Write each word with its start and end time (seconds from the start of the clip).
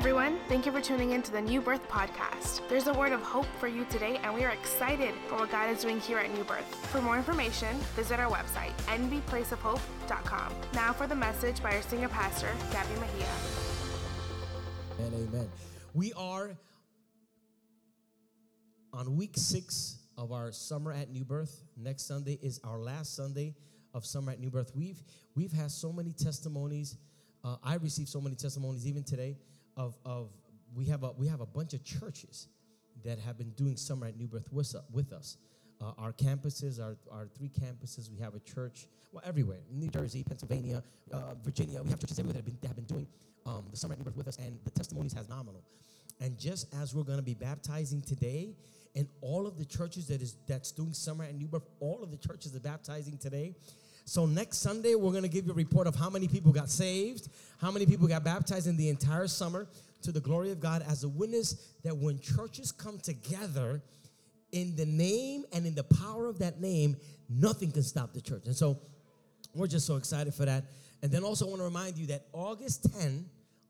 everyone. 0.00 0.40
Thank 0.48 0.64
you 0.64 0.72
for 0.72 0.80
tuning 0.80 1.10
in 1.10 1.20
to 1.20 1.30
the 1.30 1.42
New 1.42 1.60
Birth 1.60 1.86
Podcast. 1.86 2.66
There's 2.70 2.86
a 2.86 2.94
word 2.94 3.12
of 3.12 3.20
hope 3.20 3.44
for 3.58 3.68
you 3.68 3.84
today, 3.90 4.18
and 4.22 4.32
we 4.32 4.44
are 4.44 4.50
excited 4.50 5.12
for 5.28 5.34
what 5.34 5.50
God 5.50 5.68
is 5.68 5.82
doing 5.82 6.00
here 6.00 6.16
at 6.16 6.32
New 6.32 6.42
Birth. 6.42 6.64
For 6.86 7.02
more 7.02 7.18
information, 7.18 7.76
visit 7.96 8.18
our 8.18 8.30
website, 8.30 8.72
nbplaceofhope.com. 8.86 10.54
Now 10.72 10.94
for 10.94 11.06
the 11.06 11.14
message 11.14 11.62
by 11.62 11.76
our 11.76 11.82
senior 11.82 12.08
pastor, 12.08 12.48
Gabby 12.72 12.94
Mejia. 12.94 13.28
And 15.00 15.28
amen. 15.28 15.50
We 15.92 16.14
are 16.14 16.56
on 18.94 19.18
week 19.18 19.32
six 19.34 19.98
of 20.16 20.32
our 20.32 20.50
summer 20.50 20.92
at 20.92 21.10
New 21.10 21.26
Birth. 21.26 21.62
Next 21.76 22.06
Sunday 22.06 22.38
is 22.40 22.58
our 22.64 22.78
last 22.78 23.14
Sunday 23.14 23.54
of 23.92 24.06
summer 24.06 24.32
at 24.32 24.40
New 24.40 24.48
Birth. 24.48 24.72
We've 24.74 25.02
we've 25.36 25.52
had 25.52 25.70
so 25.70 25.92
many 25.92 26.14
testimonies. 26.14 26.96
Uh, 27.44 27.56
I 27.62 27.74
received 27.74 28.08
so 28.08 28.22
many 28.22 28.36
testimonies 28.36 28.86
even 28.86 29.04
today 29.04 29.36
of 29.80 29.96
of 30.04 30.28
we 30.74 30.84
have 30.86 31.02
a 31.02 31.12
we 31.12 31.26
have 31.28 31.40
a 31.40 31.46
bunch 31.46 31.72
of 31.74 31.82
churches 31.84 32.48
that 33.04 33.18
have 33.18 33.38
been 33.38 33.50
doing 33.50 33.76
summer 33.76 34.06
at 34.06 34.16
New 34.16 34.26
Birth 34.26 34.52
with, 34.52 34.74
with 34.92 35.12
us. 35.12 35.38
Uh, 35.80 35.92
our 35.96 36.12
campuses, 36.12 36.78
our, 36.78 36.98
our 37.10 37.26
three 37.34 37.48
campuses, 37.48 38.10
we 38.10 38.18
have 38.18 38.34
a 38.34 38.40
church, 38.40 38.86
well, 39.12 39.22
everywhere 39.26 39.60
New 39.72 39.88
Jersey, 39.88 40.22
Pennsylvania, 40.22 40.82
uh, 41.10 41.34
Virginia. 41.42 41.82
We 41.82 41.88
have 41.88 41.98
churches 41.98 42.18
everywhere 42.18 42.34
that 42.34 42.38
have 42.40 42.44
been, 42.44 42.58
that 42.60 42.66
have 42.66 42.76
been 42.76 42.84
doing 42.84 43.06
um, 43.46 43.64
the 43.70 43.76
summer 43.78 43.94
at 43.94 43.98
New 43.98 44.04
Birth 44.04 44.18
with 44.18 44.28
us, 44.28 44.36
and 44.36 44.58
the 44.64 44.70
testimonies 44.70 45.14
has 45.14 45.30
nominal. 45.30 45.62
And 46.20 46.38
just 46.38 46.74
as 46.74 46.94
we're 46.94 47.04
going 47.04 47.18
to 47.18 47.24
be 47.24 47.32
baptizing 47.32 48.02
today, 48.02 48.54
and 48.94 49.08
all 49.22 49.46
of 49.46 49.56
the 49.56 49.64
churches 49.64 50.08
that 50.08 50.20
is 50.20 50.36
that's 50.46 50.72
doing 50.72 50.92
summer 50.92 51.24
at 51.24 51.34
New 51.34 51.48
Birth, 51.48 51.66
all 51.80 52.02
of 52.02 52.10
the 52.10 52.18
churches 52.18 52.54
are 52.54 52.60
baptizing 52.60 53.16
today. 53.16 53.54
So 54.04 54.26
next 54.26 54.58
Sunday, 54.58 54.94
we're 54.94 55.10
going 55.10 55.22
to 55.22 55.28
give 55.28 55.46
you 55.46 55.52
a 55.52 55.54
report 55.54 55.86
of 55.86 55.94
how 55.94 56.10
many 56.10 56.26
people 56.28 56.52
got 56.52 56.68
saved, 56.68 57.28
how 57.60 57.70
many 57.70 57.86
people 57.86 58.08
got 58.08 58.24
baptized 58.24 58.66
in 58.66 58.76
the 58.76 58.88
entire 58.88 59.26
summer 59.26 59.68
to 60.02 60.12
the 60.12 60.20
glory 60.20 60.50
of 60.50 60.60
God 60.60 60.84
as 60.88 61.04
a 61.04 61.08
witness 61.08 61.72
that 61.84 61.96
when 61.96 62.18
churches 62.18 62.72
come 62.72 62.98
together 62.98 63.82
in 64.52 64.74
the 64.76 64.86
name 64.86 65.44
and 65.52 65.66
in 65.66 65.74
the 65.74 65.84
power 65.84 66.26
of 66.26 66.38
that 66.38 66.60
name, 66.60 66.96
nothing 67.28 67.70
can 67.70 67.82
stop 67.82 68.12
the 68.12 68.20
church. 68.20 68.46
And 68.46 68.56
so 68.56 68.78
we're 69.54 69.66
just 69.66 69.86
so 69.86 69.96
excited 69.96 70.34
for 70.34 70.44
that. 70.44 70.64
And 71.02 71.10
then 71.10 71.22
also 71.22 71.46
I 71.46 71.48
want 71.50 71.60
to 71.60 71.64
remind 71.64 71.96
you 71.96 72.06
that 72.06 72.26
August 72.32 72.92
10, 72.98 73.24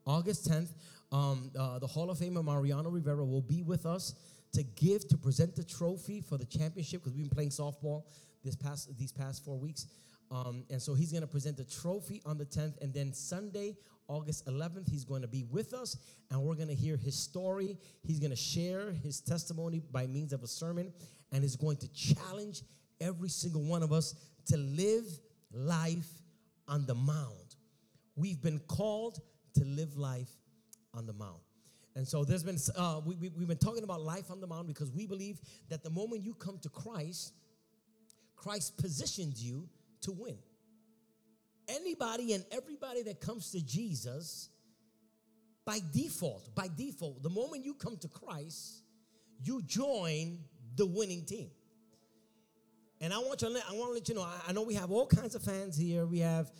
August 0.05 0.49
10th, 0.49 0.69
um, 1.11 1.51
uh, 1.57 1.79
the 1.79 1.87
Hall 1.87 2.09
of 2.09 2.17
Famer 2.17 2.43
Mariano 2.43 2.89
Rivera 2.89 3.23
will 3.23 3.41
be 3.41 3.61
with 3.63 3.85
us 3.85 4.15
to 4.53 4.63
give, 4.63 5.07
to 5.09 5.17
present 5.17 5.55
the 5.55 5.63
trophy 5.63 6.21
for 6.21 6.37
the 6.37 6.45
championship 6.45 7.01
because 7.01 7.15
we've 7.15 7.29
been 7.29 7.35
playing 7.35 7.49
softball 7.49 8.03
this 8.43 8.55
past, 8.55 8.97
these 8.97 9.11
past 9.11 9.45
four 9.45 9.57
weeks. 9.57 9.87
Um, 10.31 10.63
and 10.69 10.81
so 10.81 10.93
he's 10.93 11.11
going 11.11 11.21
to 11.21 11.27
present 11.27 11.57
the 11.57 11.65
trophy 11.65 12.21
on 12.25 12.37
the 12.37 12.45
10th. 12.45 12.81
And 12.81 12.93
then 12.93 13.13
Sunday, 13.13 13.75
August 14.07 14.47
11th, 14.47 14.89
he's 14.89 15.03
going 15.03 15.21
to 15.21 15.27
be 15.27 15.43
with 15.43 15.73
us 15.73 15.97
and 16.29 16.41
we're 16.41 16.55
going 16.55 16.69
to 16.69 16.75
hear 16.75 16.95
his 16.95 17.15
story. 17.15 17.77
He's 18.01 18.19
going 18.19 18.31
to 18.31 18.37
share 18.37 18.93
his 19.03 19.19
testimony 19.19 19.81
by 19.91 20.07
means 20.07 20.31
of 20.31 20.41
a 20.41 20.47
sermon 20.47 20.93
and 21.33 21.43
is 21.43 21.57
going 21.57 21.77
to 21.77 21.93
challenge 21.93 22.61
every 23.01 23.29
single 23.29 23.61
one 23.61 23.83
of 23.83 23.91
us 23.91 24.15
to 24.47 24.57
live 24.57 25.05
life 25.51 26.09
on 26.67 26.85
the 26.85 26.95
mound. 26.95 27.55
We've 28.15 28.41
been 28.41 28.59
called 28.59 29.19
to 29.55 29.65
live 29.65 29.97
life 29.97 30.29
on 30.93 31.05
the 31.05 31.13
mound. 31.13 31.41
And 31.95 32.07
so 32.07 32.23
there's 32.23 32.43
been, 32.43 32.57
uh, 32.77 33.01
we, 33.05 33.15
we, 33.15 33.29
we've 33.37 33.47
been 33.49 33.57
talking 33.57 33.83
about 33.83 34.01
life 34.01 34.31
on 34.31 34.39
the 34.39 34.47
mound 34.47 34.67
because 34.67 34.91
we 34.91 35.05
believe 35.05 35.39
that 35.67 35.83
the 35.83 35.89
moment 35.89 36.23
you 36.23 36.33
come 36.33 36.57
to 36.59 36.69
Christ, 36.69 37.33
Christ 38.37 38.77
positions 38.77 39.43
you 39.43 39.67
to 40.01 40.11
win. 40.11 40.37
Anybody 41.67 42.33
and 42.33 42.43
everybody 42.51 43.03
that 43.03 43.21
comes 43.21 43.51
to 43.51 43.63
Jesus, 43.63 44.49
by 45.65 45.79
default, 45.93 46.53
by 46.55 46.67
default, 46.75 47.23
the 47.23 47.29
moment 47.29 47.63
you 47.63 47.73
come 47.73 47.97
to 47.97 48.07
Christ, 48.07 48.83
you 49.43 49.61
join 49.61 50.39
the 50.75 50.85
winning 50.85 51.25
team. 51.25 51.49
And 52.99 53.13
I 53.13 53.17
want 53.17 53.41
you 53.41 53.47
to 53.47 53.53
let, 53.53 53.63
I 53.69 53.73
want 53.73 53.89
to 53.89 53.93
let 53.93 54.09
you 54.09 54.15
know, 54.15 54.21
I, 54.21 54.49
I 54.49 54.51
know 54.51 54.63
we 54.63 54.75
have 54.75 54.91
all 54.91 55.07
kinds 55.07 55.33
of 55.33 55.41
fans 55.41 55.77
here. 55.77 56.05
We 56.05 56.19
have 56.19 56.51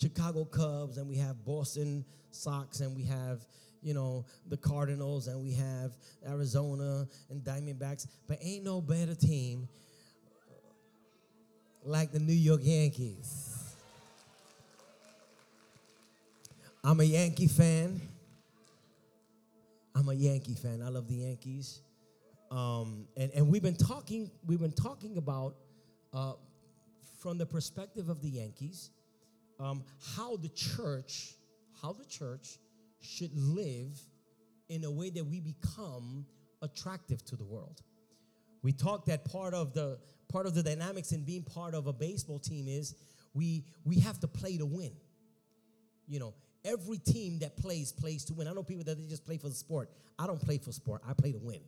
Chicago 0.00 0.44
Cubs 0.44 0.96
and 0.96 1.08
we 1.08 1.16
have 1.16 1.44
Boston 1.44 2.04
Sox 2.30 2.80
and 2.80 2.96
we 2.96 3.04
have 3.04 3.44
you 3.82 3.94
know, 3.94 4.26
the 4.48 4.56
Cardinals 4.56 5.28
and 5.28 5.42
we 5.42 5.52
have 5.54 5.96
Arizona 6.26 7.06
and 7.30 7.42
Diamondbacks, 7.42 8.06
but 8.26 8.38
ain't 8.42 8.64
no 8.64 8.80
better 8.80 9.14
team 9.14 9.68
like 11.84 12.12
the 12.12 12.18
New 12.18 12.32
York 12.32 12.60
Yankees. 12.62 13.74
I'm 16.82 17.00
a 17.00 17.04
Yankee 17.04 17.46
fan. 17.46 18.00
I'm 19.94 20.08
a 20.08 20.14
Yankee 20.14 20.54
fan. 20.54 20.82
I 20.82 20.88
love 20.88 21.08
the 21.08 21.16
Yankees. 21.16 21.80
Um, 22.50 23.06
and, 23.16 23.30
and 23.34 23.48
we've 23.48 23.62
been 23.62 23.76
talking, 23.76 24.30
we've 24.46 24.60
been 24.60 24.72
talking 24.72 25.16
about 25.16 25.54
uh, 26.12 26.32
from 27.18 27.38
the 27.38 27.46
perspective 27.46 28.08
of 28.08 28.22
the 28.22 28.28
Yankees, 28.28 28.90
um, 29.58 29.84
how 30.16 30.36
the 30.36 30.48
church, 30.48 31.34
how 31.82 31.92
the 31.92 32.04
church 32.06 32.58
should 33.00 33.30
live 33.36 33.98
in 34.68 34.84
a 34.84 34.90
way 34.90 35.10
that 35.10 35.24
we 35.24 35.40
become 35.40 36.24
attractive 36.62 37.24
to 37.26 37.36
the 37.36 37.44
world. 37.44 37.82
We 38.62 38.72
talked 38.72 39.06
that 39.06 39.24
part 39.24 39.54
of 39.54 39.72
the 39.72 39.98
part 40.28 40.46
of 40.46 40.54
the 40.54 40.62
dynamics 40.62 41.12
in 41.12 41.24
being 41.24 41.42
part 41.42 41.74
of 41.74 41.86
a 41.86 41.92
baseball 41.92 42.38
team 42.38 42.68
is 42.68 42.94
we 43.34 43.64
we 43.84 44.00
have 44.00 44.18
to 44.20 44.28
play 44.28 44.56
to 44.58 44.66
win. 44.66 44.92
You 46.06 46.20
know, 46.20 46.34
every 46.64 46.98
team 46.98 47.38
that 47.40 47.56
plays 47.56 47.92
plays 47.92 48.24
to 48.26 48.34
win. 48.34 48.48
I 48.48 48.52
know 48.52 48.62
people 48.62 48.84
that 48.84 48.98
they 48.98 49.06
just 49.06 49.24
play 49.24 49.38
for 49.38 49.48
the 49.48 49.54
sport. 49.54 49.90
I 50.18 50.26
don't 50.26 50.40
play 50.40 50.58
for 50.58 50.72
sport. 50.72 51.02
I 51.08 51.14
play 51.14 51.32
to 51.32 51.38
win. 51.38 51.60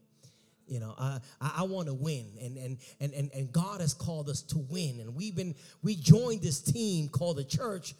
You 0.67 0.81
know, 0.81 0.95
I, 0.97 1.19
I 1.41 1.63
want 1.65 1.89
to 1.89 1.95
win, 1.95 2.27
and, 2.41 2.57
and 2.57 2.79
and 3.01 3.13
and 3.13 3.31
and 3.35 3.53
God 3.53 3.81
has 3.81 3.95
called 3.95 4.29
us 4.29 4.43
to 4.43 4.59
win, 4.59 5.01
and 5.01 5.15
we've 5.15 5.35
been 5.35 5.55
we 5.83 5.97
joined 5.97 6.41
this 6.41 6.61
team 6.61 7.09
called 7.09 7.37
the 7.37 7.45
church 7.45 7.95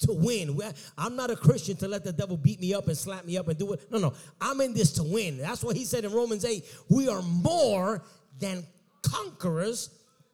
to 0.00 0.12
win. 0.12 0.58
I'm 0.96 1.16
not 1.16 1.30
a 1.30 1.36
Christian 1.36 1.76
to 1.76 1.88
let 1.88 2.04
the 2.04 2.12
devil 2.12 2.36
beat 2.36 2.60
me 2.60 2.74
up 2.74 2.88
and 2.88 2.96
slap 2.96 3.24
me 3.24 3.36
up 3.36 3.48
and 3.48 3.58
do 3.58 3.72
it. 3.72 3.90
No, 3.90 3.98
no. 3.98 4.14
I'm 4.40 4.60
in 4.60 4.74
this 4.74 4.92
to 4.94 5.02
win. 5.02 5.38
That's 5.38 5.62
what 5.62 5.76
he 5.76 5.84
said 5.84 6.04
in 6.04 6.12
Romans 6.12 6.44
8. 6.44 6.64
We 6.88 7.08
are 7.08 7.22
more 7.22 8.02
than 8.38 8.64
conquerors 9.02 9.90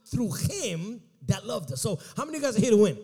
through 0.06 0.32
him 0.32 1.00
that 1.26 1.46
loved 1.46 1.72
us. 1.72 1.80
So, 1.80 1.98
how 2.16 2.24
many 2.24 2.38
of 2.38 2.42
you 2.42 2.48
guys 2.48 2.56
are 2.56 2.60
here 2.60 2.70
to 2.70 2.76
win? 2.76 2.98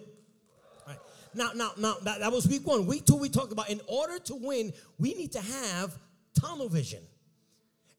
Right. 0.87 0.99
Now, 1.35 1.51
now, 1.55 1.73
now, 1.79 1.97
that, 2.03 2.21
that 2.21 2.33
was 2.33 2.47
week 2.47 2.67
one. 2.67 2.87
Week 2.87 3.05
two, 3.05 3.17
we 3.17 3.29
talked 3.29 3.53
about 3.53 3.71
in 3.71 3.81
order 3.87 4.19
to 4.19 4.35
win, 4.35 4.73
we 4.99 5.15
need 5.15 5.33
to 5.33 5.41
have 5.41 5.97
tunnel 6.41 6.69
vision. 6.69 7.03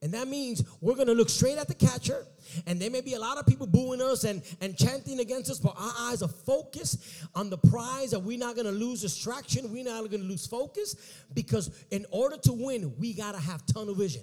And 0.02 0.14
that 0.14 0.28
means 0.28 0.64
we're 0.80 0.94
going 0.94 1.08
to 1.08 1.16
look 1.16 1.30
straight 1.30 1.58
at 1.58 1.68
the 1.68 1.74
catcher, 1.74 2.24
and 2.68 2.80
there 2.80 2.92
may 2.92 3.02
be 3.02 3.16
a 3.16 3.20
lot 3.20 3.40
of 3.40 3.48
people 3.48 3.66
booing 3.66 4.00
us 4.00 4.26
and, 4.26 4.44
and 4.62 4.78
chanting 4.78 5.20
against 5.20 5.50
us, 5.50 5.58
but 5.58 5.74
our 5.76 5.94
eyes 6.12 6.22
are 6.22 6.30
focused 6.30 7.04
on 7.34 7.50
the 7.50 7.58
prize, 7.58 8.14
and 8.14 8.24
we're 8.24 8.38
not 8.38 8.54
going 8.54 8.68
to 8.68 8.72
lose 8.72 9.02
distraction. 9.02 9.72
We're 9.72 9.86
not 9.86 10.08
going 10.12 10.22
to 10.22 10.28
lose 10.28 10.46
focus 10.46 11.24
because 11.34 11.72
in 11.90 12.06
order 12.12 12.38
to 12.38 12.54
win, 12.54 12.94
we 13.00 13.14
got 13.14 13.34
to 13.34 13.42
have 13.42 13.66
tunnel 13.66 13.96
vision, 13.96 14.22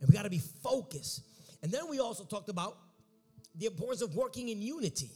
and 0.00 0.08
we 0.08 0.14
got 0.14 0.22
to 0.22 0.30
be 0.30 0.40
focused. 0.62 1.22
And 1.62 1.72
then 1.72 1.88
we 1.88 1.98
also 1.98 2.24
talked 2.24 2.48
about 2.48 2.76
the 3.54 3.66
importance 3.66 4.02
of 4.02 4.14
working 4.14 4.48
in 4.48 4.62
unity, 4.62 5.10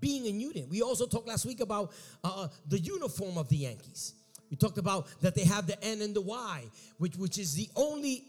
being 0.00 0.26
in 0.26 0.40
unity. 0.40 0.66
We 0.70 0.82
also 0.82 1.06
talked 1.06 1.26
last 1.26 1.44
week 1.46 1.60
about 1.60 1.92
uh, 2.22 2.44
uh 2.44 2.48
the 2.68 2.78
uniform 2.78 3.36
of 3.38 3.48
the 3.48 3.56
Yankees. 3.56 4.14
We 4.50 4.56
talked 4.56 4.78
about 4.78 5.08
that 5.20 5.34
they 5.34 5.44
have 5.44 5.66
the 5.66 5.82
N 5.84 6.00
and 6.00 6.14
the 6.14 6.20
Y, 6.20 6.64
which, 6.98 7.16
which 7.16 7.38
is 7.38 7.54
the 7.54 7.68
only 7.76 8.24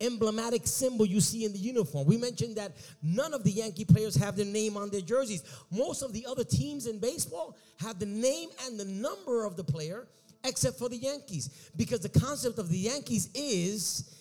emblematic 0.00 0.66
symbol 0.66 1.04
you 1.04 1.20
see 1.20 1.44
in 1.44 1.52
the 1.52 1.58
uniform. 1.58 2.06
We 2.06 2.16
mentioned 2.16 2.56
that 2.56 2.72
none 3.02 3.34
of 3.34 3.42
the 3.44 3.50
Yankee 3.50 3.84
players 3.84 4.14
have 4.16 4.36
their 4.36 4.46
name 4.46 4.76
on 4.76 4.90
their 4.90 5.00
jerseys. 5.00 5.42
Most 5.70 6.02
of 6.02 6.12
the 6.12 6.24
other 6.26 6.44
teams 6.44 6.86
in 6.86 6.98
baseball 6.98 7.56
have 7.80 7.98
the 7.98 8.06
name 8.06 8.50
and 8.64 8.78
the 8.78 8.84
number 8.84 9.44
of 9.44 9.56
the 9.56 9.64
player, 9.64 10.06
except 10.44 10.78
for 10.78 10.88
the 10.88 10.96
Yankees, 10.96 11.70
because 11.76 12.00
the 12.00 12.20
concept 12.20 12.58
of 12.58 12.68
the 12.68 12.78
Yankees 12.78 13.28
is 13.34 14.14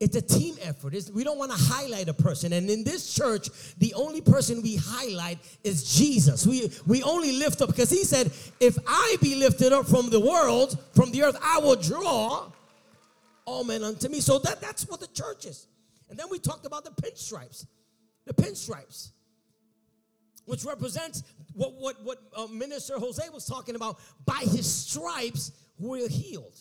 it's 0.00 0.16
a 0.16 0.22
team 0.22 0.56
effort. 0.62 0.94
It's, 0.94 1.10
we 1.10 1.24
don't 1.24 1.38
want 1.38 1.52
to 1.52 1.56
highlight 1.56 2.08
a 2.08 2.14
person. 2.14 2.52
And 2.52 2.68
in 2.68 2.84
this 2.84 3.14
church, 3.14 3.48
the 3.78 3.94
only 3.94 4.20
person 4.20 4.60
we 4.60 4.76
highlight 4.76 5.38
is 5.62 5.96
Jesus. 5.96 6.46
We, 6.46 6.70
we 6.86 7.02
only 7.02 7.32
lift 7.32 7.62
up 7.62 7.68
because 7.68 7.90
he 7.90 8.04
said, 8.04 8.32
If 8.60 8.76
I 8.86 9.16
be 9.22 9.36
lifted 9.36 9.72
up 9.72 9.86
from 9.86 10.10
the 10.10 10.20
world, 10.20 10.78
from 10.94 11.12
the 11.12 11.22
earth, 11.22 11.38
I 11.42 11.58
will 11.58 11.76
draw 11.76 12.50
all 13.44 13.64
men 13.64 13.84
unto 13.84 14.08
me. 14.08 14.20
So 14.20 14.38
that, 14.40 14.60
that's 14.60 14.88
what 14.88 15.00
the 15.00 15.06
church 15.08 15.44
is. 15.44 15.66
And 16.10 16.18
then 16.18 16.26
we 16.30 16.38
talked 16.38 16.66
about 16.66 16.84
the 16.84 16.90
pinstripes. 16.90 17.66
The 18.26 18.34
pinstripes, 18.34 19.10
which 20.46 20.64
represents 20.64 21.22
what, 21.52 21.74
what, 21.74 22.02
what 22.02 22.18
uh, 22.36 22.46
Minister 22.46 22.98
Jose 22.98 23.22
was 23.32 23.44
talking 23.46 23.76
about. 23.76 23.98
By 24.24 24.40
his 24.40 24.70
stripes, 24.70 25.52
we're 25.78 26.08
healed. 26.08 26.56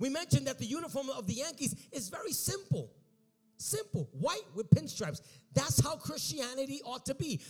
We 0.00 0.08
mentioned 0.08 0.48
that 0.48 0.58
the 0.58 0.66
uniform 0.66 1.10
of 1.10 1.28
the 1.28 1.34
Yankees 1.34 1.76
is 1.92 2.08
very 2.08 2.32
simple. 2.32 2.90
Simple, 3.58 4.08
white 4.12 4.46
with 4.54 4.68
pinstripes. 4.70 5.20
That's 5.54 5.78
how 5.80 5.96
Christianity 5.96 6.80
ought 6.84 7.04
to 7.06 7.14
be. 7.14 7.40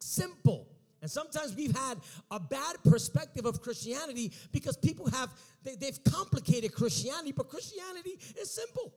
Simple 0.00 0.66
And 1.00 1.08
sometimes 1.08 1.54
we've 1.54 1.76
had 1.76 1.98
a 2.30 2.40
bad 2.40 2.76
perspective 2.84 3.46
of 3.46 3.62
Christianity 3.62 4.32
because 4.50 4.76
people 4.76 5.08
have, 5.10 5.30
they, 5.62 5.76
they've 5.76 6.02
complicated 6.04 6.74
Christianity, 6.74 7.32
but 7.32 7.48
Christianity 7.48 8.18
is 8.40 8.50
simple. 8.50 8.92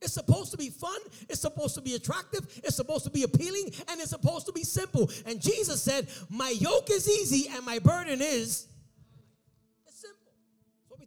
It's 0.00 0.14
supposed 0.14 0.50
to 0.50 0.56
be 0.56 0.68
fun, 0.68 0.98
it's 1.28 1.40
supposed 1.40 1.76
to 1.76 1.80
be 1.80 1.94
attractive, 1.94 2.40
it's 2.64 2.74
supposed 2.74 3.04
to 3.04 3.10
be 3.10 3.22
appealing, 3.22 3.72
and 3.88 4.00
it's 4.00 4.10
supposed 4.10 4.46
to 4.46 4.52
be 4.52 4.64
simple. 4.64 5.08
And 5.26 5.40
Jesus 5.40 5.80
said, 5.80 6.08
My 6.28 6.50
yoke 6.50 6.90
is 6.90 7.08
easy 7.08 7.48
and 7.54 7.64
my 7.64 7.78
burden 7.78 8.20
is 8.20 8.66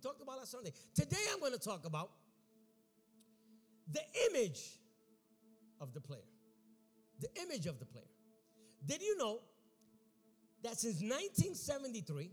talked 0.06 0.22
about 0.22 0.38
last 0.38 0.52
Sunday. 0.52 0.72
Today 0.94 1.18
I'm 1.34 1.40
going 1.40 1.54
to 1.54 1.60
talk 1.60 1.86
about 1.86 2.12
the 3.92 4.02
image 4.30 4.78
of 5.82 5.94
the 5.94 6.02
player. 6.02 6.30
The 7.20 7.30
image 7.42 7.66
of 7.66 7.80
the 7.80 7.86
player. 7.86 8.06
Did 8.86 9.02
you 9.02 9.18
know 9.18 9.40
that 10.64 10.78
since 10.78 11.02
1973, 11.02 12.30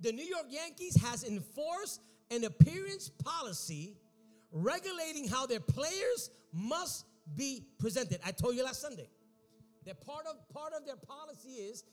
the 0.00 0.12
New 0.12 0.24
York 0.24 0.46
Yankees 0.48 1.00
has 1.00 1.22
enforced 1.22 2.00
an 2.32 2.42
appearance 2.42 3.08
policy 3.08 3.96
regulating 4.50 5.28
how 5.28 5.46
their 5.46 5.60
players 5.60 6.30
must 6.52 7.06
be 7.36 7.66
presented. 7.78 8.18
I 8.26 8.32
told 8.32 8.56
you 8.56 8.64
last 8.64 8.80
Sunday 8.80 9.08
that 9.84 10.04
part 10.04 10.26
of 10.26 10.36
part 10.52 10.72
of 10.72 10.84
their 10.84 10.96
policy 10.96 11.50
is 11.50 11.84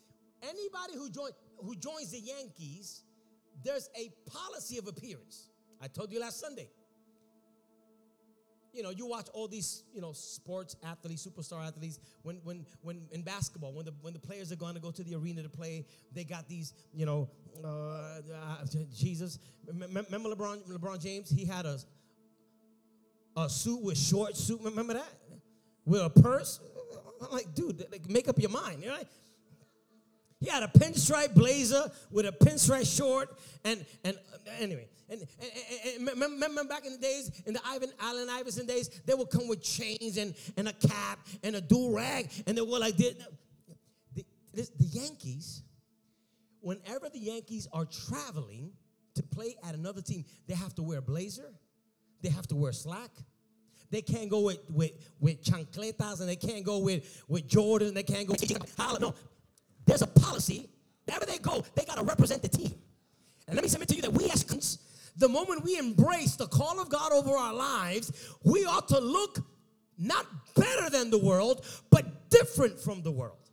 anybody 0.41 0.93
who 0.95 1.09
join 1.09 1.31
who 1.57 1.75
joins 1.75 2.11
the 2.11 2.19
Yankees, 2.19 3.03
there's 3.63 3.89
a 3.95 4.11
policy 4.29 4.77
of 4.77 4.87
appearance. 4.87 5.49
I 5.81 5.87
told 5.87 6.11
you 6.11 6.19
last 6.19 6.39
Sunday. 6.39 6.69
You 8.73 8.81
know, 8.81 8.89
you 8.89 9.05
watch 9.05 9.27
all 9.33 9.47
these, 9.47 9.83
you 9.93 10.01
know, 10.01 10.13
sports 10.13 10.75
athletes, 10.83 11.27
superstar 11.27 11.67
athletes. 11.67 11.99
When, 12.23 12.37
when, 12.43 12.65
when 12.81 13.01
in 13.11 13.21
basketball, 13.21 13.71
when 13.71 13.85
the 13.85 13.93
when 14.01 14.13
the 14.13 14.19
players 14.19 14.51
are 14.51 14.55
going 14.55 14.73
to 14.73 14.79
go 14.79 14.89
to 14.89 15.03
the 15.03 15.13
arena 15.13 15.43
to 15.43 15.49
play, 15.49 15.85
they 16.11 16.23
got 16.23 16.47
these, 16.47 16.73
you 16.91 17.05
know, 17.05 17.29
uh, 17.63 17.67
uh, 17.67 18.65
Jesus. 18.95 19.37
Remember 19.67 20.29
LeBron, 20.29 20.63
LeBron 20.67 20.99
James? 21.03 21.29
He 21.29 21.45
had 21.45 21.67
a 21.67 21.77
a 23.35 23.49
suit 23.49 23.81
with 23.81 23.97
short 23.97 24.35
suit. 24.35 24.59
Remember 24.63 24.93
that? 24.93 25.13
With 25.85 26.01
a 26.01 26.09
purse. 26.09 26.59
I'm 27.21 27.31
like, 27.31 27.53
dude, 27.53 27.85
like, 27.91 28.09
make 28.09 28.27
up 28.27 28.39
your 28.39 28.49
mind, 28.49 28.83
You 28.83 28.89
know? 28.89 28.97
He 30.43 30.49
had 30.49 30.61
a 30.61 30.67
pinstripe 30.67 31.33
blazer 31.33 31.89
with 32.11 32.25
a 32.25 32.33
pinstripe 32.33 32.85
short, 32.85 33.29
and 33.63 33.85
and 34.03 34.17
uh, 34.33 34.51
anyway, 34.59 34.89
and, 35.09 35.21
and, 35.39 36.09
and, 36.09 36.21
remember 36.21 36.65
back 36.65 36.85
in 36.85 36.91
the 36.91 36.97
days, 36.97 37.31
in 37.45 37.53
the 37.53 37.61
Ivan 37.65 37.91
Allen 38.01 38.27
Iverson 38.29 38.65
days, 38.65 38.89
they 39.05 39.13
would 39.13 39.29
come 39.29 39.47
with 39.47 39.63
chains 39.63 40.17
and, 40.17 40.35
and 40.57 40.67
a 40.67 40.73
cap 40.73 41.19
and 41.43 41.55
a 41.55 41.61
do 41.61 41.95
rag, 41.95 42.29
and 42.45 42.57
they 42.57 42.61
were 42.61 42.77
like 42.77 42.97
this. 42.97 43.15
The, 44.15 44.25
the 44.53 44.85
Yankees, 44.85 45.63
whenever 46.59 47.07
the 47.07 47.19
Yankees 47.19 47.69
are 47.71 47.85
traveling 47.85 48.71
to 49.15 49.23
play 49.23 49.55
at 49.65 49.75
another 49.75 50.01
team, 50.01 50.25
they 50.47 50.55
have 50.55 50.75
to 50.75 50.83
wear 50.83 50.99
a 50.99 51.01
blazer, 51.01 51.53
they 52.21 52.29
have 52.29 52.47
to 52.47 52.55
wear 52.55 52.73
slack. 52.73 53.11
They 53.91 54.01
can't 54.01 54.27
go 54.27 54.39
with, 54.39 54.57
with, 54.71 54.91
with 55.19 55.43
chancletas 55.43 56.19
and 56.19 56.27
they 56.27 56.35
can't 56.35 56.65
go 56.65 56.79
with, 56.79 57.23
with 57.27 57.47
Jordan. 57.47 57.93
They 57.93 58.01
can't 58.01 58.27
go 58.27 58.33
No. 58.99 59.13
There's 59.85 60.01
a 60.01 60.07
policy. 60.07 60.69
Wherever 61.05 61.25
they 61.25 61.37
go, 61.37 61.63
they 61.75 61.83
got 61.85 61.97
to 61.97 62.03
represent 62.03 62.41
the 62.41 62.47
team. 62.47 62.73
And 63.47 63.55
let 63.55 63.63
me 63.63 63.69
submit 63.69 63.89
to 63.89 63.95
you 63.95 64.01
that 64.03 64.13
we 64.13 64.29
as 64.29 64.43
the 65.17 65.29
moment 65.29 65.63
we 65.63 65.77
embrace 65.77 66.35
the 66.35 66.47
call 66.47 66.79
of 66.79 66.89
God 66.89 67.11
over 67.11 67.31
our 67.31 67.53
lives, 67.53 68.11
we 68.43 68.65
ought 68.65 68.87
to 68.89 68.99
look 68.99 69.39
not 69.97 70.25
better 70.55 70.89
than 70.89 71.11
the 71.11 71.19
world, 71.19 71.65
but 71.91 72.29
different 72.29 72.79
from 72.79 73.03
the 73.03 73.11
world. 73.11 73.49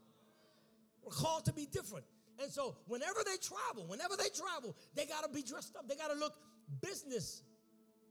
We're 1.03 1.13
called 1.13 1.45
to 1.47 1.53
be 1.53 1.67
different. 1.67 2.05
And 2.43 2.51
so, 2.51 2.77
whenever 2.87 3.21
they 3.27 3.37
travel, 3.37 3.87
whenever 3.87 4.17
they 4.17 4.29
travel, 4.31 4.75
they 4.95 5.05
got 5.05 5.25
to 5.25 5.29
be 5.29 5.43
dressed 5.43 5.77
up. 5.77 5.87
They 5.87 5.97
got 5.97 6.09
to 6.09 6.19
look 6.19 6.35
business 6.81 7.43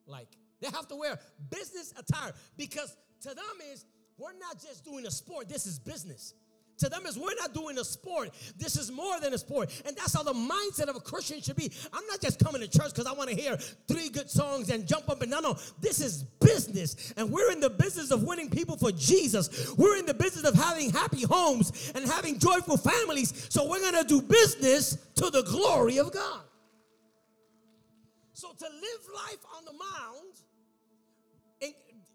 like. 0.06 0.28
They 0.62 0.68
have 0.68 0.88
to 0.90 0.96
wear 0.96 1.18
business 1.50 1.94
attire 1.98 2.34
because 2.58 2.96
to 3.22 3.30
them 3.30 3.46
is 3.72 3.86
we're 4.18 4.34
not 4.34 4.62
just 4.62 4.84
doing 4.84 5.08
a 5.08 5.12
sport, 5.12 5.50
this 5.50 5.66
is 5.66 5.80
business. 5.80 6.34
To 6.80 6.90
them 6.90 7.06
is 7.06 7.18
we're 7.18 7.36
not 7.36 7.54
doing 7.54 7.78
a 7.78 7.84
sport. 7.84 8.30
This 8.58 8.78
is 8.78 8.92
more 8.92 9.20
than 9.20 9.34
a 9.34 9.38
sport. 9.38 9.70
And 9.86 9.96
that's 9.96 10.14
how 10.14 10.24
the 10.24 10.34
mindset 10.34 10.88
of 10.88 10.96
a 10.96 11.00
Christian 11.00 11.42
should 11.42 11.56
be. 11.56 11.72
I'm 11.92 12.06
not 12.08 12.22
just 12.22 12.44
coming 12.44 12.62
to 12.62 12.68
church 12.68 12.92
because 12.94 13.06
I 13.06 13.14
want 13.14 13.30
to 13.30 13.36
hear 13.36 13.58
three 13.88 14.10
good 14.10 14.30
songs 14.30 14.70
and 14.70 14.88
jump 14.88 15.10
up 15.10 15.22
and 15.22 15.30
no, 15.30 15.40
no. 15.40 15.58
This 15.82 16.00
is 16.00 16.24
business. 16.24 17.14
And 17.18 17.32
we're 17.32 17.52
in 17.52 17.60
the 17.60 17.70
business 17.70 18.12
of 18.12 18.24
winning 18.24 18.50
people 18.50 18.78
for 18.78 18.92
Jesus. 18.92 19.74
We're 19.78 19.98
in 19.98 20.06
the 20.06 20.14
business 20.14 20.46
of 20.46 20.56
having 20.56 20.90
happy 20.90 21.24
homes 21.24 21.92
and 21.96 22.06
having 22.06 22.40
joyful 22.40 22.78
families. 22.78 23.48
So 23.50 23.70
we're 23.70 23.82
going 23.82 24.02
to 24.02 24.08
do 24.08 24.22
business 24.22 24.98
to 25.16 25.30
the 25.30 25.44
glory 25.44 26.00
of 26.00 26.14
God. 26.14 26.42
So 28.34 28.54
to 28.58 28.66
live 28.66 29.02
life 29.14 29.46
on 29.58 29.66
the 29.66 29.74
mound 29.74 30.34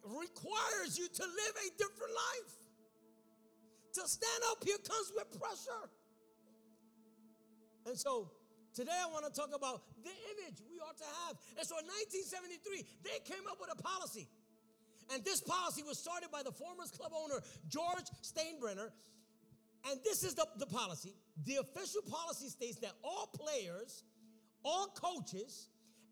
requires 0.05 0.99
you 0.99 1.09
to 1.09 1.23
live 1.23 1.55
a 1.67 1.79
different 1.79 2.13
life. 2.13 2.64
To 3.95 4.09
stand 4.09 4.43
up 4.51 4.65
here 4.65 4.77
comes 4.79 5.13
with 5.15 5.41
pressure. 5.41 5.91
And 7.87 7.97
so 7.97 8.31
today 8.75 8.91
I 8.91 9.07
want 9.13 9.25
to 9.27 9.31
talk 9.31 9.51
about 9.55 9.83
the 10.03 10.11
image 10.11 10.59
we 10.69 10.81
ought 10.81 10.99
to 10.99 11.09
have. 11.27 11.37
And 11.59 11.67
so 11.67 11.79
in 11.79 11.87
1973, 11.87 12.83
they 13.05 13.23
came 13.23 13.47
up 13.47 13.59
with 13.61 13.71
a 13.71 13.81
policy. 13.81 14.27
And 15.13 15.25
this 15.25 15.41
policy 15.41 15.83
was 15.83 15.99
started 15.99 16.31
by 16.33 16.43
the 16.43 16.51
former 16.51 16.85
club 16.91 17.13
owner, 17.15 17.41
George 17.69 18.09
Steinbrenner. 18.23 18.91
And 19.91 20.01
this 20.03 20.25
is 20.25 20.35
the, 20.35 20.47
the 20.59 20.67
policy. 20.67 21.15
The 21.45 21.57
official 21.57 22.03
policy 22.03 22.49
states 22.49 22.79
that 22.79 22.93
all 23.05 23.29
players, 23.29 24.03
all 24.65 24.89
coaches, 24.89 25.69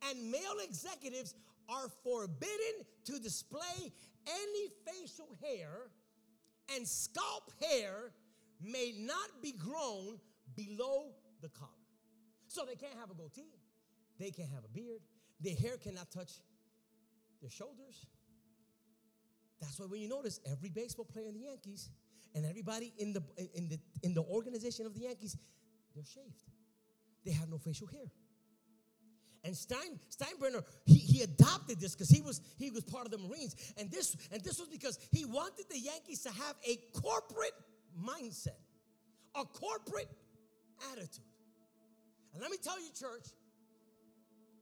and 0.08 0.30
male 0.30 0.60
executives 0.62 1.34
are 1.68 1.88
forbidden 2.04 2.86
to 3.06 3.18
display 3.18 3.92
any 4.26 4.68
facial 4.86 5.36
hair, 5.42 5.88
and 6.74 6.86
scalp 6.86 7.50
hair 7.60 8.12
may 8.62 8.92
not 8.96 9.42
be 9.42 9.52
grown 9.52 10.18
below 10.54 11.12
the 11.40 11.48
collar. 11.48 11.70
So 12.48 12.64
they 12.66 12.74
can't 12.74 12.98
have 12.98 13.10
a 13.10 13.14
goatee, 13.14 13.54
they 14.18 14.30
can't 14.30 14.50
have 14.50 14.64
a 14.64 14.68
beard, 14.68 15.00
their 15.40 15.56
hair 15.56 15.76
cannot 15.76 16.10
touch 16.10 16.32
their 17.40 17.50
shoulders. 17.50 18.06
That's 19.60 19.78
why 19.78 19.86
when 19.86 20.00
you 20.00 20.08
notice 20.08 20.40
every 20.50 20.70
baseball 20.70 21.04
player 21.04 21.26
in 21.26 21.34
the 21.34 21.40
Yankees 21.40 21.88
and 22.34 22.44
everybody 22.44 22.92
in 22.98 23.12
the 23.12 23.22
in 23.54 23.68
the 23.68 23.78
in 24.02 24.14
the 24.14 24.22
organization 24.22 24.86
of 24.86 24.94
the 24.94 25.00
Yankees, 25.00 25.36
they're 25.94 26.04
shaved. 26.04 26.42
They 27.24 27.32
have 27.32 27.48
no 27.48 27.58
facial 27.58 27.86
hair. 27.86 28.10
And 29.44 29.56
Stein, 29.56 29.98
Steinbrenner, 30.08 30.62
he, 30.84 30.94
he 30.94 31.22
adopted 31.22 31.80
this 31.80 31.94
because 31.94 32.08
he 32.08 32.20
was 32.20 32.40
he 32.58 32.70
was 32.70 32.84
part 32.84 33.06
of 33.06 33.10
the 33.10 33.18
Marines. 33.18 33.56
And 33.76 33.90
this, 33.90 34.16
and 34.30 34.42
this 34.42 34.60
was 34.60 34.68
because 34.68 34.98
he 35.10 35.24
wanted 35.24 35.64
the 35.68 35.78
Yankees 35.78 36.22
to 36.22 36.30
have 36.30 36.54
a 36.64 36.76
corporate 37.00 37.54
mindset, 37.98 38.60
a 39.34 39.44
corporate 39.44 40.08
attitude. 40.92 41.24
And 42.32 42.40
let 42.40 42.50
me 42.50 42.56
tell 42.62 42.78
you, 42.80 42.88
church, 42.98 43.26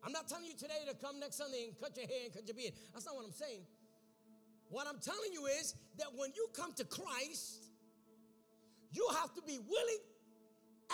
I'm 0.02 0.12
not 0.12 0.28
telling 0.28 0.46
you 0.46 0.56
today 0.56 0.80
to 0.88 0.94
come 0.94 1.20
next 1.20 1.36
Sunday 1.36 1.64
and 1.64 1.78
cut 1.78 1.96
your 1.96 2.06
hair 2.06 2.24
and 2.24 2.32
cut 2.32 2.46
your 2.46 2.56
beard. 2.56 2.72
That's 2.94 3.04
not 3.04 3.16
what 3.16 3.26
I'm 3.26 3.32
saying. 3.32 3.60
What 4.70 4.86
I'm 4.86 4.98
telling 4.98 5.32
you 5.32 5.46
is 5.46 5.74
that 5.98 6.08
when 6.16 6.30
you 6.34 6.48
come 6.54 6.72
to 6.74 6.84
Christ, 6.84 7.64
you 8.92 9.06
have 9.20 9.34
to 9.34 9.42
be 9.42 9.58
willing 9.58 9.98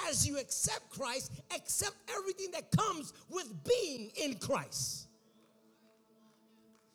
as 0.09 0.27
you 0.27 0.39
accept 0.39 0.91
Christ, 0.91 1.33
accept 1.55 1.97
everything 2.17 2.51
that 2.53 2.71
comes 2.71 3.13
with 3.31 3.49
being 3.65 4.11
in 4.17 4.35
Christ. 4.35 5.09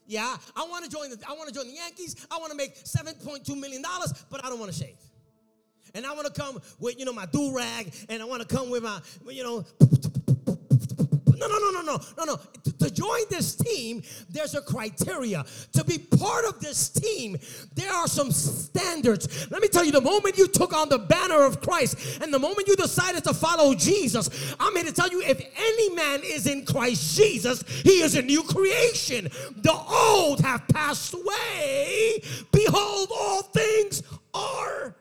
Yeah, 0.05 0.35
I 0.55 0.65
want 0.69 0.83
to 0.83 0.91
join 0.91 1.09
the 1.09 1.17
I 1.27 1.33
want 1.33 1.47
to 1.47 1.55
join 1.55 1.67
the 1.67 1.73
Yankees. 1.73 2.27
I 2.29 2.37
want 2.37 2.51
to 2.51 2.57
make 2.57 2.75
7.2 2.75 3.57
million 3.57 3.81
dollars, 3.81 4.13
but 4.29 4.43
I 4.43 4.49
don't 4.49 4.59
want 4.59 4.71
to 4.71 4.77
shave. 4.77 4.97
And 5.93 6.05
I 6.05 6.13
want 6.13 6.33
to 6.33 6.33
come 6.33 6.59
with, 6.79 6.99
you 6.99 7.05
know, 7.05 7.13
my 7.13 7.25
do 7.25 7.55
rag 7.55 7.93
and 8.09 8.21
I 8.21 8.25
want 8.25 8.47
to 8.47 8.47
come 8.47 8.69
with 8.69 8.83
my, 8.83 8.99
you 9.29 9.43
know, 9.43 9.65
no, 11.47 11.59
no, 11.59 11.71
no, 11.71 11.81
no, 11.81 11.81
no, 11.81 12.01
no, 12.17 12.23
no. 12.23 12.39
To, 12.63 12.77
to 12.77 12.91
join 12.91 13.21
this 13.29 13.55
team, 13.55 14.03
there's 14.29 14.55
a 14.55 14.61
criteria. 14.61 15.43
To 15.73 15.83
be 15.83 15.97
part 15.97 16.45
of 16.45 16.59
this 16.59 16.89
team, 16.89 17.37
there 17.73 17.91
are 17.91 18.07
some 18.07 18.31
standards. 18.31 19.49
Let 19.49 19.61
me 19.61 19.67
tell 19.67 19.83
you, 19.83 19.91
the 19.91 20.01
moment 20.01 20.37
you 20.37 20.47
took 20.47 20.73
on 20.73 20.89
the 20.89 20.99
banner 20.99 21.43
of 21.43 21.61
Christ 21.61 22.21
and 22.21 22.33
the 22.33 22.39
moment 22.39 22.67
you 22.67 22.75
decided 22.75 23.23
to 23.23 23.33
follow 23.33 23.73
Jesus, 23.73 24.55
I'm 24.59 24.75
here 24.75 24.85
to 24.85 24.93
tell 24.93 25.09
you 25.09 25.21
if 25.21 25.41
any 25.55 25.89
man 25.95 26.21
is 26.23 26.47
in 26.47 26.65
Christ 26.65 27.17
Jesus, 27.17 27.63
he 27.81 28.01
is 28.01 28.15
a 28.15 28.21
new 28.21 28.43
creation. 28.43 29.29
The 29.57 29.73
old 29.73 30.41
have 30.41 30.67
passed 30.67 31.13
away. 31.13 32.21
Behold, 32.51 33.09
all 33.13 33.41
things 33.43 34.03
are 34.33 34.95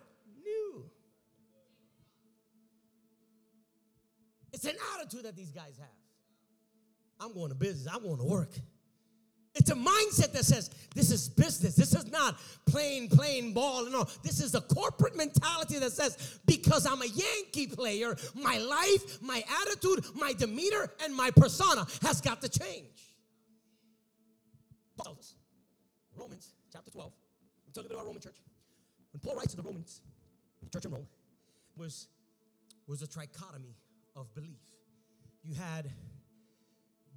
new. 0.44 0.84
It's 4.52 4.64
an 4.64 4.76
attitude 4.94 5.24
that 5.24 5.36
these 5.36 5.50
guys 5.50 5.76
have. 5.78 5.99
I'm 7.20 7.34
going 7.34 7.50
to 7.50 7.54
business. 7.54 7.92
I'm 7.92 8.02
going 8.02 8.18
to 8.18 8.24
work. 8.24 8.50
It's 9.54 9.70
a 9.70 9.74
mindset 9.74 10.32
that 10.32 10.44
says 10.44 10.70
this 10.94 11.10
is 11.10 11.28
business. 11.28 11.74
This 11.74 11.92
is 11.92 12.10
not 12.10 12.38
playing, 12.66 13.08
playing 13.08 13.52
ball. 13.52 13.84
No, 13.90 14.06
this 14.22 14.40
is 14.40 14.54
a 14.54 14.60
corporate 14.60 15.16
mentality 15.16 15.78
that 15.78 15.90
says 15.90 16.38
because 16.46 16.86
I'm 16.86 17.02
a 17.02 17.06
Yankee 17.06 17.66
player, 17.66 18.16
my 18.34 18.58
life, 18.58 19.20
my 19.20 19.42
attitude, 19.62 20.04
my 20.14 20.32
demeanor, 20.32 20.90
and 21.04 21.14
my 21.14 21.30
persona 21.32 21.84
has 22.02 22.20
got 22.20 22.40
to 22.42 22.48
change. 22.48 23.14
Paul 24.96 25.06
tells 25.06 25.18
us, 25.18 25.34
Romans 26.16 26.54
chapter 26.72 26.90
12. 26.90 27.12
I'm 27.66 27.72
talking 27.72 27.90
about 27.90 28.06
Roman 28.06 28.22
church. 28.22 28.36
When 29.12 29.20
Paul 29.20 29.36
writes 29.36 29.50
to 29.54 29.56
the 29.56 29.62
Romans, 29.62 30.00
the 30.62 30.70
church 30.70 30.84
in 30.84 30.92
Rome, 30.92 31.06
was, 31.76 32.08
was 32.86 33.02
a 33.02 33.06
trichotomy 33.06 33.74
of 34.14 34.32
belief. 34.34 34.60
You 35.42 35.54
had 35.54 35.90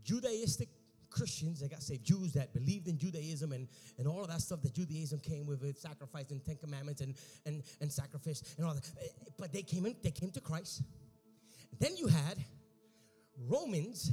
Judaistic 0.06 0.68
Christians 1.14 1.60
that 1.60 1.70
got 1.70 1.84
saved, 1.84 2.04
Jews 2.04 2.34
that 2.34 2.54
believed 2.54 2.88
in 2.88 2.98
Judaism 2.98 3.52
and, 3.52 3.68
and 3.98 4.08
all 4.08 4.22
of 4.22 4.30
that 4.30 4.42
stuff 4.42 4.62
that 4.64 4.74
Judaism 4.74 5.20
came 5.20 5.46
with, 5.46 5.62
with 5.62 5.78
sacrifice 5.78 6.32
and 6.32 6.44
Ten 6.44 6.58
Commandments 6.58 7.02
and, 7.02 7.16
and, 7.46 7.64
and 7.82 7.92
sacrifice 7.92 8.56
and 8.58 8.66
all 8.66 8.74
that. 8.74 8.90
Eh, 9.02 9.08
but 9.38 9.54
they 9.54 9.62
came 9.62 9.86
in, 9.86 9.96
they 10.04 10.12
came 10.12 10.32
to 10.32 10.42
Christ. 10.42 10.82
Then 11.80 11.96
you 11.96 12.08
had 12.08 12.44
Romans 13.48 14.12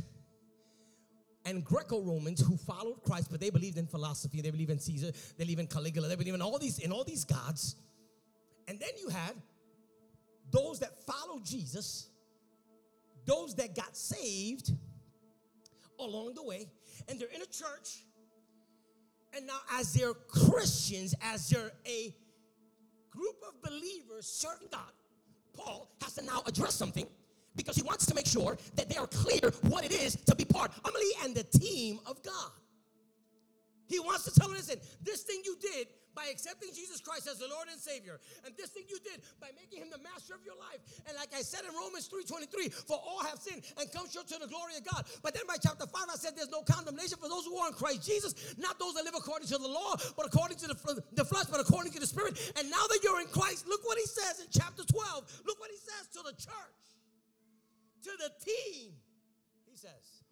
and 1.46 1.64
Greco-Romans 1.64 2.40
who 2.40 2.56
followed 2.56 3.02
Christ, 3.02 3.28
but 3.30 3.40
they 3.40 3.50
believed 3.50 3.78
in 3.78 3.86
philosophy, 3.86 4.40
they 4.40 4.50
believed 4.50 4.70
in 4.70 4.78
Caesar, 4.78 5.10
they 5.38 5.44
believed 5.44 5.60
in 5.60 5.66
Caligula, 5.66 6.08
they 6.08 6.16
believed 6.16 6.34
in 6.34 6.42
all 6.42 6.58
these 6.58 6.78
in 6.78 6.92
all 6.92 7.04
these 7.04 7.24
gods. 7.24 7.76
And 8.68 8.78
then 8.78 8.90
you 8.98 9.08
had 9.08 9.32
those 10.50 10.80
that 10.80 11.02
followed 11.04 11.44
Jesus, 11.44 12.08
those 13.24 13.54
that 13.56 13.74
got 13.74 13.96
saved 13.96 14.72
along 16.04 16.34
the 16.34 16.42
way, 16.42 16.68
and 17.08 17.18
they're 17.18 17.28
in 17.28 17.42
a 17.42 17.46
church. 17.46 18.04
And 19.36 19.46
now, 19.46 19.58
as 19.72 19.92
they're 19.92 20.14
Christians, 20.14 21.14
as 21.22 21.48
they're 21.48 21.72
a 21.86 22.14
group 23.10 23.36
of 23.48 23.62
believers 23.62 24.26
serving 24.26 24.68
God, 24.70 24.92
Paul 25.56 25.90
has 26.02 26.14
to 26.14 26.24
now 26.24 26.42
address 26.46 26.74
something 26.74 27.06
because 27.56 27.76
he 27.76 27.82
wants 27.82 28.06
to 28.06 28.14
make 28.14 28.26
sure 28.26 28.56
that 28.76 28.88
they 28.88 28.96
are 28.96 29.06
clear 29.06 29.52
what 29.68 29.84
it 29.84 29.92
is 29.92 30.16
to 30.16 30.34
be 30.34 30.44
part, 30.44 30.72
Amelie, 30.84 31.24
and 31.24 31.34
the 31.34 31.44
team 31.44 32.00
of 32.06 32.22
God. 32.22 32.50
He 33.86 33.98
wants 33.98 34.24
to 34.24 34.30
tell 34.32 34.48
them, 34.48 34.56
listen, 34.56 34.78
this 35.02 35.22
thing 35.22 35.42
you 35.44 35.56
did 35.60 35.88
by 36.14 36.26
accepting 36.30 36.70
Jesus 36.74 37.00
Christ 37.00 37.28
as 37.30 37.38
the 37.38 37.48
Lord 37.48 37.68
and 37.70 37.78
Savior. 37.78 38.18
And 38.44 38.54
this 38.56 38.70
thing 38.70 38.84
you 38.88 38.98
did 39.00 39.22
by 39.38 39.54
making 39.54 39.82
him 39.82 39.90
the 39.90 40.02
master 40.02 40.34
of 40.34 40.42
your 40.44 40.58
life. 40.58 40.82
And 41.06 41.16
like 41.16 41.30
I 41.34 41.42
said 41.42 41.62
in 41.64 41.72
Romans 41.74 42.08
3:23, 42.08 42.70
for 42.86 42.98
all 42.98 43.22
have 43.22 43.38
sinned 43.38 43.62
and 43.78 43.90
come 43.92 44.08
short 44.10 44.26
to 44.28 44.38
the 44.38 44.50
glory 44.50 44.76
of 44.76 44.84
God. 44.84 45.06
But 45.22 45.34
then 45.34 45.46
by 45.46 45.56
chapter 45.56 45.86
5, 45.86 45.94
I 45.94 46.16
said 46.16 46.36
there's 46.36 46.50
no 46.50 46.62
condemnation 46.62 47.18
for 47.18 47.28
those 47.28 47.44
who 47.46 47.56
are 47.58 47.68
in 47.68 47.74
Christ 47.74 48.02
Jesus, 48.06 48.56
not 48.58 48.78
those 48.78 48.94
that 48.94 49.04
live 49.04 49.14
according 49.16 49.48
to 49.48 49.58
the 49.58 49.68
law, 49.68 49.96
but 50.16 50.26
according 50.26 50.58
to 50.58 50.68
the, 50.68 51.02
the 51.12 51.24
flesh, 51.24 51.46
but 51.50 51.60
according 51.60 51.92
to 51.92 52.00
the 52.00 52.06
spirit. 52.06 52.38
And 52.56 52.70
now 52.70 52.84
that 52.88 53.00
you're 53.02 53.20
in 53.20 53.28
Christ, 53.28 53.66
look 53.68 53.84
what 53.84 53.98
he 53.98 54.06
says 54.06 54.40
in 54.40 54.46
chapter 54.50 54.84
12. 54.84 55.42
Look 55.46 55.60
what 55.60 55.70
he 55.70 55.78
says 55.78 56.08
to 56.14 56.20
the 56.22 56.34
church, 56.34 56.80
to 58.04 58.12
the 58.18 58.30
team. 58.44 58.92
He 59.70 59.76
says, 59.76 60.24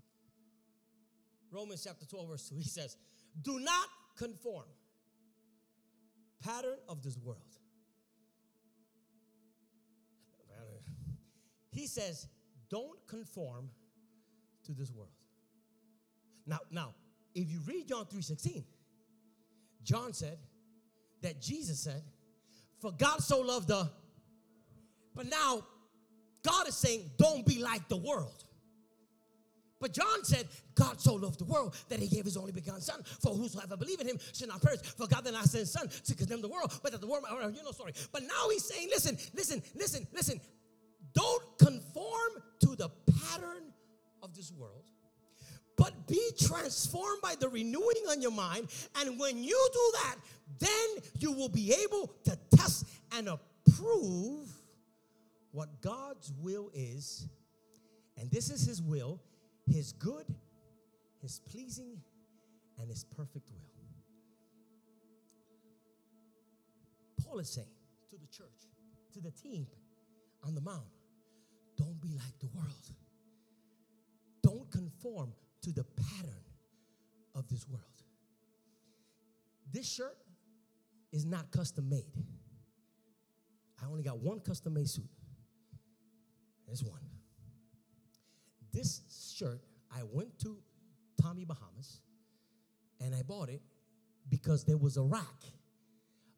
Romans 1.50 1.82
chapter 1.84 2.04
12, 2.04 2.28
verse 2.28 2.48
2, 2.48 2.56
he 2.56 2.68
says, 2.68 2.96
Do 3.42 3.60
not 3.60 3.88
conform 4.16 4.66
pattern 6.42 6.78
of 6.88 7.02
this 7.02 7.16
world. 7.18 7.42
He 11.70 11.86
says, 11.86 12.26
don't 12.70 12.98
conform 13.06 13.70
to 14.64 14.72
this 14.72 14.90
world. 14.90 15.10
Now, 16.46 16.58
now, 16.70 16.94
if 17.34 17.50
you 17.50 17.60
read 17.66 17.88
John 17.88 18.06
3:16, 18.06 18.64
John 19.82 20.12
said 20.12 20.38
that 21.22 21.40
Jesus 21.40 21.78
said, 21.80 22.02
For 22.80 22.92
God 22.92 23.22
so 23.22 23.40
loved 23.40 23.68
the, 23.68 23.88
but 25.14 25.26
now 25.26 25.62
God 26.42 26.68
is 26.68 26.74
saying, 26.74 27.10
don't 27.16 27.44
be 27.44 27.58
like 27.58 27.88
the 27.88 27.96
world. 27.96 28.44
But 29.80 29.92
John 29.92 30.24
said, 30.24 30.48
God 30.74 31.00
so 31.00 31.14
loved 31.14 31.38
the 31.38 31.44
world 31.44 31.76
that 31.88 32.00
he 32.00 32.08
gave 32.08 32.24
his 32.24 32.36
only 32.36 32.52
begotten 32.52 32.80
son, 32.80 33.02
for 33.20 33.34
whosoever 33.34 33.76
believe 33.76 34.00
in 34.00 34.08
him 34.08 34.18
should 34.32 34.48
not 34.48 34.60
perish. 34.60 34.80
For 34.80 35.06
God 35.06 35.24
did 35.24 35.34
not 35.34 35.44
send 35.44 35.68
son 35.68 35.88
to 35.88 36.14
condemn 36.14 36.42
the 36.42 36.48
world, 36.48 36.78
but 36.82 36.92
that 36.92 37.00
the 37.00 37.06
world, 37.06 37.24
you 37.30 37.62
know, 37.62 37.70
sorry. 37.72 37.92
But 38.12 38.22
now 38.22 38.48
he's 38.50 38.64
saying, 38.64 38.88
listen, 38.90 39.16
listen, 39.34 39.62
listen, 39.76 40.06
listen. 40.12 40.40
Don't 41.14 41.58
conform 41.58 42.42
to 42.60 42.76
the 42.76 42.90
pattern 43.20 43.72
of 44.22 44.34
this 44.34 44.52
world, 44.52 44.84
but 45.76 46.06
be 46.06 46.20
transformed 46.40 47.22
by 47.22 47.34
the 47.38 47.48
renewing 47.48 48.04
on 48.10 48.20
your 48.20 48.32
mind. 48.32 48.68
And 49.00 49.18
when 49.18 49.42
you 49.42 49.68
do 49.72 49.92
that, 49.94 50.16
then 50.58 51.02
you 51.18 51.32
will 51.32 51.48
be 51.48 51.74
able 51.84 52.12
to 52.24 52.38
test 52.56 52.86
and 53.16 53.28
approve 53.28 54.48
what 55.52 55.80
God's 55.80 56.32
will 56.40 56.70
is. 56.74 57.26
And 58.16 58.30
this 58.30 58.50
is 58.50 58.66
his 58.66 58.82
will 58.82 59.20
his 59.70 59.92
good, 59.92 60.26
his 61.20 61.40
pleasing, 61.50 62.00
and 62.78 62.88
his 62.88 63.04
perfect 63.04 63.46
will. 63.50 63.68
Paul 67.24 67.38
is 67.40 67.50
saying 67.50 67.66
to 68.10 68.16
the 68.16 68.26
church, 68.26 68.66
to 69.12 69.20
the 69.20 69.30
team 69.30 69.66
on 70.44 70.54
the 70.54 70.60
mound, 70.60 70.86
don't 71.76 72.00
be 72.00 72.08
like 72.08 72.38
the 72.40 72.48
world. 72.54 72.92
Don't 74.42 74.70
conform 74.70 75.32
to 75.62 75.72
the 75.72 75.84
pattern 75.84 76.44
of 77.34 77.48
this 77.48 77.68
world. 77.68 77.84
This 79.70 79.86
shirt 79.86 80.16
is 81.12 81.26
not 81.26 81.50
custom 81.50 81.88
made. 81.88 82.12
I 83.82 83.86
only 83.86 84.02
got 84.02 84.18
one 84.18 84.40
custom 84.40 84.74
made 84.74 84.88
suit. 84.88 85.04
There's 86.66 86.82
one. 86.82 87.00
This 88.78 89.00
shirt, 89.34 89.60
I 89.90 90.02
went 90.12 90.38
to 90.38 90.56
Tommy 91.20 91.44
Bahamas 91.44 91.98
and 93.00 93.12
I 93.12 93.22
bought 93.22 93.48
it 93.48 93.60
because 94.28 94.62
there 94.62 94.76
was 94.76 94.96
a 94.96 95.02
rack 95.02 95.42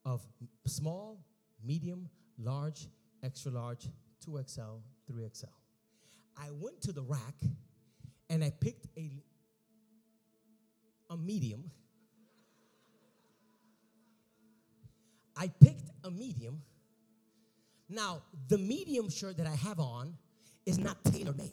of 0.07 0.23
small, 0.65 1.19
medium, 1.63 2.09
large, 2.39 2.89
extra 3.23 3.53
large, 3.53 3.91
2XL, 4.27 4.81
3XL. 5.13 5.45
I 6.39 6.47
went 6.53 6.81
to 6.81 6.93
the 6.93 7.03
rack 7.03 7.35
and 8.31 8.43
I 8.43 8.49
picked 8.49 8.87
a, 8.97 9.11
a 11.11 11.19
medium. 11.19 11.71
I 15.37 15.49
picked 15.61 15.91
a 16.05 16.11
medium. 16.11 16.63
Now, 17.91 18.23
the 18.49 18.57
medium 18.57 19.11
shirt 19.11 19.37
that 19.37 19.47
I 19.47 19.57
have 19.57 19.79
on 19.79 20.15
is 20.65 20.79
not 20.79 21.05
tailor 21.05 21.35
made. 21.35 21.53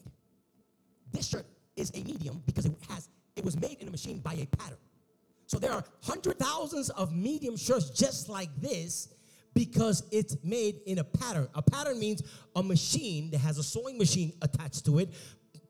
This 1.17 1.29
shirt 1.29 1.47
is 1.75 1.91
a 1.95 2.03
medium 2.03 2.43
because 2.45 2.65
it 2.65 2.73
has 2.89 3.09
it 3.35 3.43
was 3.43 3.59
made 3.59 3.77
in 3.79 3.87
a 3.87 3.91
machine 3.91 4.19
by 4.19 4.33
a 4.33 4.45
pattern. 4.57 4.77
So 5.47 5.57
there 5.57 5.71
are 5.71 5.83
hundred 6.03 6.37
thousands 6.37 6.91
of 6.91 7.11
medium 7.11 7.57
shirts 7.57 7.89
just 7.89 8.29
like 8.29 8.49
this 8.61 9.09
because 9.55 10.03
it's 10.11 10.37
made 10.43 10.81
in 10.85 10.99
a 10.99 11.03
pattern. 11.03 11.47
A 11.55 11.61
pattern 11.63 11.99
means 11.99 12.21
a 12.55 12.61
machine 12.61 13.31
that 13.31 13.39
has 13.39 13.57
a 13.57 13.63
sewing 13.63 13.97
machine 13.97 14.31
attached 14.43 14.85
to 14.85 14.99
it 14.99 15.09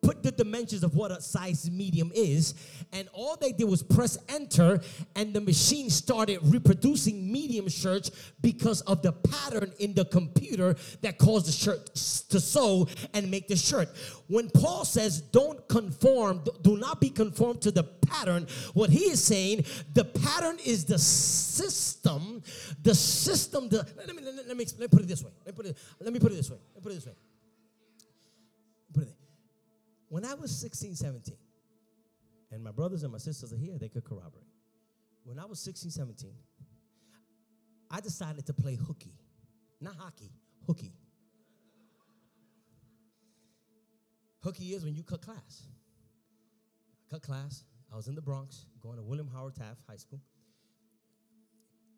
put 0.07 0.23
the 0.23 0.31
dimensions 0.31 0.85
of 0.85 0.95
what 0.95 1.11
a 1.11 1.19
size 1.19 1.69
medium 1.69 2.09
is, 2.15 2.53
and 2.93 3.09
all 3.11 3.35
they 3.35 3.51
did 3.51 3.65
was 3.65 3.83
press 3.83 4.17
enter, 4.29 4.79
and 5.17 5.33
the 5.33 5.41
machine 5.41 5.89
started 5.89 6.39
reproducing 6.43 7.29
medium 7.29 7.67
shirts 7.67 8.09
because 8.39 8.79
of 8.81 9.01
the 9.01 9.11
pattern 9.11 9.69
in 9.79 9.93
the 9.93 10.05
computer 10.05 10.77
that 11.01 11.17
caused 11.17 11.45
the 11.45 11.51
shirt 11.51 11.93
to 12.29 12.39
sew 12.39 12.87
and 13.13 13.29
make 13.29 13.49
the 13.49 13.55
shirt. 13.57 13.89
When 14.27 14.49
Paul 14.49 14.85
says, 14.85 15.19
Don't 15.19 15.67
conform, 15.67 16.41
do 16.61 16.77
not 16.77 17.01
be 17.01 17.09
conformed 17.09 17.61
to 17.63 17.71
the 17.71 17.83
pattern, 17.83 18.47
what 18.73 18.89
he 18.89 19.11
is 19.11 19.21
saying, 19.21 19.65
the 19.93 20.05
pattern 20.05 20.57
is 20.65 20.85
the 20.85 20.99
system, 20.99 22.41
the 22.81 22.95
system, 22.95 23.67
the, 23.67 23.85
let 23.97 24.15
me, 24.15 24.23
let 24.23 24.35
me, 24.55 24.65
let 24.65 24.79
me, 24.79 24.87
put 24.87 25.01
it 25.01 25.07
this 25.09 25.21
way. 25.21 25.31
Let 25.45 25.53
me 25.53 25.57
put 25.57 25.65
it, 25.65 25.77
let 25.99 26.13
me 26.13 26.19
put 26.21 26.31
it 26.31 26.35
this 26.35 26.49
way. 26.49 26.59
Let 26.73 26.77
me 26.77 26.81
put 26.81 26.91
it 26.93 26.95
this 26.95 27.07
way. 27.07 27.13
Put 28.93 29.03
it 29.03 29.26
when 30.09 30.25
I 30.25 30.33
was 30.33 30.51
16, 30.55 30.95
17, 30.95 31.35
and 32.51 32.63
my 32.63 32.71
brothers 32.71 33.03
and 33.03 33.11
my 33.11 33.17
sisters 33.17 33.51
are 33.51 33.57
here, 33.57 33.77
they 33.77 33.89
could 33.89 34.05
corroborate. 34.05 34.47
When 35.23 35.37
I 35.39 35.45
was 35.45 35.59
16, 35.59 35.91
17, 35.91 36.31
I 37.91 37.99
decided 37.99 38.45
to 38.45 38.53
play 38.53 38.75
hooky. 38.75 39.13
Not 39.81 39.95
hockey, 39.97 40.31
hooky. 40.65 40.93
Hooky 44.41 44.73
is 44.73 44.83
when 44.85 44.95
you 44.95 45.03
cut 45.03 45.21
class. 45.21 45.67
I 47.05 47.13
cut 47.13 47.21
class. 47.21 47.65
I 47.91 47.95
was 47.95 48.07
in 48.07 48.15
the 48.15 48.21
Bronx, 48.21 48.65
going 48.81 48.97
to 48.97 49.03
William 49.03 49.27
Howard 49.33 49.55
Taft 49.55 49.81
High 49.87 49.97
School. 49.97 50.21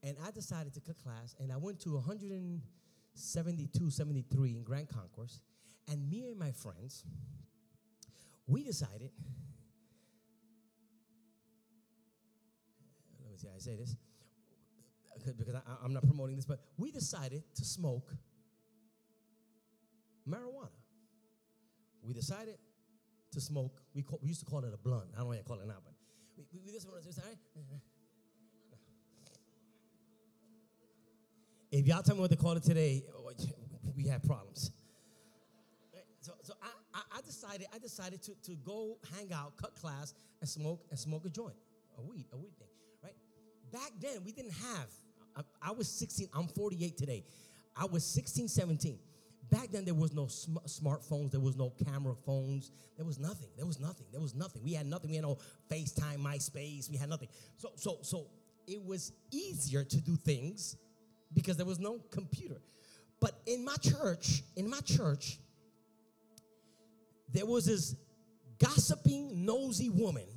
And 0.03 0.17
I 0.25 0.31
decided 0.31 0.73
to 0.73 0.81
cut 0.81 0.97
class, 0.97 1.35
and 1.39 1.51
I 1.51 1.57
went 1.57 1.79
to 1.81 1.93
172, 1.93 3.89
73 3.89 4.55
in 4.55 4.63
Grand 4.63 4.87
Concourse. 4.87 5.41
And 5.87 6.09
me 6.09 6.27
and 6.29 6.39
my 6.39 6.51
friends, 6.51 7.03
we 8.49 8.63
decided 8.63 9.11
let 13.21 13.31
me 13.31 13.37
see 13.37 13.47
how 13.47 13.53
I 13.55 13.59
say 13.59 13.75
this 13.75 13.95
because 15.37 15.55
I, 15.55 15.59
I'm 15.83 15.93
not 15.93 16.03
promoting 16.03 16.35
this, 16.35 16.45
but 16.45 16.59
we 16.77 16.91
decided 16.91 17.43
to 17.55 17.65
smoke 17.65 18.11
marijuana. 20.27 20.69
We 22.01 22.13
decided 22.13 22.57
to 23.31 23.41
smoke. 23.41 23.81
We, 23.93 24.01
call, 24.01 24.19
we 24.21 24.29
used 24.29 24.39
to 24.39 24.45
call 24.45 24.63
it 24.63 24.73
a 24.73 24.77
blunt. 24.77 25.09
I 25.13 25.17
don't 25.17 25.25
know 25.25 25.29
what 25.29 25.37
you 25.37 25.43
call 25.43 25.59
it 25.59 25.67
now, 25.67 25.75
but 25.83 25.93
we, 26.37 26.45
we, 26.53 26.59
we 26.67 26.71
just 26.71 26.87
want 26.87 27.03
to 27.03 27.13
say, 27.13 27.21
if 31.71 31.85
y'all 31.85 32.01
tell 32.01 32.15
me 32.15 32.21
what 32.21 32.29
they 32.29 32.35
call 32.35 32.53
it 32.53 32.63
today, 32.63 33.03
we 33.95 34.07
have 34.07 34.23
problems. 34.23 34.71
So, 36.21 36.33
so 36.43 36.53
I, 36.61 36.67
I, 37.15 37.21
decided 37.21 37.67
I 37.73 37.77
decided 37.77 38.21
to, 38.23 38.31
to 38.43 38.55
go 38.65 38.97
hang 39.15 39.31
out, 39.33 39.57
cut 39.57 39.75
class, 39.75 40.13
and 40.41 40.49
smoke 40.49 40.85
and 40.89 40.99
smoke 40.99 41.25
a 41.25 41.29
joint, 41.29 41.55
a 41.97 42.01
weed, 42.01 42.25
a 42.33 42.37
weed 42.37 42.57
thing, 42.57 42.67
right? 43.03 43.15
Back 43.71 43.91
then 43.99 44.23
we 44.25 44.31
didn't 44.31 44.53
have. 44.53 44.87
I, 45.35 45.69
I 45.69 45.71
was 45.71 45.87
16. 45.89 46.29
I'm 46.33 46.47
48 46.47 46.97
today. 46.97 47.23
I 47.75 47.85
was 47.85 48.03
16, 48.03 48.47
17. 48.47 48.99
Back 49.49 49.69
then, 49.71 49.83
there 49.83 49.95
was 49.95 50.13
no 50.13 50.27
sm- 50.27 50.57
smartphones, 50.67 51.31
there 51.31 51.39
was 51.39 51.55
no 51.55 51.71
camera 51.85 52.13
phones, 52.25 52.71
there 52.99 53.05
was 53.05 53.17
nothing. 53.17 53.47
There 53.55 53.65
was 53.65 53.79
nothing. 53.79 54.07
There 54.11 54.19
was 54.19 54.35
nothing. 54.35 54.61
We 54.61 54.73
had 54.73 54.85
nothing. 54.85 55.09
We 55.09 55.15
had 55.15 55.23
no 55.23 55.37
FaceTime, 55.71 56.17
MySpace. 56.17 56.91
We 56.91 56.97
had 56.97 57.07
nothing. 57.07 57.29
So, 57.55 57.71
so, 57.77 57.99
so 58.01 58.27
it 58.67 58.83
was 58.83 59.13
easier 59.31 59.85
to 59.85 60.01
do 60.01 60.17
things 60.17 60.75
because 61.33 61.55
there 61.55 61.65
was 61.65 61.79
no 61.79 61.99
computer. 62.11 62.59
But 63.21 63.39
in 63.45 63.63
my 63.63 63.77
church, 63.77 64.43
in 64.57 64.69
my 64.69 64.81
church, 64.81 65.39
there 67.31 67.45
was 67.45 67.65
this 67.65 67.95
gossiping, 68.57 69.45
nosy 69.45 69.89
woman. 69.89 70.27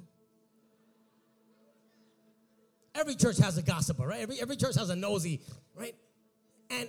Every 2.94 3.14
church 3.14 3.38
has 3.38 3.56
a 3.56 3.62
gossiper, 3.62 4.06
right? 4.06 4.20
Every, 4.20 4.40
every 4.40 4.56
church 4.56 4.76
has 4.76 4.90
a 4.90 4.96
nosy, 4.96 5.40
right? 5.74 5.94
And 6.70 6.88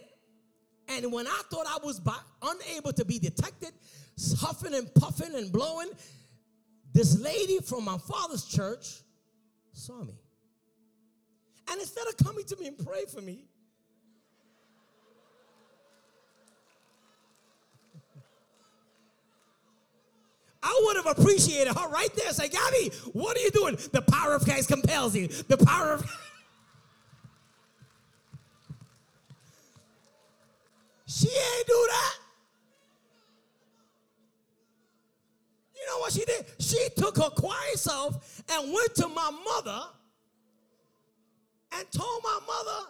and 0.90 1.12
when 1.12 1.28
I 1.28 1.42
thought 1.50 1.66
I 1.66 1.78
was 1.84 2.00
by, 2.00 2.18
unable 2.42 2.92
to 2.94 3.06
be 3.06 3.18
detected, 3.18 3.72
huffing 4.38 4.74
and 4.74 4.94
puffing 4.94 5.34
and 5.34 5.52
blowing, 5.52 5.90
this 6.94 7.20
lady 7.20 7.60
from 7.60 7.86
my 7.86 7.98
father's 7.98 8.46
church 8.46 9.02
saw 9.72 10.04
me. 10.04 10.20
And 11.72 11.80
instead 11.80 12.06
of 12.08 12.18
coming 12.18 12.46
to 12.46 12.58
me 12.58 12.68
and 12.68 12.78
pray 12.78 13.06
for 13.12 13.22
me, 13.22 13.46
I 20.64 20.82
would 20.86 20.96
have 20.96 21.18
appreciated 21.18 21.76
her 21.76 21.90
right 21.90 22.10
there. 22.16 22.32
Say, 22.32 22.48
Gabby, 22.48 22.92
what 23.12 23.36
are 23.38 23.42
you 23.42 23.52
doing? 23.52 23.78
The 23.92 24.02
power 24.02 24.34
of 24.34 24.44
Christ 24.44 24.70
compels 24.70 25.16
you. 25.16 25.28
The 25.28 25.58
power 25.58 25.92
of 25.94 26.06
She 31.06 31.28
ain't 31.28 31.68
do 31.68 31.88
that. 31.90 32.16
You 35.76 35.82
know 35.88 36.00
what 36.00 36.14
she 36.14 36.26
did? 36.26 36.46
She 36.60 36.88
took 36.96 37.18
her 37.18 37.30
quiet 37.30 37.78
self 37.78 38.42
and 38.50 38.74
went 38.74 38.96
to 38.96 39.08
my 39.10 39.30
mother 39.46 39.84
and 41.74 41.92
told 41.92 42.24
my 42.24 42.40
mother, 42.48 42.88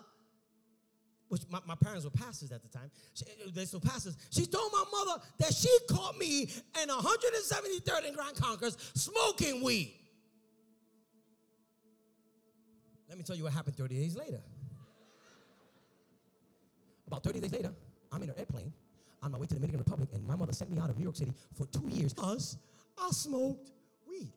which 1.34 1.42
my, 1.50 1.58
my 1.66 1.74
parents 1.74 2.06
were 2.06 2.12
pastors 2.12 2.52
at 2.52 2.62
the 2.62 2.70
time, 2.70 2.92
she, 3.16 3.26
uh, 3.26 3.50
they 3.56 3.66
still 3.66 3.80
pastors. 3.80 4.16
She 4.30 4.46
told 4.46 4.72
my 4.72 4.84
mother 4.92 5.20
that 5.40 5.52
she 5.52 5.68
caught 5.90 6.16
me 6.16 6.44
in 6.44 6.90
173rd 6.90 8.08
and 8.08 8.16
Grand 8.16 8.36
Concourse 8.38 8.78
smoking 8.94 9.64
weed. 9.64 9.96
Let 13.10 13.18
me 13.18 13.24
tell 13.24 13.36
you 13.36 13.46
what 13.46 13.54
happened 13.54 13.76
30 13.76 13.96
days 13.96 14.16
later. 14.16 14.42
About 17.08 17.24
30 17.24 17.40
days 17.40 17.52
later, 17.52 17.74
I'm 18.12 18.22
in 18.22 18.30
an 18.30 18.36
airplane 18.38 18.72
on 19.24 19.32
my 19.32 19.40
way 19.40 19.48
to 19.48 19.56
the 19.56 19.56
Dominican 19.56 19.80
Republic, 19.80 20.10
and 20.14 20.28
my 20.28 20.36
mother 20.36 20.54
sent 20.54 20.70
me 20.70 20.80
out 20.80 20.92
of 20.92 21.00
New 21.00 21.04
York 21.06 21.16
City 21.16 21.34
for 21.56 21.66
two 21.66 21.88
years 21.90 22.14
because 22.14 22.58
I 22.96 23.10
smoked 23.10 23.72
weed. 24.08 24.32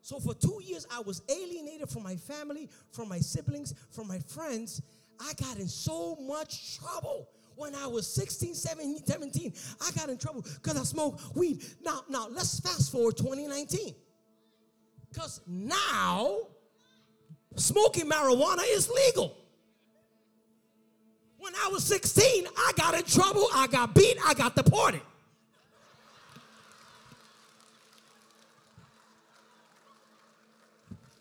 So 0.00 0.18
for 0.18 0.34
two 0.34 0.60
years, 0.64 0.86
I 0.90 1.00
was 1.00 1.22
alienated 1.28 1.88
from 1.88 2.02
my 2.02 2.16
family, 2.16 2.68
from 2.90 3.08
my 3.08 3.18
siblings, 3.18 3.74
from 3.90 4.08
my 4.08 4.18
friends. 4.18 4.82
I 5.20 5.32
got 5.34 5.58
in 5.58 5.68
so 5.68 6.16
much 6.16 6.78
trouble 6.78 7.28
when 7.56 7.74
I 7.74 7.86
was 7.86 8.10
16, 8.12 8.54
17, 8.54 9.06
17. 9.06 9.52
I 9.80 9.90
got 9.92 10.08
in 10.08 10.16
trouble 10.16 10.44
because 10.62 10.78
I 10.78 10.82
smoked 10.82 11.36
weed. 11.36 11.62
Now, 11.84 12.02
now 12.08 12.28
let's 12.30 12.60
fast 12.60 12.90
forward 12.90 13.16
2019. 13.18 13.94
Because 15.12 15.40
now 15.46 16.38
smoking 17.56 18.08
marijuana 18.08 18.62
is 18.66 18.88
legal. 18.88 19.36
When 21.38 21.54
I 21.54 21.68
was 21.68 21.84
16, 21.84 22.46
I 22.56 22.72
got 22.76 22.94
in 22.94 23.04
trouble, 23.04 23.46
I 23.54 23.66
got 23.66 23.94
beat, 23.94 24.16
I 24.24 24.34
got 24.34 24.54
deported. 24.56 25.02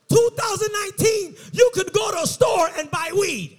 Two 0.10 0.30
thousand 0.36 0.70
nineteen, 0.74 1.36
you 1.52 1.70
could 1.74 1.94
go 1.94 2.12
to 2.12 2.24
a 2.24 2.28
store 2.28 2.68
and 2.78 2.90
buy 2.90 3.12
weed. 3.14 3.59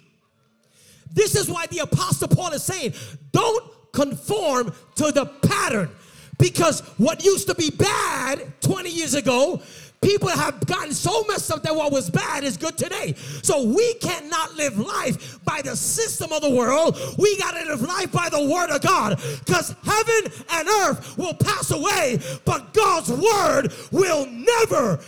This 1.13 1.35
is 1.35 1.49
why 1.49 1.67
the 1.67 1.79
apostle 1.79 2.29
Paul 2.29 2.53
is 2.53 2.63
saying, 2.63 2.95
don't 3.33 3.65
conform 3.93 4.73
to 4.97 5.13
the 5.13 5.27
pattern. 5.27 5.91
Because 6.39 6.81
what 6.97 7.25
used 7.25 7.49
to 7.49 7.55
be 7.55 7.71
bad 7.71 8.53
20 8.63 8.89
years 8.89 9.15
ago 9.15 9.61
People 10.03 10.31
have 10.31 10.67
gotten 10.67 10.95
so 10.95 11.25
messed 11.29 11.53
up 11.53 11.63
that 11.63 11.77
what 11.77 11.93
was 11.93 12.09
bad 12.09 12.43
is 12.43 12.57
good 12.57 12.79
today. 12.79 13.13
So 13.43 13.65
we 13.65 13.95
cannot 13.95 14.55
live 14.55 14.79
life 14.79 15.45
by 15.45 15.61
the 15.63 15.77
system 15.77 16.33
of 16.33 16.41
the 16.41 16.51
world. 16.51 16.99
We 17.19 17.37
got 17.37 17.53
to 17.53 17.65
live 17.67 17.83
life 17.83 18.11
by 18.11 18.31
the 18.31 18.43
word 18.43 18.71
of 18.71 18.81
God 18.81 19.21
because 19.41 19.75
heaven 19.85 20.33
and 20.53 20.69
earth 20.69 21.19
will 21.19 21.35
pass 21.35 21.71
away, 21.71 22.19
but 22.47 22.73
God's 22.73 23.11
word 23.11 23.73
will 23.93 24.27
never, 24.27 25.01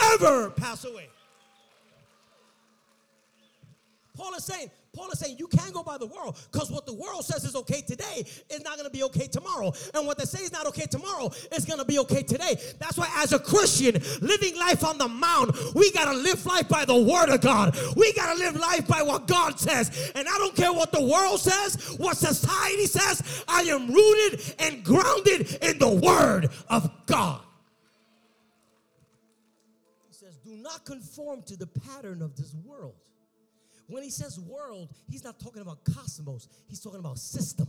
ever 0.00 0.50
pass 0.50 0.84
away. 0.84 1.08
Paul 4.16 4.34
is 4.34 4.44
saying, 4.44 4.70
Paul 4.94 5.10
is 5.10 5.18
saying 5.20 5.36
you 5.38 5.46
can't 5.46 5.72
go 5.72 5.82
by 5.82 5.96
the 5.96 6.06
world 6.06 6.38
because 6.52 6.70
what 6.70 6.84
the 6.84 6.92
world 6.92 7.24
says 7.24 7.44
is 7.44 7.56
okay 7.56 7.80
today 7.80 8.26
is 8.50 8.62
not 8.62 8.76
going 8.76 8.84
to 8.84 8.90
be 8.90 9.02
okay 9.04 9.26
tomorrow. 9.26 9.72
And 9.94 10.06
what 10.06 10.18
they 10.18 10.26
say 10.26 10.42
is 10.42 10.52
not 10.52 10.66
okay 10.66 10.84
tomorrow 10.84 11.30
is 11.50 11.64
going 11.64 11.78
to 11.78 11.84
be 11.86 11.98
okay 12.00 12.22
today. 12.22 12.60
That's 12.78 12.98
why, 12.98 13.10
as 13.16 13.32
a 13.32 13.38
Christian, 13.38 13.94
living 14.20 14.54
life 14.58 14.84
on 14.84 14.98
the 14.98 15.08
mound, 15.08 15.52
we 15.74 15.90
got 15.92 16.12
to 16.12 16.18
live 16.18 16.44
life 16.44 16.68
by 16.68 16.84
the 16.84 16.96
word 16.96 17.30
of 17.30 17.40
God. 17.40 17.74
We 17.96 18.12
got 18.12 18.34
to 18.34 18.38
live 18.38 18.56
life 18.56 18.86
by 18.86 19.00
what 19.00 19.26
God 19.26 19.58
says. 19.58 20.12
And 20.14 20.28
I 20.28 20.36
don't 20.36 20.54
care 20.54 20.72
what 20.72 20.92
the 20.92 21.02
world 21.02 21.40
says, 21.40 21.96
what 21.98 22.18
society 22.18 22.84
says, 22.84 23.44
I 23.48 23.62
am 23.62 23.90
rooted 23.90 24.54
and 24.58 24.84
grounded 24.84 25.56
in 25.62 25.78
the 25.78 25.88
word 25.88 26.50
of 26.68 26.90
God. 27.06 27.40
He 30.08 30.14
says, 30.14 30.36
Do 30.44 30.54
not 30.56 30.84
conform 30.84 31.42
to 31.46 31.56
the 31.56 31.66
pattern 31.66 32.20
of 32.20 32.36
this 32.36 32.54
world 32.62 32.94
when 33.92 34.02
he 34.02 34.10
says 34.10 34.40
world, 34.40 34.88
he's 35.08 35.22
not 35.22 35.38
talking 35.38 35.60
about 35.60 35.84
cosmos, 35.84 36.48
he's 36.66 36.80
talking 36.80 37.00
about 37.00 37.18
system. 37.18 37.68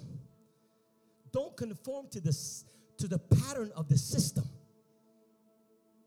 Don't 1.33 1.55
conform 1.57 2.07
to 2.11 2.21
this 2.21 2.65
to 2.97 3.07
the 3.07 3.19
pattern 3.19 3.71
of 3.75 3.89
the 3.89 3.97
system. 3.97 4.47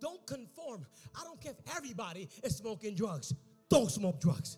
Don't 0.01 0.25
conform. 0.27 0.87
I 1.15 1.25
don't 1.25 1.41
care 1.41 1.53
if 1.53 1.77
everybody 1.77 2.29
is 2.43 2.57
smoking 2.57 2.95
drugs. 2.95 3.35
Don't 3.69 3.91
smoke 3.91 4.21
drugs. 4.21 4.57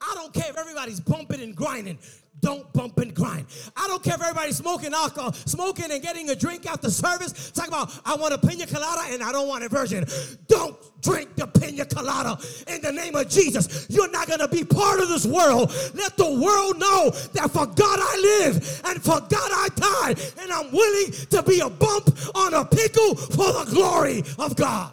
I 0.00 0.14
don't 0.14 0.32
care 0.32 0.50
if 0.50 0.56
everybody's 0.56 1.00
bumping 1.00 1.40
and 1.42 1.54
grinding. 1.54 1.98
Don't 2.40 2.70
bump 2.74 2.98
and 2.98 3.14
grind. 3.14 3.46
I 3.76 3.86
don't 3.88 4.02
care 4.02 4.14
if 4.14 4.20
everybody's 4.20 4.58
smoking 4.58 4.92
alcohol, 4.92 5.32
smoking 5.32 5.90
and 5.90 6.02
getting 6.02 6.28
a 6.28 6.36
drink 6.36 6.66
after 6.66 6.90
service. 6.90 7.50
Talk 7.50 7.68
about, 7.68 7.98
I 8.04 8.14
want 8.14 8.34
a 8.34 8.38
pina 8.38 8.66
colada 8.66 9.12
and 9.12 9.22
I 9.22 9.32
don't 9.32 9.48
want 9.48 9.64
a 9.64 9.68
virgin. 9.68 10.04
Don't 10.46 10.76
drink 11.02 11.34
the 11.36 11.46
pina 11.46 11.86
colada 11.86 12.38
in 12.68 12.82
the 12.82 12.92
name 12.92 13.14
of 13.14 13.28
Jesus. 13.30 13.86
You're 13.88 14.10
not 14.10 14.28
going 14.28 14.40
to 14.40 14.48
be 14.48 14.64
part 14.64 15.00
of 15.00 15.08
this 15.08 15.24
world. 15.24 15.72
Let 15.94 16.16
the 16.18 16.30
world 16.30 16.78
know 16.78 17.10
that 17.32 17.50
for 17.50 17.66
God 17.66 17.98
I 18.00 18.18
live 18.20 18.82
and 18.84 19.02
for 19.02 19.20
God 19.20 19.30
I 19.32 19.68
die. 19.74 20.14
And 20.38 20.52
I'm 20.52 20.70
willing 20.72 21.12
to 21.30 21.42
be 21.42 21.60
a 21.60 21.70
bump 21.70 22.10
on 22.36 22.52
a 22.52 22.64
pickle 22.66 23.14
for 23.14 23.52
the 23.52 23.66
glory 23.70 24.22
of 24.38 24.56
God. 24.56 24.92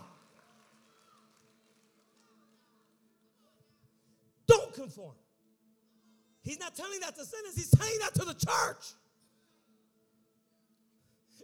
Don't 4.54 4.74
conform. 4.74 5.16
He's 6.44 6.60
not 6.60 6.76
telling 6.76 7.00
that 7.00 7.16
to 7.16 7.26
sinners, 7.26 7.56
he's 7.56 7.72
telling 7.72 7.98
that 8.02 8.14
to 8.16 8.26
the 8.26 8.34
church. 8.34 8.94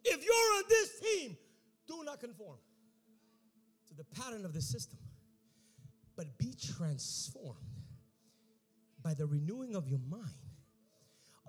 If 0.04 0.24
you're 0.24 0.58
on 0.58 0.64
this 0.70 1.00
team, 1.00 1.38
do 1.88 2.04
not 2.04 2.20
conform 2.20 2.58
to 3.88 3.94
the 3.96 4.04
pattern 4.04 4.46
of 4.46 4.54
the 4.54 4.62
system, 4.62 5.00
but 6.16 6.38
be 6.38 6.54
transformed 6.76 7.58
by 9.02 9.16
the 9.16 9.26
renewing 9.26 9.76
of 9.76 9.90
your 9.90 10.00
mind. 10.08 10.49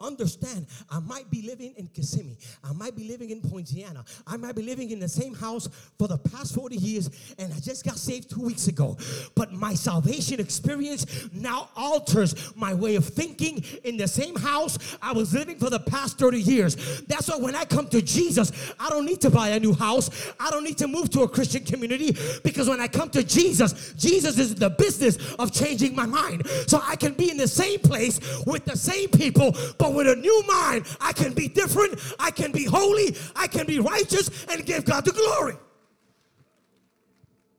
Understand 0.00 0.66
I 0.90 1.00
might 1.00 1.30
be 1.30 1.42
living 1.42 1.74
in 1.76 1.88
Kissimmee. 1.88 2.36
I 2.64 2.72
might 2.72 2.96
be 2.96 3.04
living 3.04 3.30
in 3.30 3.40
Poinciana. 3.40 4.04
I 4.26 4.36
might 4.36 4.54
be 4.54 4.62
living 4.62 4.90
in 4.90 4.98
the 4.98 5.08
same 5.08 5.34
house 5.34 5.68
for 5.98 6.08
the 6.08 6.18
past 6.18 6.54
40 6.54 6.76
years 6.76 7.10
and 7.38 7.52
I 7.52 7.58
just 7.60 7.84
got 7.84 7.96
saved 7.96 8.30
two 8.30 8.42
weeks 8.42 8.68
ago. 8.68 8.96
But 9.34 9.52
my 9.52 9.74
salvation 9.74 10.40
experience 10.40 11.28
now 11.32 11.68
alters 11.76 12.54
my 12.56 12.74
way 12.74 12.96
of 12.96 13.04
thinking 13.06 13.64
in 13.84 13.96
the 13.96 14.08
same 14.08 14.36
house 14.36 14.96
I 15.02 15.12
was 15.12 15.34
living 15.34 15.58
for 15.58 15.70
the 15.70 15.80
past 15.80 16.18
30 16.18 16.40
years. 16.40 17.02
That's 17.02 17.28
why 17.28 17.36
when 17.36 17.54
I 17.54 17.64
come 17.64 17.88
to 17.88 18.02
Jesus, 18.02 18.52
I 18.78 18.88
don't 18.88 19.04
need 19.04 19.20
to 19.22 19.30
buy 19.30 19.50
a 19.50 19.60
new 19.60 19.74
house. 19.74 20.32
I 20.38 20.50
don't 20.50 20.64
need 20.64 20.78
to 20.78 20.88
move 20.88 21.10
to 21.10 21.22
a 21.22 21.28
Christian 21.28 21.64
community 21.64 22.16
because 22.42 22.68
when 22.68 22.80
I 22.80 22.88
come 22.88 23.10
to 23.10 23.22
Jesus, 23.22 23.94
Jesus 23.94 24.38
is 24.38 24.54
the 24.54 24.70
business 24.70 25.34
of 25.34 25.52
changing 25.52 25.94
my 25.94 26.06
mind. 26.06 26.46
So 26.66 26.80
I 26.82 26.96
can 26.96 27.12
be 27.14 27.30
in 27.30 27.36
the 27.36 27.48
same 27.48 27.80
place 27.80 28.20
with 28.46 28.64
the 28.64 28.76
same 28.76 29.08
people, 29.08 29.54
but 29.78 29.89
with 29.94 30.06
a 30.06 30.16
new 30.16 30.42
mind, 30.46 30.86
I 31.00 31.12
can 31.12 31.32
be 31.32 31.48
different, 31.48 31.98
I 32.18 32.30
can 32.30 32.52
be 32.52 32.64
holy, 32.64 33.16
I 33.36 33.46
can 33.46 33.66
be 33.66 33.78
righteous, 33.80 34.46
and 34.46 34.64
give 34.64 34.84
God 34.84 35.04
the 35.04 35.12
glory. 35.12 35.56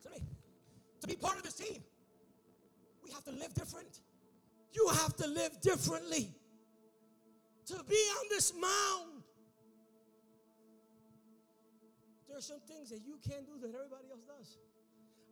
To, 0.03 0.09
to 1.01 1.07
be 1.07 1.15
part 1.15 1.37
of 1.37 1.43
this 1.43 1.55
team, 1.55 1.83
we 3.03 3.11
have 3.11 3.23
to 3.25 3.31
live 3.31 3.53
different. 3.53 3.99
You 4.73 4.87
have 4.89 5.15
to 5.17 5.27
live 5.27 5.59
differently. 5.61 6.31
To 7.67 7.83
be 7.87 7.95
on 7.95 8.25
this 8.29 8.53
mound, 8.53 9.23
there 12.27 12.37
are 12.37 12.41
some 12.41 12.59
things 12.61 12.89
that 12.89 13.01
you 13.05 13.19
can't 13.27 13.45
do 13.45 13.53
that 13.61 13.75
everybody 13.75 14.09
else 14.11 14.23
does. 14.23 14.57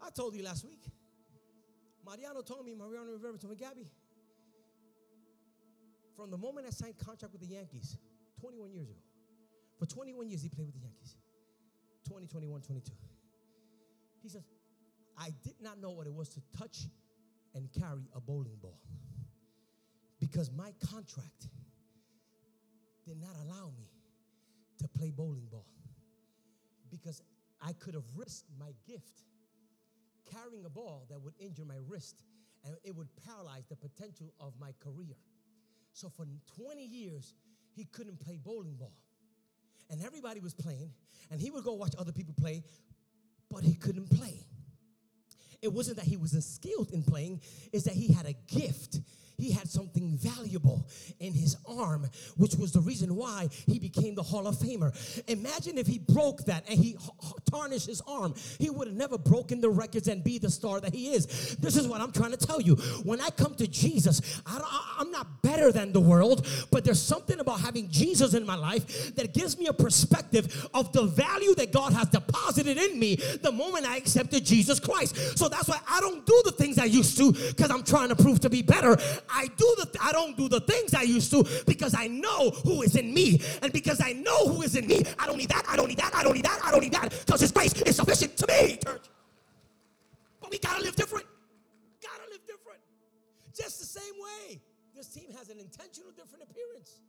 I 0.02 0.10
told 0.10 0.36
you 0.36 0.44
last 0.44 0.66
week. 0.66 0.84
Mariano 2.06 2.42
told 2.42 2.66
me, 2.66 2.74
Mariano 2.76 3.12
Rivera 3.12 3.38
told 3.38 3.52
me, 3.52 3.58
Gabby, 3.58 3.88
from 6.20 6.32
the 6.32 6.38
moment 6.38 6.68
I 6.68 6.72
signed 6.72 6.96
contract 6.98 7.32
with 7.32 7.40
the 7.40 7.48
Yankees 7.48 7.96
21 8.42 8.74
years 8.74 8.90
ago, 8.90 9.00
for 9.80 9.86
21 9.86 10.28
years 10.28 10.42
he 10.44 10.50
played 10.50 10.66
with 10.66 10.76
the 10.76 10.82
Yankees, 10.82 11.16
20, 12.10 12.28
21, 12.28 12.62
22. 12.62 12.92
He 14.22 14.28
says, 14.28 14.44
I 15.18 15.30
did 15.44 15.56
not 15.62 15.80
know 15.80 15.92
what 15.92 16.08
it 16.08 16.14
was 16.14 16.28
to 16.30 16.42
touch 16.58 16.88
and 17.56 17.70
carry 17.72 18.10
a 18.14 18.20
bowling 18.20 18.58
ball 18.62 18.78
because 20.20 20.52
my 20.52 20.74
contract 20.92 21.48
did 23.08 23.16
not 23.22 23.36
allow 23.46 23.72
me 23.78 23.88
to 24.80 24.90
play 24.90 25.12
bowling 25.12 25.48
ball 25.50 25.68
because 26.92 27.22
I 27.62 27.72
could 27.74 27.94
have 27.94 28.04
risked 28.18 28.50
my 28.60 28.74
gift 28.86 29.24
carrying 30.34 30.66
a 30.66 30.70
ball 30.70 31.06
that 31.10 31.22
would 31.22 31.34
injure 31.40 31.66
my 31.66 31.78
wrist 31.88 32.24
and 32.66 32.76
it 32.84 32.94
would 32.94 33.08
paralyze 33.26 33.68
the 33.68 33.78
potential 33.78 34.34
of 34.42 34.54
my 34.60 34.72
career. 34.84 35.16
So 35.94 36.10
for 36.10 36.26
20 36.58 36.84
years, 36.84 37.34
he 37.76 37.86
couldn't 37.86 38.20
play 38.20 38.38
bowling 38.38 38.76
ball. 38.76 38.94
And 39.90 40.04
everybody 40.04 40.40
was 40.40 40.54
playing, 40.54 40.92
and 41.32 41.42
he 41.42 41.50
would 41.50 41.64
go 41.64 41.74
watch 41.74 41.96
other 41.98 42.12
people 42.12 42.36
play, 42.40 42.64
but 43.50 43.64
he 43.64 43.74
couldn't 43.74 44.10
play. 44.10 44.46
It 45.62 45.74
wasn't 45.74 45.98
that 45.98 46.06
he 46.06 46.16
wasn't 46.16 46.44
skilled 46.44 46.92
in 46.92 47.04
playing, 47.04 47.42
it's 47.74 47.86
that 47.86 47.96
he 47.96 48.14
had 48.14 48.26
a 48.26 48.34
gift 48.34 49.00
he 49.40 49.52
had 49.52 49.70
something 49.70 50.18
valuable 50.18 50.88
in 51.20 51.34
his 51.34 51.58
arm, 51.66 52.10
which 52.38 52.56
was 52.56 52.72
the 52.72 52.82
reason 52.82 53.16
why 53.16 53.48
he 53.66 53.80
became 53.80 54.16
the 54.16 54.24
Hall 54.24 54.48
of 54.48 54.56
Famer. 54.56 54.94
Imagine 55.28 55.78
if 55.78 55.88
he 55.88 56.00
broke 56.00 56.46
that 56.46 56.70
and 56.70 56.78
he 56.78 56.98
tarnished 57.50 57.88
his 57.88 58.02
arm. 58.08 58.34
He 58.60 58.70
would 58.70 58.88
have 58.88 58.98
never 58.98 59.18
broken 59.18 59.62
the 59.62 59.70
records 59.70 60.08
and 60.08 60.24
be 60.24 60.38
the 60.38 60.50
star 60.50 60.80
that 60.82 60.94
he 60.94 61.14
is. 61.14 61.56
This 61.60 61.78
is 61.78 61.88
what 61.88 62.02
I'm 62.02 62.12
trying 62.12 62.32
to 62.32 62.38
tell 62.38 62.62
you. 62.62 62.76
When 63.04 63.22
I 63.22 63.30
come 63.30 63.56
to 63.56 63.68
Jesus, 63.68 64.42
I 64.46 64.98
am 65.00 65.12
not 65.12 65.42
better 65.42 65.72
than 65.72 65.94
the 65.94 66.00
world, 66.00 66.48
but 66.72 66.84
there's 66.84 67.02
something 67.02 67.40
about 67.40 67.62
having 67.62 67.90
Jesus 67.90 68.34
in 68.34 68.46
my 68.46 68.56
life 68.56 69.16
that 69.16 69.34
gives 69.34 69.58
me 69.58 69.68
a 69.68 69.74
perspective 69.74 70.70
of 70.74 70.92
the 70.94 71.04
value 71.04 71.56
that 71.56 71.72
God 71.72 71.94
has 71.94 72.10
deposited 72.10 72.78
in 72.78 73.00
me 73.00 73.16
the 73.16 73.52
moment 73.52 73.86
I 73.86 73.98
accepted 73.98 74.46
Jesus 74.46 74.80
Christ. 74.80 75.38
So 75.38 75.48
that's 75.48 75.68
why 75.68 75.80
I 75.88 76.00
don't 76.00 76.26
do 76.26 76.42
the 76.46 76.52
things 76.52 76.78
I 76.78 76.86
used 76.86 77.18
to 77.18 77.32
because 77.32 77.72
I'm 77.72 77.84
trying 77.84 78.10
to 78.10 78.16
prove 78.16 78.40
to 78.42 78.50
be 78.50 78.62
better. 78.62 78.98
I 79.32 79.48
do 79.48 79.76
the 79.78 79.98
I 80.02 80.12
don't 80.12 80.36
do 80.38 80.50
the 80.50 80.60
things 80.60 80.94
I 80.94 81.04
used 81.04 81.32
to 81.32 81.46
because 81.66 81.96
I 81.98 82.08
know 82.08 82.50
who 82.50 82.82
is 82.82 82.96
in 82.96 83.14
me. 83.14 83.42
And 83.62 83.72
because 83.72 84.02
I 84.04 84.14
know 84.14 84.48
who 84.48 84.62
is 84.62 84.76
in 84.76 84.88
me, 84.88 85.04
I 85.18 85.26
don't 85.28 85.38
need 85.38 85.50
that, 85.50 85.66
I 85.68 85.76
don't 85.76 85.88
need 85.88 86.00
that, 86.00 86.14
I 86.14 86.24
don't 86.24 86.34
need 86.34 86.46
that, 86.46 86.60
I 86.64 86.72
don't 86.72 86.82
need 86.82 86.94
that. 86.94 87.10
Because 87.26 87.42
his 87.42 87.52
grace 87.52 87.74
is 87.82 87.96
sufficient 87.96 88.38
to 88.38 88.48
me, 88.48 88.78
church. 88.78 89.06
But 90.42 90.52
we 90.52 90.60
gotta 90.60 90.84
live 90.84 90.96
different. 90.96 91.26
Gotta 92.02 92.30
live 92.32 92.46
different. 92.46 92.80
Just 93.56 93.80
the 93.80 93.86
same 93.86 94.14
way. 94.20 94.62
This 94.96 95.08
team 95.08 95.32
has 95.38 95.50
an 95.50 95.60
intentional 95.60 96.12
different 96.12 96.44
appearance 96.44 97.00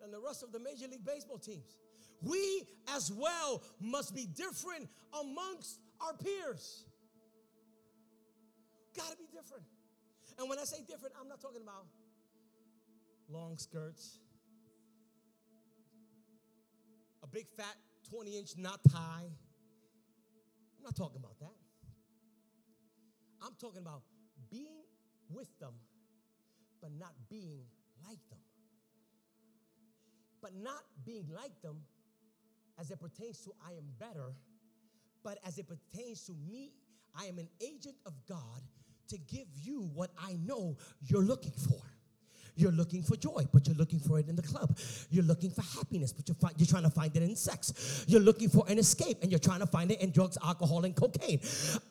than 0.00 0.10
the 0.10 0.20
rest 0.20 0.42
of 0.42 0.52
the 0.52 0.58
Major 0.58 0.88
League 0.88 1.04
Baseball 1.04 1.38
teams. 1.38 1.76
We 2.22 2.66
as 2.94 3.12
well 3.12 3.62
must 3.80 4.14
be 4.14 4.26
different 4.26 4.88
amongst 5.20 5.80
our 6.00 6.14
peers. 6.14 6.84
Gotta 8.96 9.16
be 9.16 9.26
different. 9.32 9.64
And 10.38 10.48
when 10.48 10.58
I 10.58 10.64
say 10.64 10.78
different, 10.86 11.14
I'm 11.20 11.28
not 11.28 11.40
talking 11.40 11.62
about 11.62 11.86
long 13.28 13.56
skirts, 13.56 14.18
a 17.22 17.26
big 17.26 17.46
fat 17.56 17.76
20 18.10 18.38
inch 18.38 18.56
knot 18.56 18.80
tie. 18.90 19.30
I'm 20.76 20.82
not 20.82 20.96
talking 20.96 21.18
about 21.18 21.38
that. 21.40 21.54
I'm 23.42 23.54
talking 23.60 23.80
about 23.80 24.02
being 24.50 24.84
with 25.30 25.48
them, 25.58 25.74
but 26.80 26.90
not 26.98 27.12
being 27.28 27.60
like 28.06 28.18
them. 28.30 28.38
But 30.42 30.54
not 30.54 30.82
being 31.04 31.26
like 31.34 31.60
them 31.62 31.82
as 32.78 32.90
it 32.90 33.00
pertains 33.00 33.38
to 33.44 33.52
I 33.66 33.72
am 33.72 33.84
better, 33.98 34.34
but 35.22 35.38
as 35.46 35.58
it 35.58 35.66
pertains 35.68 36.24
to 36.26 36.32
me, 36.32 36.72
I 37.18 37.26
am 37.26 37.38
an 37.38 37.48
agent 37.62 37.96
of 38.04 38.12
God 38.28 38.62
to 39.08 39.18
give 39.18 39.46
you 39.62 39.90
what 39.94 40.10
I 40.18 40.36
know 40.44 40.76
you're 41.06 41.22
looking 41.22 41.52
for. 41.52 41.80
You're 42.56 42.72
looking 42.72 43.02
for 43.02 43.16
joy, 43.16 43.46
but 43.52 43.66
you're 43.66 43.76
looking 43.76 43.98
for 43.98 44.18
it 44.18 44.28
in 44.28 44.36
the 44.36 44.42
club. 44.42 44.78
You're 45.10 45.24
looking 45.24 45.50
for 45.50 45.62
happiness, 45.62 46.12
but 46.12 46.28
you're, 46.28 46.36
fi- 46.36 46.52
you're 46.56 46.68
trying 46.68 46.84
to 46.84 46.90
find 46.90 47.14
it 47.16 47.22
in 47.22 47.34
sex. 47.34 48.04
You're 48.06 48.20
looking 48.20 48.48
for 48.48 48.64
an 48.68 48.78
escape, 48.78 49.18
and 49.22 49.30
you're 49.32 49.40
trying 49.40 49.60
to 49.60 49.66
find 49.66 49.90
it 49.90 50.00
in 50.00 50.12
drugs, 50.12 50.38
alcohol, 50.42 50.84
and 50.84 50.94
cocaine. 50.94 51.40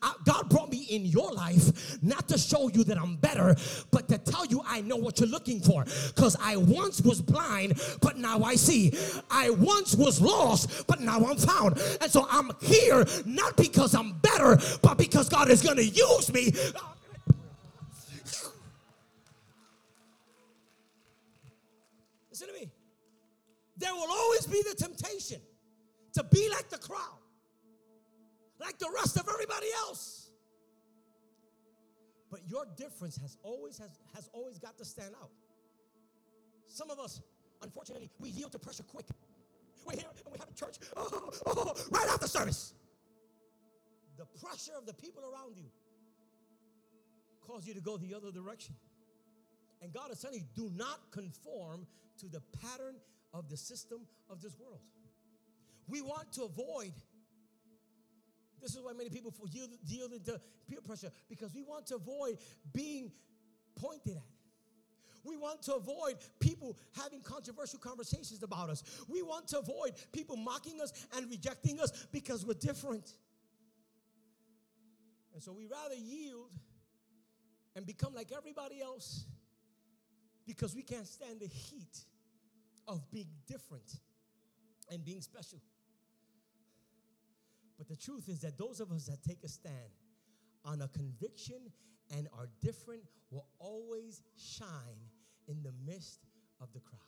I, 0.02 0.14
God 0.26 0.50
brought 0.50 0.72
me 0.72 0.86
in 0.90 1.06
your 1.06 1.32
life 1.34 2.02
not 2.02 2.30
to 2.30 2.38
show 2.38 2.70
you 2.70 2.86
that 2.86 2.98
I'm 2.98 3.18
better, 3.18 3.56
but 3.92 4.08
to 4.08 4.18
tell 4.18 4.46
you 4.46 4.62
I 4.66 4.82
know 4.82 4.96
what 4.96 5.20
you're 5.20 5.30
looking 5.30 5.60
for. 5.60 5.84
Because 5.84 6.38
I 6.42 6.56
once 6.56 7.02
was 7.02 7.22
blind, 7.22 7.82
but 8.02 8.18
now 8.18 8.42
I 8.44 8.56
see. 8.56 8.94
I 9.30 9.50
once 9.50 9.96
was 9.96 10.22
lost, 10.22 10.88
but 10.88 11.02
now 11.02 11.26
I'm 11.26 11.38
found. 11.38 11.78
And 12.00 12.10
so 12.10 12.26
I'm 12.30 12.52
here 12.62 13.06
not 13.26 13.58
because 13.58 13.94
I'm 13.94 14.14
better, 14.20 14.58
but 14.82 14.98
because 14.98 15.28
God 15.28 15.50
is 15.50 15.62
going 15.62 15.78
to 15.78 15.86
use 15.86 16.32
me. 16.32 16.54
There 23.84 23.94
will 23.94 24.10
always 24.10 24.48
be 24.48 24.62
the 24.62 24.76
temptation 24.76 25.42
to 26.14 26.24
be 26.24 26.48
like 26.50 26.70
the 26.70 26.78
crowd, 26.78 27.20
like 28.60 28.78
the 28.80 28.90
rest 28.96 29.18
of 29.18 29.28
everybody 29.28 29.68
else. 29.80 30.32
But 32.32 32.40
your 32.48 32.66
difference 32.78 33.18
has 33.18 33.38
always 33.44 33.78
has, 33.78 33.90
has 34.16 34.30
always 34.32 34.58
got 34.58 34.78
to 34.78 34.86
stand 34.86 35.14
out. 35.22 35.32
Some 36.68 36.90
of 36.90 36.98
us, 36.98 37.22
unfortunately, 37.62 38.10
we 38.20 38.30
yield 38.30 38.54
to 38.54 38.60
pressure 38.60 38.84
quick. 38.84 39.06
We're 39.86 39.98
here 39.98 40.06
and 40.26 40.34
we 40.34 40.40
have 40.40 40.50
a 40.50 40.54
church 40.54 40.78
oh, 40.96 41.32
oh, 41.46 41.74
right 41.92 42.08
after 42.08 42.28
service. 42.28 42.74
The 44.18 44.26
pressure 44.40 44.72
of 44.78 44.86
the 44.86 44.94
people 44.94 45.24
around 45.24 45.58
you 45.58 45.66
cause 47.42 47.68
you 47.68 47.74
to 47.74 47.82
go 47.82 47.98
the 47.98 48.16
other 48.16 48.32
direction. 48.32 48.76
And 49.82 49.92
God 49.92 50.10
is 50.12 50.22
telling 50.22 50.40
you, 50.40 50.46
do 50.56 50.72
not 50.74 51.12
conform 51.12 51.86
to 52.20 52.28
the 52.28 52.42
pattern 52.62 52.96
of 53.34 53.50
the 53.50 53.58
system 53.58 54.02
of 54.30 54.42
this 54.42 54.58
world. 54.60 54.80
We 55.88 56.02
want 56.02 56.32
to 56.34 56.44
avoid. 56.44 56.94
This 58.62 58.76
is 58.76 58.82
why 58.82 58.94
many 58.94 59.10
people 59.10 59.34
yield, 59.52 59.70
yield 59.86 60.14
into 60.14 60.40
peer 60.70 60.80
pressure 60.82 61.12
because 61.30 61.54
we 61.54 61.64
want 61.64 61.88
to 61.88 61.96
avoid 61.96 62.38
being 62.74 63.12
pointed 63.76 64.18
at. 64.18 64.24
We 65.26 65.38
want 65.38 65.62
to 65.64 65.76
avoid 65.76 66.18
people 66.40 66.78
having 66.98 67.22
controversial 67.22 67.80
conversations 67.80 68.44
about 68.44 68.70
us. 68.70 68.84
We 69.08 69.22
want 69.22 69.48
to 69.50 69.60
avoid 69.60 69.94
people 70.12 70.36
mocking 70.36 70.82
us 70.82 70.92
and 71.16 71.30
rejecting 71.30 71.80
us 71.80 72.08
because 72.12 72.46
we're 72.46 72.56
different. 72.56 73.14
And 75.34 75.42
so 75.42 75.54
we 75.54 75.66
rather 75.66 75.96
yield 75.96 76.52
and 77.76 77.86
become 77.86 78.14
like 78.14 78.32
everybody 78.36 78.82
else 78.82 79.26
because 80.46 80.76
we 80.76 80.84
can't 80.84 81.08
stand 81.08 81.40
the 81.40 81.48
heat 81.48 82.06
of 82.88 83.10
being 83.12 83.30
different 83.48 84.00
and 84.92 85.04
being 85.04 85.22
special. 85.22 85.60
But 87.78 87.88
the 87.88 87.96
truth 87.96 88.30
is 88.30 88.42
that 88.42 88.58
those 88.58 88.80
of 88.80 88.92
us 88.92 89.06
that 89.06 89.24
take 89.24 89.44
a 89.44 89.48
stand 89.48 89.74
on 90.64 90.82
a 90.82 90.88
conviction 90.88 91.72
and 92.16 92.28
are 92.38 92.48
different 92.62 93.02
will 93.32 93.48
always 93.60 94.22
shine 94.38 95.10
in 95.48 95.64
the 95.64 95.74
midst 95.86 96.20
of 96.62 96.72
the 96.74 96.80
crowd. 96.80 97.00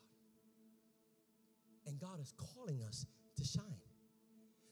And 1.88 2.00
God 2.00 2.20
is 2.20 2.34
calling 2.38 2.82
us 2.84 3.06
to 3.38 3.46
shine. 3.46 3.64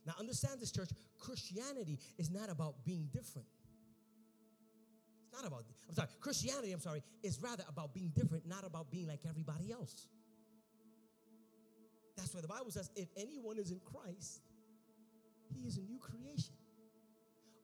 Now, 0.06 0.14
understand 0.20 0.60
this, 0.60 0.72
church. 0.72 0.90
Christianity 1.20 2.00
is 2.18 2.30
not 2.30 2.50
about 2.50 2.84
being 2.84 3.08
different. 3.14 3.48
It's 5.24 5.42
not 5.42 5.48
about, 5.48 5.64
I'm 5.88 5.96
sorry, 5.96 6.10
Christianity, 6.20 6.72
I'm 6.74 6.82
sorry, 6.82 7.02
is 7.22 7.40
rather 7.40 7.64
about 7.70 7.94
being 7.94 8.12
different, 8.14 8.46
not 8.46 8.66
about 8.66 8.92
being 8.92 9.08
like 9.08 9.22
everybody 9.28 9.72
else. 9.72 10.08
That's 12.16 12.34
why 12.34 12.42
the 12.42 12.48
Bible 12.48 12.72
says 12.72 12.90
if 12.96 13.08
anyone 13.18 13.58
is 13.58 13.72
in 13.72 13.80
Christ, 13.80 14.42
he 15.54 15.68
is 15.68 15.78
a 15.78 15.82
new 15.82 15.98
creation. 16.00 16.54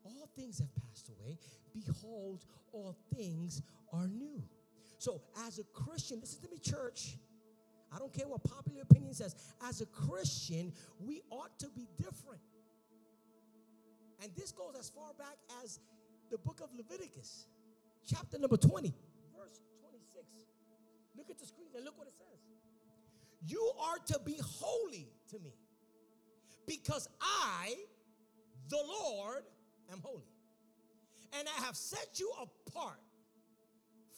All 0.04 0.30
things 0.36 0.60
have 0.60 0.70
passed 0.88 1.10
away. 1.10 1.38
Behold, 1.74 2.46
all 2.72 2.96
things 3.16 3.62
are 3.94 4.08
new. 4.08 4.44
So, 4.98 5.22
as 5.46 5.60
a 5.60 5.64
Christian, 5.74 6.20
listen 6.20 6.42
to 6.42 6.50
me, 6.50 6.58
church. 6.58 7.16
I 7.92 7.98
don't 7.98 8.14
care 8.14 8.28
what 8.28 8.44
popular 8.44 8.82
opinion 8.82 9.14
says. 9.14 9.36
As 9.68 9.82
a 9.82 9.86
Christian, 9.88 10.74
we 11.00 11.22
ought 11.30 11.58
to 11.60 11.70
be 11.70 11.88
different. 11.98 12.42
And 14.22 14.32
this 14.36 14.52
goes 14.52 14.76
as 14.78 14.90
far 14.90 15.14
back 15.18 15.38
as 15.64 15.80
the 16.30 16.38
book 16.38 16.60
of 16.62 16.70
Leviticus, 16.76 17.48
chapter 18.06 18.38
number 18.38 18.58
20, 18.58 18.94
verse 19.36 19.62
26. 19.82 20.26
Look 21.18 21.30
at 21.30 21.40
the 21.40 21.46
screen 21.46 21.70
and 21.76 21.86
look 21.86 21.98
what 21.98 22.08
it 22.08 22.14
says. 22.18 22.40
You 23.46 23.72
are 23.80 23.98
to 24.08 24.20
be 24.26 24.38
holy 24.44 25.10
to 25.30 25.40
me 25.40 25.54
because 26.68 27.08
I, 27.22 27.76
the 28.70 28.80
Lord, 28.86 29.44
am 29.92 30.02
holy. 30.04 30.28
And 31.38 31.48
I 31.48 31.66
have 31.66 31.76
set 31.76 32.20
you 32.20 32.32
apart 32.42 33.00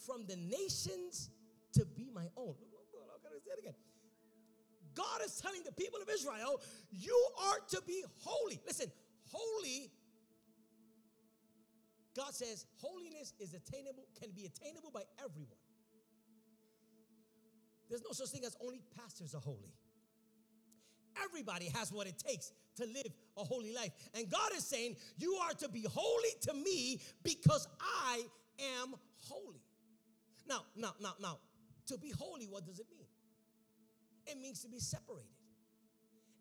from 0.05 0.25
the 0.27 0.35
nations 0.35 1.29
to 1.73 1.85
be 1.85 2.09
my 2.13 2.27
own. 2.35 2.55
I 2.57 3.23
gotta 3.23 3.39
say 3.43 3.51
it 3.57 3.59
again. 3.59 3.75
God 4.93 5.21
is 5.23 5.39
telling 5.39 5.63
the 5.63 5.71
people 5.71 5.99
of 6.01 6.09
Israel, 6.09 6.61
you 6.91 7.27
are 7.49 7.59
to 7.69 7.81
be 7.87 8.03
holy. 8.19 8.59
Listen, 8.65 8.91
holy, 9.31 9.91
God 12.15 12.33
says 12.33 12.65
holiness 12.77 13.33
is 13.39 13.53
attainable, 13.53 14.05
can 14.19 14.31
be 14.31 14.45
attainable 14.45 14.91
by 14.91 15.03
everyone. 15.23 15.60
There's 17.91 18.03
no 18.03 18.13
such 18.13 18.29
thing 18.29 18.45
as 18.45 18.55
only 18.61 18.81
pastors 18.97 19.35
are 19.35 19.41
holy. 19.41 19.75
Everybody 21.21 21.65
has 21.75 21.91
what 21.91 22.07
it 22.07 22.17
takes 22.25 22.53
to 22.77 22.85
live 22.85 23.11
a 23.35 23.43
holy 23.43 23.73
life. 23.73 23.91
And 24.15 24.29
God 24.31 24.53
is 24.55 24.65
saying, 24.65 24.95
You 25.17 25.33
are 25.43 25.53
to 25.55 25.67
be 25.67 25.85
holy 25.93 26.29
to 26.43 26.53
me 26.53 27.01
because 27.21 27.67
I 27.81 28.21
am 28.79 28.95
holy. 29.27 29.59
Now, 30.47 30.61
now, 30.77 30.93
now, 31.01 31.15
now, 31.21 31.39
to 31.87 31.97
be 31.97 32.13
holy, 32.17 32.45
what 32.45 32.65
does 32.65 32.79
it 32.79 32.85
mean? 32.89 33.07
It 34.25 34.39
means 34.39 34.61
to 34.61 34.69
be 34.69 34.79
separated, 34.79 35.27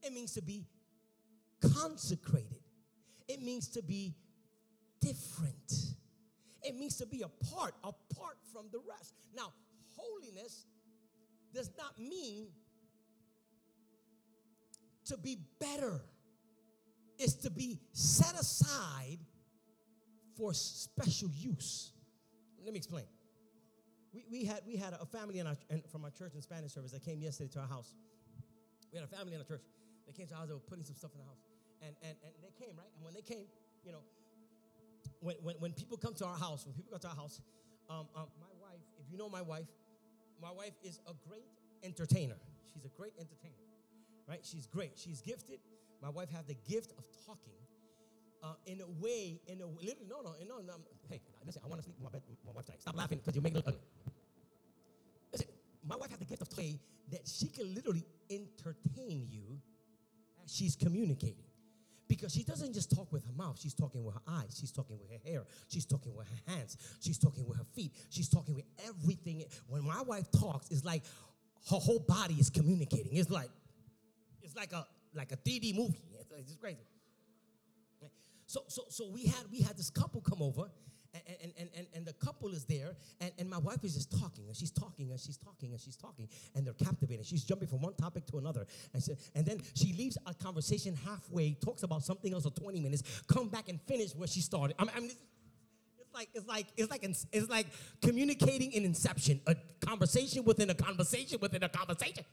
it 0.05 0.13
means 0.13 0.33
to 0.35 0.43
be 0.43 0.65
consecrated, 1.75 2.63
it 3.27 3.43
means 3.43 3.67
to 3.71 3.83
be 3.83 4.15
different, 5.01 5.73
it 6.63 6.77
means 6.77 6.97
to 6.99 7.07
be 7.07 7.23
apart, 7.23 7.75
apart 7.83 8.37
from 8.53 8.67
the 8.71 8.79
rest. 8.89 9.15
Now, 9.35 9.53
holiness 9.97 10.67
does 11.53 11.71
not 11.77 11.99
mean 11.99 12.49
to 15.07 15.17
be 15.17 15.39
better, 15.59 16.01
it's 17.19 17.35
to 17.35 17.51
be 17.51 17.81
set 17.93 18.35
aside 18.39 19.19
for 20.37 20.55
special 20.55 21.31
use. 21.33 21.93
Let 22.65 22.73
me 22.73 22.79
explain. 22.79 23.05
We, 24.13 24.25
we 24.31 24.45
had 24.45 24.61
we 24.67 24.77
had 24.77 24.95
a 24.95 25.07
family 25.07 25.39
in 25.39 25.47
our, 25.47 25.57
from 25.91 26.05
our 26.05 26.11
church 26.11 26.35
in 26.35 26.43
Spanish 26.43 26.73
service 26.73 26.93
that 26.93 27.05
came 27.05 27.21
yesterday 27.21 27.51
to 27.55 27.61
our 27.61 27.69
house. 27.69 27.95
We 28.93 28.99
had 28.99 29.05
a 29.05 29.17
family 29.17 29.35
in 29.35 29.41
our 29.41 29.45
church. 29.45 29.63
They 30.07 30.13
came 30.13 30.27
to 30.29 30.35
our 30.35 30.41
house. 30.41 30.49
They 30.49 30.55
were 30.55 30.61
putting 30.61 30.85
some 30.85 30.97
stuff 30.97 31.13
in 31.15 31.21
the 31.21 31.27
house, 31.27 31.43
and 31.83 31.95
and 32.03 32.17
and 32.25 32.33
they 32.43 32.53
came 32.59 32.75
right. 32.77 32.91
And 32.97 33.05
when 33.05 33.15
they 33.15 33.23
came, 33.23 33.47
you 33.85 33.93
know, 33.93 34.03
when 35.21 35.37
when, 35.43 35.57
when 35.57 35.73
people 35.73 35.97
come 35.97 36.15
to 36.15 36.27
our 36.27 36.37
house, 36.37 36.67
when 36.67 36.75
people 36.75 36.91
come 36.91 37.01
to 37.01 37.09
our 37.09 37.17
house, 37.17 37.41
um, 37.89 38.09
um, 38.17 38.27
my 38.41 38.53
wife, 38.61 38.83
if 38.99 39.11
you 39.11 39.19
know 39.19 39.29
my 39.29 39.43
wife, 39.43 39.67
my 40.41 40.51
wife 40.51 40.75
is 40.83 40.99
a 41.07 41.13
great 41.29 41.45
entertainer. 41.83 42.37
She's 42.73 42.85
a 42.85 42.89
great 42.89 43.13
entertainer, 43.19 43.55
right? 44.29 44.41
She's 44.43 44.67
great. 44.67 44.93
She's 44.97 45.21
gifted. 45.21 45.61
My 46.03 46.09
wife 46.09 46.31
has 46.31 46.47
the 46.47 46.57
gift 46.69 46.93
of 46.99 47.05
talking 47.27 47.61
uh, 48.43 48.55
in 48.67 48.81
a 48.81 48.87
way, 49.03 49.41
in 49.47 49.61
a 49.61 49.67
literally, 49.67 50.09
no, 50.09 50.23
no, 50.23 50.35
no, 50.49 50.61
no. 50.67 50.75
Hey, 51.09 51.21
listen, 51.45 51.63
I 51.65 51.69
want 51.69 51.81
to 51.81 51.85
sleep 51.85 51.97
with 51.99 52.05
my, 52.05 52.11
bed, 52.11 52.23
my 52.47 52.53
wife 52.53 52.65
tonight. 52.65 52.81
Stop 52.81 52.97
laughing 52.97 53.19
because 53.19 53.35
you 53.37 53.43
make 53.43 53.53
it 53.53 53.57
look 53.57 53.69
ugly. 53.69 53.81
Listen, 55.33 55.49
my 55.87 55.97
wife 55.97 56.11
has 56.11 56.19
the 56.19 56.25
gift 56.25 56.43
of 56.43 56.49
talking 56.49 56.79
that 57.11 57.27
she 57.27 57.49
can 57.49 57.75
literally 57.75 58.07
entertain 58.31 59.27
you 59.29 59.61
as 60.43 60.55
she's 60.55 60.77
communicating. 60.77 61.50
Because 62.11 62.33
she 62.33 62.43
doesn't 62.43 62.73
just 62.73 62.91
talk 62.91 63.13
with 63.13 63.25
her 63.25 63.33
mouth, 63.37 63.57
she's 63.61 63.73
talking 63.73 64.03
with 64.03 64.17
her 64.17 64.21
eyes, 64.27 64.57
she's 64.59 64.73
talking 64.73 64.99
with 64.99 65.13
her 65.13 65.31
hair, 65.31 65.45
she's 65.69 65.87
talking 65.87 66.13
with 66.13 66.27
her 66.27 66.53
hands, 66.53 66.77
she's 67.01 67.19
talking 67.19 67.47
with 67.47 67.57
her 67.57 67.65
feet, 67.73 67.93
she's 68.11 68.29
talking 68.29 68.57
with 68.57 68.65
everything. 68.85 69.45
When 69.69 69.85
my 69.85 70.03
wife 70.03 70.27
talks, 70.33 70.73
it's 70.73 70.85
like 70.85 71.05
her 71.71 71.77
whole 71.77 72.01
body 72.01 72.35
is 72.35 72.51
communicating. 72.51 73.15
It's 73.17 73.31
like 73.31 73.49
it's 74.43 74.57
like 74.57 74.73
a 74.73 74.85
like 75.15 75.31
a 75.31 75.37
3D 75.37 75.77
movie. 75.77 76.03
It's, 76.19 76.33
it's 76.37 76.49
just 76.49 76.61
crazy. 76.61 76.83
So 78.47 78.65
so 78.67 78.83
so 78.89 79.09
we 79.09 79.27
had 79.27 79.45
we 79.53 79.61
had 79.61 79.79
this 79.79 79.91
couple 79.91 80.21
come 80.21 80.43
over 80.43 80.69
and, 81.15 81.53
and, 81.59 81.69
and, 81.77 81.87
and 81.95 82.07
the 82.07 82.13
couple 82.15 82.51
is 82.51 82.65
there, 82.65 82.95
and, 83.21 83.33
and 83.39 83.51
my 83.51 83.59
wife 83.59 83.83
is 83.83 83.95
just 83.95 84.11
talking, 84.11 84.45
and 84.47 84.57
she's 84.57 84.71
talking, 84.71 85.11
and 85.11 85.21
she's 85.21 85.37
talking, 85.37 85.71
and 85.71 85.81
she's 85.81 85.97
talking, 85.97 86.29
and 86.55 86.67
they're 86.67 86.75
captivating. 86.75 87.25
She's 87.25 87.45
jumping 87.45 87.69
from 87.69 87.81
one 87.81 87.95
topic 87.95 88.27
to 88.27 88.39
another. 88.39 88.67
And, 88.95 89.03
so, 89.03 89.15
and 89.35 89.45
then 89.45 89.61
she 89.75 89.93
leaves 89.93 90.17
a 90.27 90.35
conversation 90.35 90.97
halfway, 91.05 91.55
talks 91.55 91.83
about 91.83 92.05
something 92.05 92.33
else 92.33 92.45
for 92.45 92.51
20 92.51 92.81
minutes, 92.81 93.23
come 93.27 93.49
back 93.49 93.69
and 93.69 93.81
finish 93.83 94.15
where 94.15 94.29
she 94.29 94.41
started. 94.41 94.77
I 94.79 94.85
mean, 94.85 94.93
I 94.97 95.01
mean 95.01 95.11
it's 96.01 96.15
like 96.15 96.29
it's 96.35 96.49
like 96.49 96.67
it's 96.77 96.91
like 96.91 97.05
it's 97.33 97.49
like 97.49 97.67
communicating 98.03 98.73
in 98.73 98.85
Inception, 98.85 99.41
a 99.47 99.55
conversation 99.81 100.45
within 100.45 100.71
a 100.71 100.75
conversation 100.75 101.39
within 101.41 101.63
a 101.63 101.69
conversation. 101.69 102.25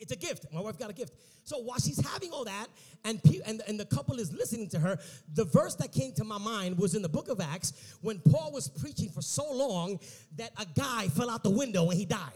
It's, 0.00 0.12
a 0.12 0.16
gift. 0.16 0.46
My 0.52 0.60
wife 0.60 0.78
got 0.78 0.90
a 0.90 0.92
gift. 0.92 1.14
So 1.44 1.58
while 1.58 1.78
she's 1.78 2.04
having 2.06 2.30
all 2.30 2.44
that, 2.44 2.66
and, 3.04 3.22
pe- 3.22 3.40
and, 3.46 3.62
and 3.68 3.78
the 3.78 3.84
couple 3.84 4.18
is 4.18 4.32
listening 4.32 4.68
to 4.70 4.78
her, 4.78 4.98
the 5.34 5.44
verse 5.44 5.74
that 5.76 5.92
came 5.92 6.12
to 6.14 6.24
my 6.24 6.38
mind 6.38 6.78
was 6.78 6.94
in 6.94 7.02
the 7.02 7.08
book 7.08 7.28
of 7.28 7.40
Acts 7.40 7.96
when 8.00 8.18
Paul 8.20 8.52
was 8.52 8.68
preaching 8.68 9.10
for 9.10 9.22
so 9.22 9.50
long 9.52 9.98
that 10.36 10.50
a 10.58 10.66
guy 10.78 11.08
fell 11.08 11.30
out 11.30 11.42
the 11.42 11.50
window 11.50 11.88
and 11.90 11.98
he 11.98 12.04
died. 12.04 12.32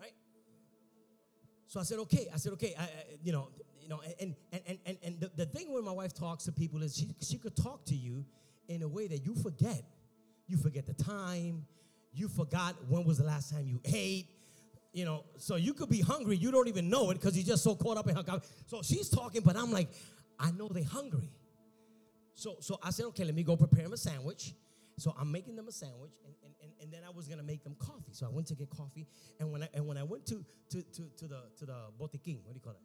Right? 0.00 0.12
So 1.66 1.80
I 1.80 1.82
said, 1.82 1.98
okay. 2.00 2.28
I 2.32 2.36
said, 2.36 2.52
okay. 2.52 2.74
I, 2.78 2.82
I, 2.82 2.88
you 3.22 3.32
know, 3.32 3.48
you 3.84 3.88
know, 3.90 4.00
and 4.20 4.34
and 4.52 4.62
and 4.66 4.78
and, 4.86 4.98
and 5.02 5.20
the, 5.20 5.30
the 5.36 5.46
thing 5.46 5.72
when 5.72 5.84
my 5.84 5.92
wife 5.92 6.14
talks 6.14 6.44
to 6.44 6.52
people 6.52 6.82
is 6.82 6.96
she 6.96 7.14
she 7.20 7.36
could 7.36 7.54
talk 7.54 7.84
to 7.86 7.94
you 7.94 8.24
in 8.68 8.82
a 8.82 8.88
way 8.88 9.06
that 9.06 9.26
you 9.26 9.34
forget. 9.34 9.82
You 10.46 10.56
forget 10.56 10.86
the 10.86 10.94
time 10.94 11.66
you 12.14 12.28
forgot 12.28 12.76
when 12.88 13.04
was 13.04 13.18
the 13.18 13.24
last 13.24 13.52
time 13.52 13.66
you 13.66 13.80
ate. 13.84 14.26
You 14.92 15.04
know, 15.04 15.24
so 15.38 15.56
you 15.56 15.74
could 15.74 15.88
be 15.88 16.00
hungry, 16.00 16.36
you 16.36 16.52
don't 16.52 16.68
even 16.68 16.88
know 16.88 17.10
it 17.10 17.14
because 17.14 17.36
you're 17.36 17.44
just 17.44 17.64
so 17.64 17.74
caught 17.74 17.96
up 17.96 18.08
in 18.08 18.14
her. 18.14 18.22
So 18.66 18.80
she's 18.82 19.08
talking, 19.08 19.42
but 19.42 19.56
I'm 19.56 19.72
like, 19.72 19.88
I 20.38 20.52
know 20.52 20.68
they're 20.68 20.84
hungry. 20.84 21.32
So, 22.34 22.56
so 22.60 22.78
I 22.80 22.90
said, 22.90 23.06
okay, 23.06 23.24
let 23.24 23.34
me 23.34 23.42
go 23.42 23.56
prepare 23.56 23.82
them 23.82 23.92
a 23.92 23.96
sandwich. 23.96 24.54
So 24.96 25.14
I'm 25.18 25.32
making 25.32 25.56
them 25.56 25.66
a 25.66 25.72
sandwich, 25.72 26.12
and, 26.24 26.34
and, 26.44 26.54
and, 26.62 26.72
and, 26.80 26.92
then 26.92 27.00
I 27.04 27.10
was 27.10 27.26
gonna 27.26 27.42
make 27.42 27.64
them 27.64 27.74
coffee. 27.78 28.12
So 28.12 28.26
I 28.26 28.28
went 28.28 28.46
to 28.48 28.54
get 28.54 28.70
coffee, 28.70 29.08
and 29.40 29.50
when 29.50 29.64
I 29.64 29.68
and 29.74 29.86
when 29.88 29.98
I 29.98 30.04
went 30.04 30.24
to 30.26 30.44
to 30.70 30.82
to, 30.82 31.10
to 31.16 31.26
the 31.26 31.40
to 31.58 31.66
the 31.66 31.74
botiquín, 32.00 32.44
what 32.44 32.52
do 32.52 32.54
you 32.54 32.60
call 32.62 32.74
it? 32.74 32.82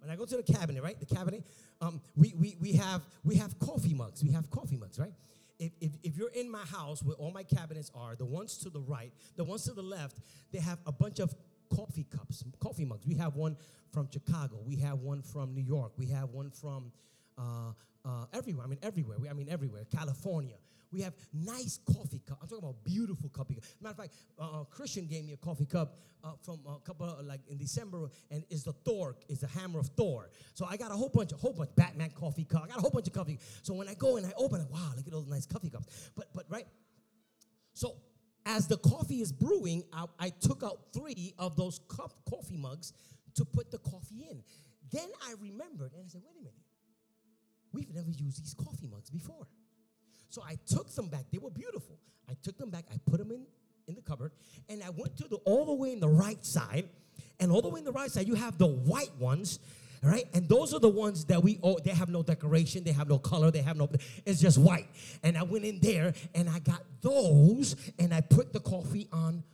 When 0.00 0.10
I 0.10 0.16
go 0.16 0.26
to 0.26 0.36
the 0.36 0.42
cabinet, 0.42 0.82
right? 0.82 0.98
The 0.98 1.06
cabinet, 1.06 1.44
um, 1.80 2.02
we, 2.14 2.34
we 2.38 2.56
we 2.60 2.72
have 2.72 3.02
we 3.24 3.36
have 3.36 3.58
coffee 3.58 3.94
mugs. 3.94 4.22
We 4.22 4.32
have 4.32 4.50
coffee 4.50 4.76
mugs, 4.76 4.98
right? 4.98 5.12
If, 5.58 5.72
if, 5.80 5.92
if 6.02 6.16
you're 6.16 6.30
in 6.30 6.50
my 6.50 6.64
house 6.64 7.02
where 7.02 7.16
all 7.16 7.30
my 7.30 7.42
cabinets 7.42 7.90
are, 7.94 8.16
the 8.16 8.24
ones 8.24 8.56
to 8.58 8.70
the 8.70 8.80
right, 8.80 9.12
the 9.36 9.44
ones 9.44 9.64
to 9.64 9.72
the 9.72 9.82
left, 9.82 10.18
they 10.52 10.58
have 10.58 10.78
a 10.86 10.92
bunch 10.92 11.18
of 11.20 11.34
coffee 11.74 12.06
cups, 12.10 12.44
coffee 12.60 12.84
mugs. 12.84 13.06
We 13.06 13.14
have 13.14 13.36
one 13.36 13.56
from 13.92 14.08
Chicago. 14.10 14.60
We 14.64 14.76
have 14.76 15.00
one 15.00 15.22
from 15.22 15.54
New 15.54 15.62
York. 15.62 15.92
We 15.96 16.06
have 16.06 16.30
one 16.30 16.50
from 16.50 16.92
uh, 17.38 17.72
uh, 18.04 18.26
everywhere. 18.32 18.66
I 18.66 18.68
mean, 18.68 18.78
everywhere. 18.82 19.18
We, 19.18 19.28
I 19.28 19.32
mean, 19.32 19.48
everywhere. 19.48 19.84
California. 19.94 20.56
We 20.92 21.00
have 21.02 21.14
nice 21.32 21.78
coffee 21.86 22.20
cup. 22.26 22.38
I'm 22.42 22.48
talking 22.48 22.64
about 22.64 22.84
beautiful 22.84 23.30
coffee 23.30 23.54
cup. 23.54 23.64
Matter 23.80 23.92
of 23.92 23.96
fact, 23.96 24.14
uh, 24.38 24.60
uh 24.60 24.64
Christian 24.64 25.06
gave 25.06 25.24
me 25.24 25.32
a 25.32 25.36
coffee 25.36 25.66
cup 25.66 25.96
uh, 26.24 26.32
from 26.42 26.60
a 26.68 26.78
couple 26.80 27.06
of, 27.06 27.24
like 27.26 27.40
in 27.48 27.58
December, 27.58 28.10
and 28.30 28.44
it's 28.50 28.62
the 28.62 28.72
Thor, 28.72 29.16
it's 29.28 29.40
the 29.40 29.48
hammer 29.48 29.80
of 29.80 29.88
Thor. 29.88 30.30
So 30.54 30.66
I 30.66 30.76
got 30.76 30.90
a 30.90 30.94
whole 30.94 31.08
bunch, 31.08 31.32
a 31.32 31.36
whole 31.36 31.52
bunch 31.52 31.70
Batman 31.74 32.10
coffee 32.10 32.44
cup. 32.44 32.62
I 32.64 32.68
got 32.68 32.78
a 32.78 32.80
whole 32.80 32.90
bunch 32.90 33.06
of 33.06 33.12
coffee. 33.12 33.38
So 33.62 33.74
when 33.74 33.88
I 33.88 33.94
go 33.94 34.16
and 34.16 34.26
I 34.26 34.32
open 34.36 34.60
it, 34.60 34.68
wow, 34.70 34.92
look 34.96 35.06
at 35.06 35.12
all 35.12 35.20
those 35.20 35.30
nice 35.30 35.46
coffee 35.46 35.70
cups. 35.70 36.10
But 36.16 36.28
but 36.34 36.44
right. 36.48 36.66
So 37.74 37.96
as 38.44 38.68
the 38.68 38.76
coffee 38.78 39.20
is 39.20 39.32
brewing, 39.32 39.84
I, 39.92 40.06
I 40.18 40.28
took 40.28 40.62
out 40.62 40.78
three 40.92 41.34
of 41.38 41.56
those 41.56 41.80
cup 41.88 42.12
coffee 42.28 42.56
mugs 42.56 42.92
to 43.34 43.44
put 43.44 43.70
the 43.70 43.78
coffee 43.78 44.26
in. 44.30 44.42
Then 44.92 45.08
I 45.26 45.34
remembered, 45.40 45.92
and 45.94 46.04
I 46.04 46.08
said, 46.08 46.20
wait 46.24 46.36
a 46.36 46.40
minute. 46.40 46.54
We've 47.72 47.94
never 47.94 48.10
used 48.10 48.42
these 48.42 48.54
coffee 48.54 48.86
mugs 48.86 49.08
before. 49.08 49.46
So 50.32 50.42
I 50.42 50.56
took 50.66 50.88
them 50.94 51.08
back. 51.08 51.26
They 51.30 51.36
were 51.36 51.50
beautiful. 51.50 51.98
I 52.26 52.32
took 52.42 52.56
them 52.56 52.70
back. 52.70 52.86
I 52.90 52.96
put 53.04 53.18
them 53.18 53.30
in 53.30 53.44
in 53.86 53.94
the 53.94 54.00
cupboard, 54.00 54.32
and 54.68 54.82
I 54.82 54.88
went 54.88 55.14
to 55.18 55.28
the 55.28 55.36
all 55.44 55.66
the 55.66 55.74
way 55.74 55.92
in 55.92 56.00
the 56.00 56.08
right 56.08 56.42
side, 56.42 56.88
and 57.38 57.52
all 57.52 57.60
the 57.60 57.68
way 57.68 57.80
in 57.80 57.84
the 57.84 57.92
right 57.92 58.10
side, 58.10 58.26
you 58.26 58.34
have 58.34 58.56
the 58.56 58.66
white 58.66 59.14
ones. 59.18 59.58
Right, 60.04 60.24
and 60.34 60.48
those 60.48 60.74
are 60.74 60.80
the 60.80 60.88
ones 60.88 61.26
that 61.26 61.44
we 61.44 61.60
oh 61.62 61.78
they 61.78 61.92
have 61.92 62.08
no 62.08 62.24
decoration, 62.24 62.82
they 62.82 62.90
have 62.90 63.08
no 63.08 63.18
color, 63.18 63.52
they 63.52 63.62
have 63.62 63.76
no 63.76 63.88
it's 64.26 64.40
just 64.40 64.58
white. 64.58 64.88
And 65.22 65.36
I 65.38 65.44
went 65.44 65.64
in 65.64 65.78
there 65.80 66.12
and 66.34 66.48
I 66.48 66.58
got 66.58 66.82
those 67.02 67.76
and 68.00 68.12
I 68.12 68.20
put 68.20 68.52
the 68.52 68.58
coffee 68.58 69.06
on 69.12 69.44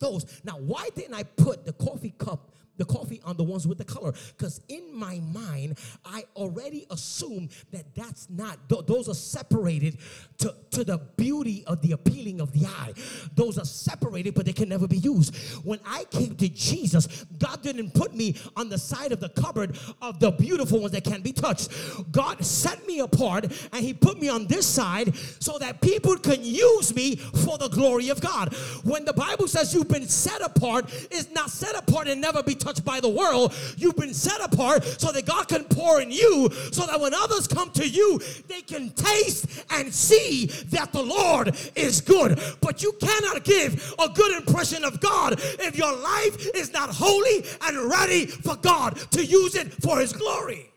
those. 0.00 0.26
Now, 0.44 0.58
why 0.58 0.90
didn't 0.94 1.14
I 1.14 1.22
put 1.22 1.64
the 1.64 1.72
coffee 1.72 2.12
cup 2.18 2.52
the 2.76 2.84
coffee 2.84 3.20
on 3.24 3.36
the 3.36 3.44
ones 3.44 3.66
with 3.66 3.78
the 3.78 3.84
color. 3.84 4.12
Because 4.36 4.60
in 4.68 4.94
my 4.94 5.20
mind 5.32 5.78
i 6.04 6.24
already 6.36 6.86
assume 6.90 7.48
that 7.72 7.94
that's 7.94 8.28
not 8.30 8.68
th- 8.68 8.86
those 8.86 9.08
are 9.08 9.14
separated 9.14 9.98
to, 10.38 10.54
to 10.70 10.84
the 10.84 10.98
beauty 11.16 11.64
of 11.66 11.80
the 11.82 11.92
appealing 11.92 12.40
of 12.40 12.52
the 12.52 12.66
eye. 12.66 12.92
Those 13.34 13.58
are 13.58 13.64
separated 13.64 14.34
but 14.34 14.46
they 14.46 14.52
can 14.52 14.68
never 14.68 14.88
be 14.88 14.98
used. 14.98 15.34
When 15.64 15.80
i 15.86 16.04
came 16.04 16.34
to 16.36 16.48
jesus 16.48 17.24
god 17.38 17.62
didn't 17.62 17.94
put 17.94 18.14
me 18.14 18.36
on 18.56 18.68
the 18.68 18.78
side 18.78 19.12
of 19.12 19.20
the 19.20 19.28
cupboard 19.30 19.78
of 20.02 20.20
the 20.20 20.30
beautiful 20.32 20.80
ones 20.80 20.92
that 20.92 21.04
can 21.04 21.22
be 21.22 21.32
touched. 21.32 21.70
God 22.12 22.44
set 22.44 22.86
me 22.86 23.00
apart 23.00 23.44
and 23.72 23.84
he 23.84 23.94
put 23.94 24.20
me 24.20 24.28
on 24.28 24.46
this 24.46 24.66
side 24.66 25.14
so 25.16 25.58
that 25.58 25.80
people 25.80 26.16
can 26.16 26.42
use 26.42 26.94
me 26.94 27.16
for 27.16 27.58
the 27.58 27.68
glory 27.68 28.08
of 28.08 28.20
god. 28.20 28.54
When 28.84 29.04
the 29.04 29.12
bible 29.12 29.48
says 29.48 29.74
you've 29.74 29.88
been 29.88 30.08
set 30.08 30.40
apart 30.40 30.90
it's 31.10 31.30
not 31.30 31.50
set 31.50 31.76
apart 31.76 32.08
and 32.08 32.20
never 32.20 32.42
be 32.42 32.54
touched 32.64 32.84
by 32.84 32.98
the 33.00 33.08
world. 33.08 33.54
You've 33.76 33.96
been 33.96 34.14
set 34.14 34.40
apart 34.40 34.84
so 34.84 35.12
that 35.12 35.26
God 35.26 35.48
can 35.48 35.64
pour 35.64 36.00
in 36.00 36.10
you, 36.10 36.48
so 36.72 36.86
that 36.86 36.98
when 36.98 37.12
others 37.12 37.46
come 37.46 37.70
to 37.72 37.86
you, 37.86 38.20
they 38.48 38.62
can 38.62 38.90
taste 38.90 39.64
and 39.70 39.92
see 39.92 40.46
that 40.70 40.92
the 40.92 41.02
Lord 41.02 41.54
is 41.76 42.00
good. 42.00 42.40
But 42.60 42.82
you 42.82 42.92
cannot 43.00 43.44
give 43.44 43.94
a 43.98 44.08
good 44.08 44.36
impression 44.36 44.84
of 44.84 45.00
God 45.00 45.34
if 45.38 45.76
your 45.76 45.94
life 45.94 46.48
is 46.54 46.72
not 46.72 46.90
holy 46.90 47.44
and 47.62 47.90
ready 47.90 48.26
for 48.26 48.56
God 48.56 48.96
to 49.12 49.24
use 49.24 49.54
it 49.54 49.72
for 49.82 50.00
His 50.00 50.12
glory. 50.12 50.70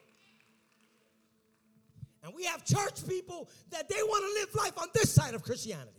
And 2.23 2.33
we 2.35 2.43
have 2.43 2.65
church 2.65 3.07
people 3.07 3.49
that 3.71 3.87
they 3.87 4.03
want 4.03 4.23
to 4.25 4.41
live 4.41 4.55
life 4.55 4.77
on 4.77 4.89
this 4.93 5.09
side 5.09 5.33
of 5.33 5.43
Christianity. 5.43 5.91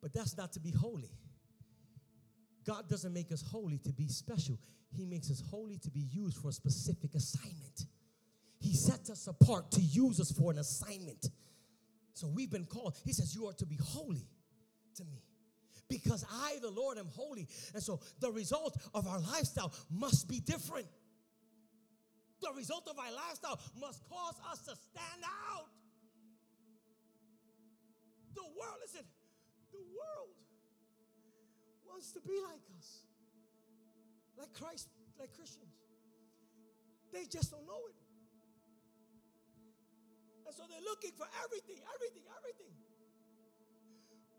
But 0.00 0.12
that's 0.12 0.36
not 0.36 0.52
to 0.52 0.60
be 0.60 0.70
holy. 0.70 1.15
God 2.66 2.88
doesn't 2.88 3.12
make 3.12 3.30
us 3.32 3.42
holy 3.42 3.78
to 3.78 3.92
be 3.92 4.08
special. 4.08 4.58
He 4.90 5.06
makes 5.06 5.30
us 5.30 5.42
holy 5.50 5.78
to 5.78 5.90
be 5.90 6.00
used 6.10 6.38
for 6.38 6.48
a 6.48 6.52
specific 6.52 7.14
assignment. 7.14 7.86
He 8.58 8.74
sets 8.74 9.10
us 9.10 9.26
apart 9.28 9.70
to 9.72 9.80
use 9.80 10.20
us 10.20 10.32
for 10.32 10.50
an 10.50 10.58
assignment. 10.58 11.26
So 12.14 12.26
we've 12.26 12.50
been 12.50 12.64
called. 12.64 12.96
He 13.04 13.12
says, 13.12 13.34
You 13.34 13.46
are 13.46 13.52
to 13.54 13.66
be 13.66 13.78
holy 13.80 14.26
to 14.96 15.04
me 15.04 15.22
because 15.88 16.24
I, 16.30 16.56
the 16.60 16.70
Lord, 16.70 16.98
am 16.98 17.08
holy. 17.14 17.46
And 17.74 17.82
so 17.82 18.00
the 18.20 18.32
result 18.32 18.76
of 18.94 19.06
our 19.06 19.20
lifestyle 19.20 19.72
must 19.90 20.28
be 20.28 20.40
different. 20.40 20.86
The 22.40 22.52
result 22.56 22.88
of 22.88 22.98
our 22.98 23.12
lifestyle 23.12 23.60
must 23.80 24.02
cause 24.08 24.34
us 24.50 24.58
to 24.64 24.74
stand 24.74 25.22
out. 25.24 25.66
The 28.34 28.42
world, 28.42 28.76
listen, 28.82 29.06
the 29.72 29.78
world 29.78 30.34
wants 31.96 32.12
to 32.12 32.20
be 32.20 32.36
like 32.44 32.60
us, 32.76 33.08
like 34.36 34.52
Christ, 34.52 34.92
like 35.18 35.32
Christians. 35.32 35.72
They 37.08 37.24
just 37.24 37.48
don't 37.50 37.64
know 37.64 37.88
it. 37.88 37.96
And 40.44 40.52
so 40.52 40.68
they're 40.68 40.84
looking 40.84 41.16
for 41.16 41.24
everything, 41.40 41.80
everything, 41.96 42.20
everything. 42.36 42.76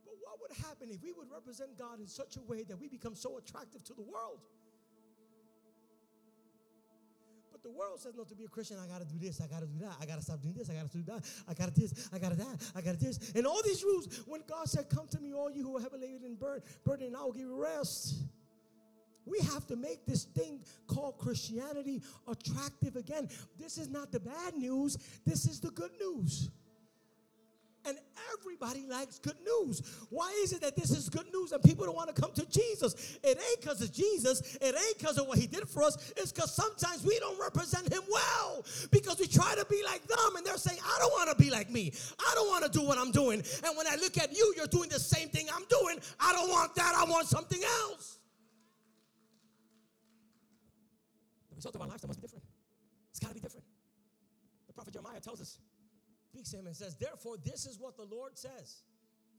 But 0.05 0.21
what 0.21 0.37
would 0.37 0.53
happen 0.69 0.93
if 0.93 1.01
we 1.01 1.11
would 1.17 1.33
represent 1.33 1.73
God 1.81 1.99
in 1.99 2.05
such 2.05 2.37
a 2.37 2.43
way 2.45 2.61
that 2.61 2.77
we 2.77 2.87
become 2.87 3.15
so 3.15 3.39
attractive 3.41 3.83
to 3.85 3.95
the 3.95 4.05
world? 4.05 4.45
The 7.67 7.77
world 7.77 7.99
says, 7.99 8.13
no, 8.15 8.23
to 8.23 8.35
be 8.35 8.45
a 8.45 8.47
Christian, 8.47 8.77
I 8.79 8.87
got 8.87 8.99
to 8.99 9.05
do 9.05 9.19
this, 9.19 9.41
I 9.41 9.47
got 9.47 9.59
to 9.59 9.67
do 9.67 9.77
that, 9.79 9.95
I 9.99 10.05
got 10.05 10.15
to 10.15 10.21
stop 10.21 10.41
doing 10.41 10.55
this, 10.55 10.69
I 10.69 10.73
got 10.73 10.89
to 10.89 10.97
do 10.97 11.03
that, 11.11 11.25
I 11.47 11.53
got 11.53 11.73
to 11.73 11.81
this, 11.81 12.09
I 12.13 12.17
got 12.17 12.31
to 12.31 12.37
that, 12.37 12.71
I 12.75 12.81
got 12.81 12.97
to 12.97 13.05
this. 13.05 13.33
And 13.35 13.45
all 13.45 13.61
these 13.61 13.83
rules, 13.83 14.23
when 14.25 14.41
God 14.47 14.69
said, 14.69 14.89
come 14.89 15.07
to 15.09 15.19
me, 15.19 15.33
all 15.33 15.51
you 15.51 15.63
who 15.63 15.77
are 15.77 15.81
heavy 15.81 15.97
laden 15.99 16.23
and 16.23 16.39
burden, 16.39 16.63
burden, 16.85 17.07
and 17.07 17.17
I 17.17 17.23
will 17.23 17.33
give 17.33 17.41
you 17.41 17.61
rest. 17.61 18.23
We 19.25 19.39
have 19.53 19.67
to 19.67 19.75
make 19.75 20.05
this 20.05 20.23
thing 20.23 20.61
called 20.87 21.17
Christianity 21.17 22.01
attractive 22.29 22.95
again. 22.95 23.27
This 23.59 23.77
is 23.77 23.89
not 23.89 24.13
the 24.13 24.21
bad 24.21 24.55
news, 24.55 24.97
this 25.25 25.45
is 25.45 25.59
the 25.59 25.71
good 25.71 25.91
news 25.99 26.49
and 27.87 27.97
everybody 28.33 28.85
likes 28.85 29.19
good 29.19 29.37
news. 29.43 29.81
Why 30.09 30.29
is 30.43 30.51
it 30.51 30.61
that 30.61 30.75
this 30.75 30.91
is 30.91 31.09
good 31.09 31.31
news 31.33 31.51
and 31.51 31.63
people 31.63 31.85
don't 31.85 31.95
want 31.95 32.13
to 32.13 32.21
come 32.21 32.31
to 32.33 32.45
Jesus? 32.49 33.17
It 33.23 33.37
ain't 33.37 33.61
because 33.61 33.81
of 33.81 33.93
Jesus, 33.93 34.57
it 34.61 34.75
ain't 34.75 34.97
because 34.97 35.17
of 35.17 35.27
what 35.27 35.37
he 35.37 35.47
did 35.47 35.67
for 35.67 35.83
us. 35.83 36.13
It's 36.17 36.31
because 36.31 36.53
sometimes 36.53 37.05
we 37.05 37.17
don't 37.19 37.39
represent 37.39 37.91
him 37.91 38.01
well 38.11 38.65
because 38.91 39.19
we 39.19 39.27
try 39.27 39.55
to 39.55 39.65
be 39.65 39.81
like 39.85 40.05
them 40.07 40.35
and 40.35 40.45
they're 40.45 40.57
saying, 40.57 40.79
I 40.83 40.97
don't 40.99 41.11
want 41.11 41.29
to 41.29 41.43
be 41.43 41.49
like 41.49 41.69
me. 41.69 41.93
I 42.19 42.31
don't 42.35 42.47
want 42.47 42.65
to 42.65 42.69
do 42.69 42.85
what 42.85 42.97
I'm 42.97 43.11
doing. 43.11 43.41
And 43.63 43.77
when 43.77 43.87
I 43.87 43.95
look 43.95 44.17
at 44.17 44.35
you, 44.35 44.53
you're 44.57 44.67
doing 44.67 44.89
the 44.89 44.99
same 44.99 45.29
thing 45.29 45.47
I'm 45.53 45.65
doing. 45.69 45.99
I 46.19 46.33
don't 46.33 46.49
want 46.49 46.75
that, 46.75 46.93
I 46.95 47.09
want 47.09 47.27
something 47.27 47.61
else. 47.63 48.19
The 51.49 51.55
result 51.55 51.75
of 51.75 51.81
our 51.81 51.87
lifestyle 51.87 52.09
must 52.09 52.19
be 52.19 52.27
different. 52.27 52.43
It's 53.11 53.19
got 53.19 53.29
to 53.29 53.33
be 53.33 53.39
different. 53.39 53.65
The 54.67 54.73
prophet 54.73 54.93
Jeremiah 54.93 55.19
tells 55.19 55.41
us 55.41 55.57
speaks 56.37 56.51
to 56.51 56.57
him 56.57 56.67
and 56.67 56.75
says, 56.75 56.95
Therefore, 56.95 57.37
this 57.43 57.65
is 57.65 57.79
what 57.79 57.97
the 57.97 58.03
Lord 58.03 58.37
says. 58.37 58.83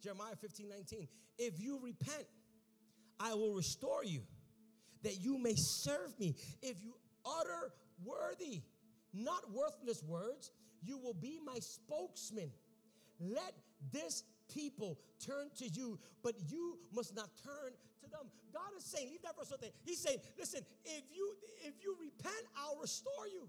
Jeremiah 0.03 0.35
15, 0.41 0.69
19. 0.69 1.09
If 1.39 1.61
you 1.61 1.79
repent, 1.83 2.27
I 3.21 3.35
will 3.35 3.55
restore 3.55 4.05
you, 4.05 4.23
that 5.03 5.21
you 5.21 5.39
may 5.39 5.55
serve 5.57 6.19
me. 6.19 6.35
If 6.63 6.83
you 6.83 6.95
utter 7.25 7.73
worthy, 8.05 8.63
not 9.15 9.51
worthless 9.53 10.03
words, 10.03 10.51
you 10.83 10.99
will 10.99 11.15
be 11.15 11.39
my 11.45 11.59
spokesman. 11.61 12.51
Let 13.21 13.55
this 13.93 14.25
people 14.53 14.99
turn 15.25 15.51
to 15.59 15.69
you, 15.69 15.99
but 16.23 16.35
you 16.49 16.79
must 16.93 17.15
not 17.15 17.31
turn 17.45 17.73
to 18.03 18.11
them. 18.11 18.27
God 18.53 18.71
is 18.77 18.85
saying, 18.85 19.09
leave 19.11 19.23
that 19.23 19.37
verse 19.37 19.53
there. 19.61 19.71
He's 19.85 20.01
saying, 20.01 20.19
listen, 20.39 20.61
if 20.85 21.05
you 21.15 21.35
if 21.65 21.75
you 21.83 21.97
repent, 22.01 22.45
I'll 22.57 22.81
restore 22.81 23.27
you. 23.27 23.49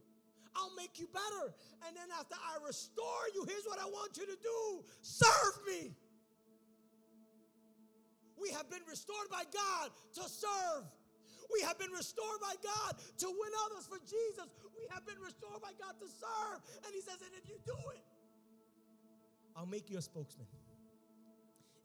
I'll 0.55 0.73
make 0.75 0.99
you 0.99 1.07
better. 1.11 1.53
And 1.87 1.95
then 1.95 2.09
after 2.17 2.35
I 2.35 2.65
restore 2.65 3.25
you, 3.33 3.45
here's 3.47 3.65
what 3.65 3.79
I 3.79 3.85
want 3.85 4.17
you 4.17 4.25
to 4.25 4.37
do 4.41 4.83
serve 5.01 5.55
me. 5.67 5.95
We 8.39 8.49
have 8.51 8.69
been 8.69 8.83
restored 8.87 9.29
by 9.29 9.43
God 9.51 9.91
to 10.15 10.23
serve. 10.29 10.83
We 11.51 11.61
have 11.61 11.77
been 11.79 11.91
restored 11.91 12.39
by 12.41 12.53
God 12.63 12.95
to 13.17 13.27
win 13.27 13.51
others 13.65 13.85
for 13.87 13.97
Jesus. 13.99 14.47
We 14.77 14.85
have 14.91 15.05
been 15.05 15.19
restored 15.19 15.61
by 15.61 15.71
God 15.79 15.95
to 15.99 16.07
serve. 16.07 16.61
And 16.85 16.93
He 16.93 17.01
says, 17.01 17.17
and 17.21 17.31
if 17.41 17.49
you 17.49 17.55
do 17.65 17.75
it, 17.95 18.03
I'll 19.55 19.65
make 19.65 19.89
you 19.89 19.97
a 19.97 20.01
spokesman. 20.01 20.47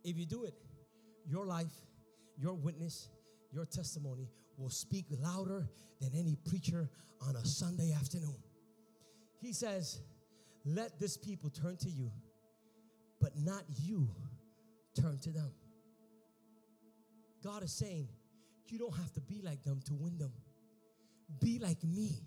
If 0.04 0.18
you 0.18 0.26
do 0.26 0.44
it, 0.44 0.54
your 1.26 1.46
life, 1.46 1.72
your 2.38 2.54
witness, 2.54 3.08
your 3.52 3.64
testimony 3.64 4.28
will 4.58 4.70
speak 4.70 5.06
louder 5.10 5.66
than 6.00 6.10
any 6.14 6.36
preacher 6.48 6.90
on 7.26 7.36
a 7.36 7.44
Sunday 7.44 7.92
afternoon. 7.92 8.36
He 9.44 9.52
says, 9.52 10.00
Let 10.64 10.98
this 10.98 11.18
people 11.18 11.50
turn 11.50 11.76
to 11.78 11.90
you, 11.90 12.10
but 13.20 13.36
not 13.36 13.62
you 13.82 14.08
turn 14.98 15.18
to 15.18 15.30
them. 15.30 15.50
God 17.42 17.62
is 17.62 17.72
saying, 17.72 18.08
You 18.68 18.78
don't 18.78 18.96
have 18.96 19.12
to 19.12 19.20
be 19.20 19.42
like 19.42 19.62
them 19.62 19.82
to 19.86 19.92
win 19.92 20.16
them. 20.16 20.32
Be 21.42 21.58
like 21.58 21.84
me. 21.84 22.22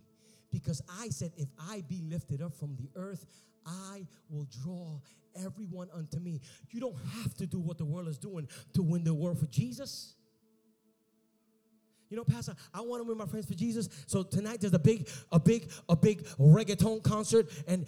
Because 0.51 0.79
I 1.01 1.09
said, 1.09 1.31
If 1.37 1.47
I 1.59 1.83
be 1.89 2.03
lifted 2.03 2.43
up 2.43 2.53
from 2.53 2.75
the 2.75 2.89
earth, 2.95 3.25
I 3.65 4.05
will 4.29 4.47
draw 4.63 4.99
everyone 5.43 5.89
unto 5.93 6.19
me. 6.19 6.39
You 6.69 6.79
don't 6.79 6.97
have 7.15 7.33
to 7.37 7.47
do 7.47 7.59
what 7.59 7.79
the 7.79 7.85
world 7.85 8.09
is 8.09 8.19
doing 8.19 8.47
to 8.75 8.83
win 8.83 9.03
the 9.03 9.13
world 9.13 9.39
for 9.39 9.47
Jesus. 9.47 10.13
You 12.09 12.15
know, 12.15 12.23
Pastor, 12.23 12.55
I 12.73 12.79
want 12.81 13.01
to 13.01 13.07
win 13.07 13.17
my 13.17 13.25
friends 13.25 13.47
for 13.47 13.53
Jesus. 13.53 13.89
So 14.05 14.23
tonight 14.23 14.61
there's 14.61 14.73
a 14.73 14.79
big, 14.79 15.09
a 15.31 15.39
big, 15.39 15.69
a 15.89 15.95
big 15.95 16.23
reggaeton 16.39 17.03
concert, 17.03 17.49
and 17.67 17.85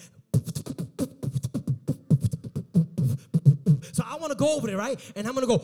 so 3.93 4.03
I 4.05 4.17
want 4.17 4.31
to 4.31 4.37
go 4.37 4.57
over 4.57 4.67
there, 4.67 4.77
right? 4.77 4.99
And 5.15 5.25
I'm 5.25 5.33
gonna 5.33 5.47
go. 5.47 5.63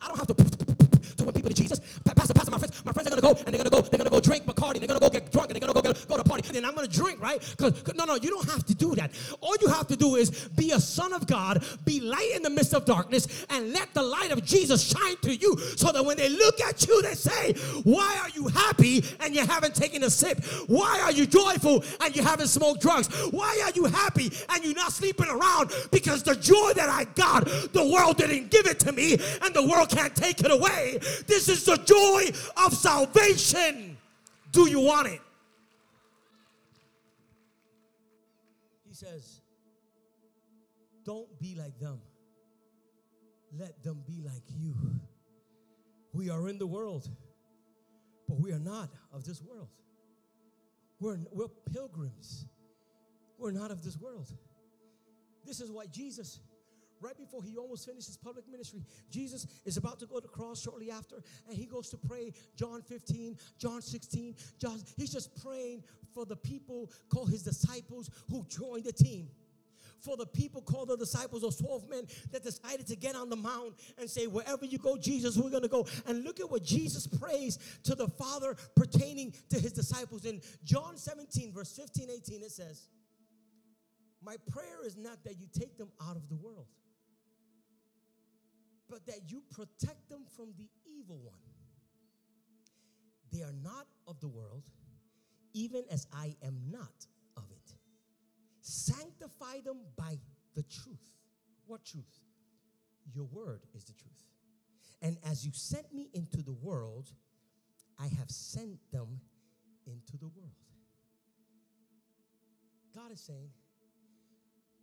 I 0.00 0.08
don't 0.08 0.16
have 0.16 0.26
to 0.28 0.34
to 0.34 1.24
win 1.24 1.34
people 1.34 1.50
to 1.50 1.54
Jesus. 1.54 1.80
Pastor, 2.04 2.32
Pastor, 2.32 2.50
my 2.50 2.58
friends, 2.58 2.84
my 2.86 2.92
friends 2.92 3.06
are 3.08 3.10
gonna 3.10 3.34
go 3.34 3.42
and 3.44 3.54
they're 3.54 3.62
gonna 3.62 3.70
go, 3.70 3.82
they're 3.82 3.98
gonna 3.98 4.09
drink 4.20 4.44
Bacardi, 4.44 4.78
they're 4.78 4.88
gonna 4.88 5.00
go 5.00 5.10
get 5.10 5.30
drunk, 5.30 5.50
and 5.50 5.54
they're 5.54 5.66
gonna 5.66 5.80
go 5.80 5.82
get, 5.82 6.08
go 6.08 6.16
to 6.16 6.24
party 6.24 6.40
and 6.56 6.66
I'm 6.66 6.74
going 6.74 6.88
to 6.88 6.94
drink, 6.94 7.20
right? 7.20 7.40
Because 7.56 7.94
no, 7.94 8.04
no, 8.04 8.14
you 8.16 8.30
don't 8.30 8.48
have 8.48 8.64
to 8.66 8.74
do 8.74 8.94
that. 8.94 9.10
All 9.40 9.54
you 9.60 9.68
have 9.68 9.86
to 9.88 9.96
do 9.96 10.16
is 10.16 10.30
be 10.30 10.72
a 10.72 10.80
son 10.80 11.12
of 11.12 11.26
God, 11.26 11.64
be 11.84 12.00
light 12.00 12.32
in 12.34 12.42
the 12.42 12.50
midst 12.50 12.74
of 12.74 12.84
darkness, 12.84 13.46
and 13.50 13.72
let 13.72 13.92
the 13.94 14.02
light 14.02 14.30
of 14.30 14.44
Jesus 14.44 14.82
shine 14.82 15.16
to 15.22 15.34
you 15.34 15.56
so 15.76 15.92
that 15.92 16.04
when 16.04 16.16
they 16.16 16.28
look 16.28 16.60
at 16.60 16.86
you, 16.86 17.02
they 17.02 17.14
say, 17.14 17.52
Why 17.84 18.18
are 18.22 18.30
you 18.30 18.48
happy 18.48 19.04
and 19.20 19.34
you 19.34 19.46
haven't 19.46 19.74
taken 19.74 20.04
a 20.04 20.10
sip? 20.10 20.42
Why 20.66 21.00
are 21.02 21.12
you 21.12 21.26
joyful 21.26 21.84
and 22.00 22.14
you 22.14 22.22
haven't 22.22 22.48
smoked 22.48 22.80
drugs? 22.80 23.08
Why 23.30 23.60
are 23.64 23.72
you 23.72 23.84
happy 23.84 24.32
and 24.50 24.64
you're 24.64 24.74
not 24.74 24.92
sleeping 24.92 25.28
around? 25.28 25.72
Because 25.90 26.22
the 26.22 26.34
joy 26.36 26.72
that 26.74 26.88
I 26.88 27.04
got, 27.14 27.46
the 27.72 27.90
world 27.92 28.16
didn't 28.16 28.50
give 28.50 28.66
it 28.66 28.78
to 28.80 28.92
me, 28.92 29.14
and 29.42 29.54
the 29.54 29.66
world 29.66 29.90
can't 29.90 30.14
take 30.14 30.40
it 30.40 30.50
away. 30.50 30.98
This 31.26 31.48
is 31.48 31.64
the 31.64 31.76
joy 31.76 32.30
of 32.64 32.74
salvation. 32.74 33.89
Do 34.50 34.68
you 34.68 34.80
want 34.80 35.08
it? 35.08 35.20
He 38.88 38.94
says, 38.94 39.40
Don't 41.04 41.28
be 41.40 41.54
like 41.54 41.78
them. 41.78 42.00
Let 43.58 43.82
them 43.82 44.02
be 44.06 44.22
like 44.24 44.42
you. 44.58 44.74
We 46.12 46.30
are 46.30 46.48
in 46.48 46.58
the 46.58 46.66
world, 46.66 47.08
but 48.28 48.40
we 48.40 48.52
are 48.52 48.58
not 48.58 48.90
of 49.12 49.24
this 49.24 49.42
world. 49.42 49.68
We're, 51.00 51.18
we're 51.32 51.48
pilgrims. 51.72 52.46
We're 53.38 53.52
not 53.52 53.70
of 53.70 53.82
this 53.82 53.98
world. 53.98 54.28
This 55.46 55.60
is 55.60 55.70
why 55.70 55.86
Jesus 55.86 56.40
right 57.00 57.16
before 57.16 57.42
he 57.42 57.56
almost 57.56 57.86
finishes 57.86 58.16
public 58.16 58.48
ministry. 58.50 58.82
Jesus 59.10 59.46
is 59.64 59.76
about 59.76 59.98
to 60.00 60.06
go 60.06 60.16
to 60.16 60.22
the 60.22 60.28
cross 60.28 60.62
shortly 60.62 60.90
after, 60.90 61.16
and 61.48 61.56
he 61.56 61.66
goes 61.66 61.88
to 61.90 61.96
pray. 61.96 62.32
John 62.56 62.82
15, 62.82 63.36
John 63.58 63.82
16, 63.82 64.34
John, 64.58 64.80
he's 64.96 65.12
just 65.12 65.42
praying 65.42 65.82
for 66.14 66.24
the 66.24 66.36
people 66.36 66.90
called 67.08 67.30
his 67.30 67.42
disciples 67.42 68.10
who 68.28 68.44
joined 68.48 68.84
the 68.84 68.92
team. 68.92 69.28
For 70.00 70.16
the 70.16 70.26
people 70.26 70.62
called 70.62 70.88
the 70.88 70.96
disciples, 70.96 71.42
those 71.42 71.56
12 71.56 71.88
men 71.88 72.06
that 72.32 72.42
decided 72.42 72.86
to 72.86 72.96
get 72.96 73.14
on 73.14 73.28
the 73.28 73.36
mound 73.36 73.74
and 73.98 74.08
say, 74.08 74.26
Wherever 74.26 74.64
you 74.64 74.78
go, 74.78 74.96
Jesus, 74.96 75.36
we're 75.36 75.50
gonna 75.50 75.68
go. 75.68 75.86
And 76.06 76.24
look 76.24 76.40
at 76.40 76.50
what 76.50 76.62
Jesus 76.62 77.06
prays 77.06 77.58
to 77.84 77.94
the 77.94 78.08
Father 78.08 78.56
pertaining 78.74 79.34
to 79.50 79.60
his 79.60 79.72
disciples. 79.72 80.24
In 80.24 80.40
John 80.64 80.96
17, 80.96 81.52
verse 81.52 81.72
15, 81.72 82.08
18, 82.10 82.42
it 82.42 82.50
says, 82.50 82.88
My 84.24 84.36
prayer 84.50 84.86
is 84.86 84.96
not 84.96 85.22
that 85.24 85.38
you 85.38 85.46
take 85.52 85.76
them 85.76 85.90
out 86.08 86.16
of 86.16 86.28
the 86.30 86.36
world 86.36 86.66
but 88.90 89.06
that 89.06 89.20
you 89.28 89.42
protect 89.50 90.08
them 90.10 90.24
from 90.36 90.48
the 90.58 90.68
evil 90.84 91.18
one. 91.22 91.38
They 93.32 93.42
are 93.42 93.54
not 93.62 93.86
of 94.08 94.18
the 94.20 94.28
world, 94.28 94.64
even 95.54 95.84
as 95.90 96.06
I 96.12 96.34
am 96.42 96.58
not 96.70 97.06
of 97.36 97.44
it. 97.52 97.74
Sanctify 98.60 99.60
them 99.64 99.78
by 99.96 100.18
the 100.56 100.64
truth. 100.64 101.14
What 101.66 101.84
truth? 101.84 102.18
Your 103.14 103.26
word 103.26 103.60
is 103.74 103.84
the 103.84 103.92
truth. 103.92 104.24
And 105.00 105.16
as 105.24 105.46
you 105.46 105.52
sent 105.54 105.92
me 105.94 106.10
into 106.12 106.42
the 106.42 106.52
world, 106.52 107.10
I 107.98 108.08
have 108.18 108.30
sent 108.30 108.78
them 108.92 109.20
into 109.86 110.16
the 110.18 110.26
world. 110.26 110.50
God 112.94 113.12
is 113.12 113.20
saying, 113.20 113.50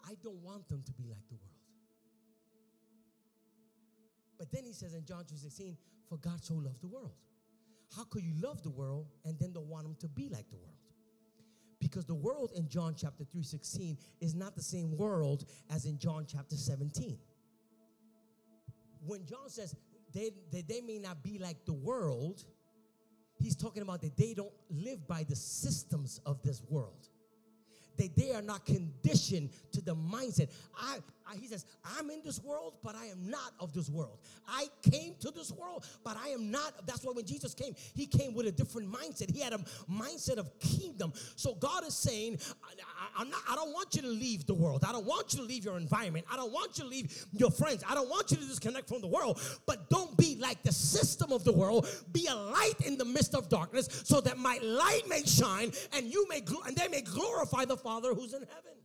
I 0.07 0.13
don't 0.23 0.41
want 0.41 0.69
them 0.69 0.81
to 0.85 0.91
be 0.93 1.03
like 1.09 1.27
the 1.27 1.35
world. 1.35 1.56
But 4.37 4.51
then 4.51 4.63
he 4.65 4.73
says 4.73 4.93
in 4.93 5.05
John 5.05 5.25
3:16, 5.25 5.77
for 6.07 6.17
God 6.17 6.43
so 6.43 6.55
loved 6.55 6.81
the 6.81 6.87
world. 6.87 7.15
How 7.95 8.03
could 8.03 8.23
you 8.23 8.33
love 8.41 8.61
the 8.63 8.69
world 8.69 9.07
and 9.25 9.37
then 9.39 9.53
don't 9.53 9.67
want 9.67 9.83
them 9.83 9.95
to 9.99 10.07
be 10.07 10.29
like 10.29 10.49
the 10.49 10.57
world? 10.57 10.75
Because 11.79 12.05
the 12.05 12.15
world 12.15 12.51
in 12.55 12.67
John 12.67 12.95
chapter 12.95 13.23
3:16 13.23 13.97
is 14.19 14.35
not 14.35 14.55
the 14.55 14.63
same 14.63 14.97
world 14.97 15.45
as 15.69 15.85
in 15.85 15.97
John 15.97 16.25
chapter 16.25 16.55
17. 16.55 17.19
When 19.05 19.25
John 19.25 19.49
says 19.49 19.75
they, 20.13 20.31
they, 20.51 20.61
they 20.61 20.81
may 20.81 20.99
not 20.99 21.23
be 21.23 21.37
like 21.39 21.65
the 21.65 21.73
world, 21.73 22.43
he's 23.37 23.55
talking 23.55 23.81
about 23.81 24.01
that 24.01 24.17
they 24.17 24.33
don't 24.33 24.53
live 24.69 25.07
by 25.07 25.23
the 25.23 25.35
systems 25.35 26.19
of 26.25 26.41
this 26.41 26.61
world 26.63 27.09
that 27.97 28.15
they 28.15 28.31
are 28.31 28.41
not 28.41 28.65
conditioned 28.65 29.49
to 29.71 29.81
the 29.81 29.95
mindset. 29.95 30.49
I, 30.77 30.99
he 31.35 31.47
says, 31.47 31.65
I'm 31.97 32.09
in 32.09 32.21
this 32.23 32.41
world, 32.41 32.75
but 32.83 32.95
I 32.95 33.07
am 33.07 33.29
not 33.29 33.53
of 33.59 33.73
this 33.73 33.89
world. 33.89 34.19
I 34.47 34.67
came 34.89 35.15
to 35.19 35.31
this 35.31 35.51
world, 35.51 35.85
but 36.03 36.17
I 36.17 36.29
am 36.29 36.51
not. 36.51 36.85
That's 36.85 37.03
why 37.03 37.11
when 37.11 37.25
Jesus 37.25 37.53
came, 37.53 37.75
he 37.95 38.05
came 38.05 38.33
with 38.33 38.47
a 38.47 38.51
different 38.51 38.91
mindset. 38.91 39.33
He 39.33 39.41
had 39.41 39.53
a 39.53 39.59
mindset 39.91 40.37
of 40.37 40.57
kingdom. 40.59 41.11
So 41.35 41.55
God 41.55 41.85
is 41.85 41.95
saying, 41.95 42.39
I, 43.17 43.23
not, 43.23 43.41
I 43.49 43.55
don't 43.55 43.73
want 43.73 43.95
you 43.95 44.01
to 44.03 44.07
leave 44.07 44.45
the 44.45 44.53
world. 44.53 44.83
I 44.87 44.91
don't 44.91 45.05
want 45.05 45.33
you 45.33 45.39
to 45.39 45.45
leave 45.45 45.65
your 45.65 45.77
environment. 45.77 46.25
I 46.31 46.37
don't 46.37 46.51
want 46.51 46.77
you 46.77 46.83
to 46.83 46.89
leave 46.89 47.25
your 47.33 47.51
friends. 47.51 47.83
I 47.87 47.93
don't 47.93 48.09
want 48.09 48.31
you 48.31 48.37
to 48.37 48.45
disconnect 48.45 48.87
from 48.87 49.01
the 49.01 49.07
world. 49.07 49.41
But 49.65 49.89
don't 49.89 50.15
be 50.17 50.37
like 50.39 50.63
the 50.63 50.71
system 50.71 51.31
of 51.31 51.43
the 51.43 51.53
world. 51.53 51.87
Be 52.13 52.27
a 52.27 52.35
light 52.35 52.75
in 52.85 52.97
the 52.97 53.05
midst 53.05 53.35
of 53.35 53.49
darkness 53.49 54.03
so 54.05 54.21
that 54.21 54.37
my 54.37 54.59
light 54.61 55.03
may 55.07 55.23
shine 55.23 55.71
and 55.93 56.05
you 56.05 56.27
may 56.29 56.43
and 56.65 56.75
they 56.75 56.87
may 56.87 57.01
glorify 57.01 57.65
the 57.65 57.77
Father 57.77 58.13
who's 58.13 58.33
in 58.33 58.41
heaven. 58.41 58.77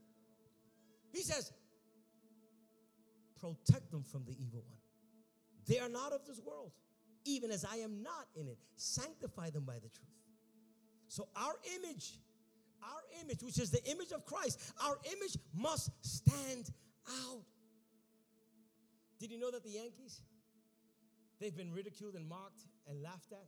He 1.13 1.23
says, 1.23 1.53
protect 3.43 3.91
them 3.91 4.05
from 4.05 4.25
the 4.25 4.33
evil 4.33 4.63
one. 4.69 4.79
They 5.67 5.79
are 5.79 5.89
not 5.89 6.13
of 6.13 6.27
this 6.27 6.41
world, 6.41 6.73
even 7.25 7.51
as 7.51 7.65
I 7.65 7.77
am 7.77 8.03
not 8.03 8.27
in 8.35 8.47
it. 8.47 8.59
Sanctify 8.77 9.51
them 9.51 9.65
by 9.65 9.75
the 9.75 9.89
truth. 9.89 10.17
So 11.09 11.29
our 11.37 11.55
image, 11.77 12.19
our 12.83 13.03
image, 13.23 13.43
which 13.43 13.59
is 13.59 13.71
the 13.71 13.85
image 13.91 14.13
of 14.13 14.25
Christ, 14.25 14.73
our 14.85 14.99
image 15.07 15.37
must 15.55 15.91
stand 16.01 16.71
out. 17.25 17.43
Did 19.19 19.31
you 19.31 19.39
know 19.39 19.51
that 19.51 19.63
the 19.63 19.71
Yankees, 19.71 20.21
they've 21.41 21.57
been 21.57 21.73
ridiculed 21.73 22.15
and 22.15 22.29
mocked 22.29 22.63
and 22.89 23.03
laughed 23.03 23.33
at 23.33 23.47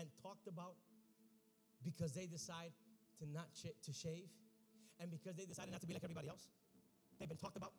and 0.00 0.08
talked 0.22 0.46
about 0.46 0.74
because 1.84 2.12
they 2.12 2.26
decide 2.26 2.72
to 3.18 3.30
not 3.30 3.46
sh- 3.54 3.84
to 3.84 3.92
shave? 3.92 4.28
and 5.00 5.10
because 5.10 5.36
they 5.36 5.44
decided 5.44 5.70
not 5.70 5.80
to 5.80 5.86
be 5.86 5.94
like 5.94 6.04
everybody 6.04 6.28
else, 6.28 6.48
they've 7.18 7.28
been 7.28 7.38
talked 7.38 7.56
about. 7.56 7.72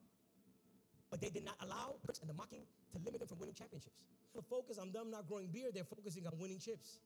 But 1.10 1.22
they 1.22 1.30
did 1.30 1.44
not 1.44 1.56
allow 1.62 1.96
and 2.22 2.30
the 2.30 2.34
mocking 2.34 2.66
to 2.94 2.98
limit 3.00 3.20
them 3.20 3.28
from 3.28 3.40
winning 3.40 3.56
championships. 3.56 3.96
The 4.36 4.42
focus 4.42 4.78
on 4.78 4.92
them 4.92 5.10
not 5.10 5.28
growing 5.28 5.48
beard, 5.48 5.74
they're 5.74 5.84
focusing 5.84 6.28
on 6.28 6.34
winning 6.38 6.60
chips. 6.60 7.00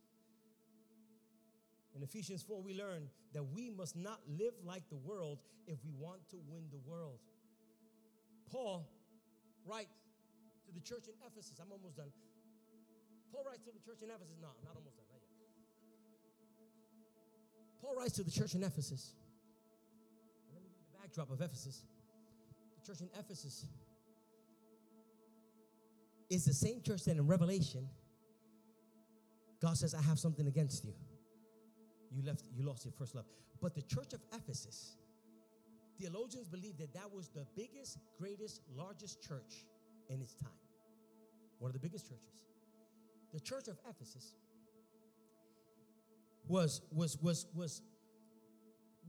In 1.96 2.02
Ephesians 2.02 2.42
4, 2.42 2.62
we 2.62 2.74
learn 2.74 3.08
that 3.34 3.44
we 3.44 3.70
must 3.70 3.96
not 3.96 4.20
live 4.28 4.54
like 4.66 4.88
the 4.90 4.96
world 4.96 5.40
if 5.68 5.78
we 5.86 5.92
want 5.94 6.28
to 6.32 6.38
win 6.50 6.64
the 6.72 6.80
world. 6.90 7.20
Paul 8.52 8.90
writes 9.66 9.94
to 10.66 10.74
the 10.74 10.82
church 10.82 11.08
in 11.08 11.14
Ephesus, 11.26 11.60
I'm 11.62 11.72
almost 11.72 11.98
done. 11.98 12.10
Paul 13.32 13.44
writes 13.46 13.64
to 13.66 13.72
the 13.72 13.80
church 13.86 14.02
in 14.02 14.10
Ephesus, 14.10 14.36
no, 14.42 14.50
I'm 14.50 14.66
not 14.66 14.76
almost 14.76 14.98
done, 14.98 15.06
not 15.10 15.22
yet. 15.22 15.34
Paul 17.82 17.96
writes 17.96 18.14
to 18.18 18.24
the 18.24 18.32
church 18.32 18.56
in 18.56 18.64
Ephesus, 18.64 19.14
Let 20.54 20.64
me 20.64 20.70
give 20.70 20.82
you 20.82 20.86
the 20.92 20.98
backdrop 20.98 21.30
of 21.30 21.42
Ephesus. 21.42 21.86
The 22.82 22.92
church 22.92 23.02
in 23.02 23.10
Ephesus 23.18 23.66
is 26.34 26.46
the 26.46 26.54
same 26.54 26.82
church 26.82 27.04
that 27.06 27.18
in 27.18 27.28
Revelation, 27.28 27.88
God 29.62 29.78
says, 29.78 29.94
I 29.94 30.02
have 30.02 30.20
something 30.20 30.48
against 30.48 30.84
you. 30.84 30.94
You 32.12 32.24
left, 32.24 32.44
you 32.56 32.66
lost 32.66 32.86
your 32.86 32.92
first 32.92 33.16
love. 33.16 33.26
But 33.62 33.76
the 33.76 33.82
church 33.82 34.14
of 34.14 34.22
Ephesus, 34.34 34.98
theologians 36.00 36.48
believe 36.48 36.78
that 36.78 36.94
that 36.94 37.14
was 37.14 37.30
the 37.30 37.46
biggest, 37.56 37.98
greatest, 38.20 38.62
largest 38.76 39.22
church 39.22 39.66
in 40.10 40.22
its 40.22 40.34
time. 40.36 40.52
One 41.60 41.70
of 41.70 41.74
the 41.74 41.80
biggest 41.80 42.08
churches. 42.08 42.34
The 43.32 43.40
church 43.40 43.68
of 43.68 43.78
Ephesus 43.90 44.34
was 46.48 46.82
was 46.92 47.18
was 47.22 47.48
was 47.56 47.82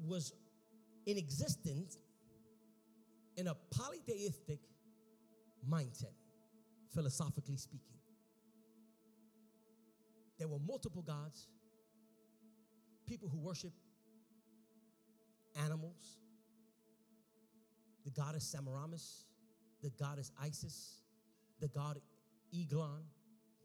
was 0.06 0.32
in 1.06 1.18
existence 1.18 1.98
in 3.36 3.48
a 3.48 3.54
polytheistic 3.70 4.60
mindset, 5.68 6.14
philosophically 6.94 7.56
speaking. 7.56 7.98
There 10.38 10.48
were 10.48 10.58
multiple 10.58 11.02
gods, 11.02 11.48
people 13.06 13.28
who 13.28 13.38
worship 13.38 13.72
animals, 15.64 16.18
the 18.04 18.10
goddess 18.10 18.44
Semiramis, 18.44 19.24
the 19.82 19.90
goddess 19.90 20.30
Isis, 20.42 21.02
the 21.60 21.68
god 21.68 22.00
Eglon. 22.52 23.04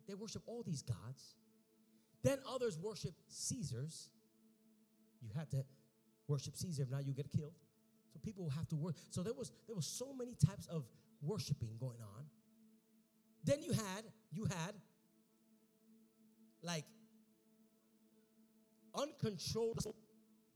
They 0.07 0.15
worship 0.15 0.43
all 0.45 0.63
these 0.63 0.81
gods. 0.81 1.35
Then 2.23 2.39
others 2.49 2.77
worship 2.77 3.13
Caesars. 3.27 4.09
You 5.21 5.29
had 5.35 5.49
to 5.51 5.63
worship 6.27 6.55
Caesar. 6.55 6.83
If 6.83 6.89
not, 6.89 7.05
you 7.05 7.13
get 7.13 7.31
killed. 7.31 7.53
So 8.13 8.19
people 8.23 8.49
have 8.49 8.67
to 8.69 8.75
work. 8.75 8.95
So 9.11 9.21
there 9.21 9.33
was 9.33 9.51
there 9.67 9.75
was 9.75 9.85
so 9.85 10.13
many 10.13 10.35
types 10.35 10.67
of 10.67 10.85
worshiping 11.21 11.69
going 11.79 12.01
on. 12.01 12.25
Then 13.43 13.61
you 13.61 13.71
had 13.71 14.03
you 14.31 14.45
had 14.45 14.75
like 16.61 16.85
uncontrolled 18.95 19.85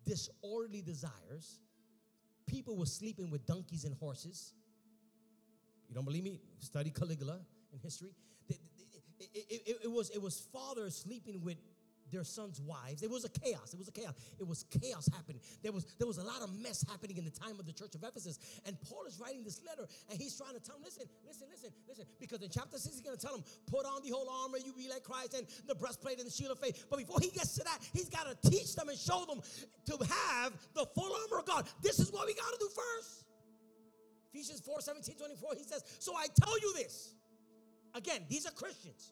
disorderly 0.05 0.81
desires. 0.81 1.59
People 2.45 2.77
were 2.77 2.85
sleeping 2.85 3.31
with 3.31 3.45
donkeys 3.45 3.85
and 3.85 3.95
horses. 3.95 4.53
You 5.87 5.95
don't 5.95 6.05
believe 6.05 6.23
me? 6.23 6.39
Study 6.59 6.89
Caligula 6.89 7.39
in 7.71 7.79
history. 7.79 8.13
It, 8.49 8.59
it, 9.19 9.61
it, 9.65 9.77
it 9.83 9.91
was, 9.91 10.09
it 10.09 10.21
was 10.21 10.39
fathers 10.51 10.95
sleeping 10.95 11.41
with 11.41 11.57
their 12.13 12.23
sons' 12.23 12.61
wives. 12.61 13.01
It 13.01 13.09
was 13.09 13.25
a 13.25 13.29
chaos. 13.29 13.73
It 13.73 13.79
was 13.79 13.87
a 13.87 13.91
chaos. 13.91 14.13
It 14.39 14.47
was 14.47 14.65
chaos 14.69 15.09
happening. 15.11 15.41
There 15.61 15.71
was, 15.71 15.85
there 15.97 16.07
was 16.07 16.19
a 16.19 16.23
lot 16.23 16.41
of 16.41 16.53
mess 16.61 16.85
happening 16.87 17.17
in 17.17 17.25
the 17.25 17.31
time 17.31 17.59
of 17.59 17.65
the 17.65 17.73
church 17.73 17.95
of 17.95 18.03
Ephesus. 18.03 18.37
And 18.65 18.77
Paul 18.87 19.05
is 19.07 19.19
writing 19.19 19.43
this 19.43 19.61
letter 19.65 19.87
and 20.09 20.19
he's 20.21 20.37
trying 20.37 20.53
to 20.53 20.61
tell 20.61 20.75
them, 20.75 20.83
listen, 20.85 21.09
listen, 21.25 21.47
listen, 21.49 21.71
listen. 21.89 22.05
Because 22.19 22.41
in 22.41 22.49
chapter 22.49 22.77
6, 22.77 22.85
he's 22.85 23.01
to 23.01 23.17
tell 23.17 23.33
them, 23.33 23.43
put 23.65 23.85
on 23.85 24.01
the 24.03 24.09
whole 24.09 24.29
armor, 24.29 24.57
you 24.63 24.73
be 24.73 24.87
like 24.87 25.03
Christ, 25.03 25.33
and 25.33 25.47
the 25.67 25.75
breastplate 25.75 26.19
and 26.19 26.27
the 26.27 26.31
shield 26.31 26.51
of 26.51 26.59
faith. 26.59 26.85
But 26.89 26.99
before 26.99 27.17
he 27.19 27.29
gets 27.29 27.55
to 27.55 27.63
that, 27.63 27.79
he's 27.91 28.09
got 28.09 28.29
to 28.29 28.49
teach 28.49 28.75
them 28.75 28.89
and 28.89 28.97
show 28.97 29.25
them 29.25 29.41
to 29.41 29.97
have 30.05 30.53
the 30.73 30.85
full 30.93 31.11
armor 31.11 31.39
of 31.39 31.45
God. 31.45 31.67
This 31.81 31.99
is 31.99 32.11
what 32.11 32.27
we 32.27 32.33
got 32.33 32.51
to 32.53 32.57
do 32.59 32.69
first. 32.69 33.25
Ephesians 34.33 34.61
4 34.61 34.81
17, 34.81 35.15
24, 35.15 35.49
he 35.57 35.63
says, 35.63 35.83
So 35.99 36.15
I 36.15 36.27
tell 36.41 36.59
you 36.59 36.73
this. 36.75 37.15
Again, 37.95 38.21
these 38.29 38.45
are 38.47 38.51
Christians. 38.51 39.11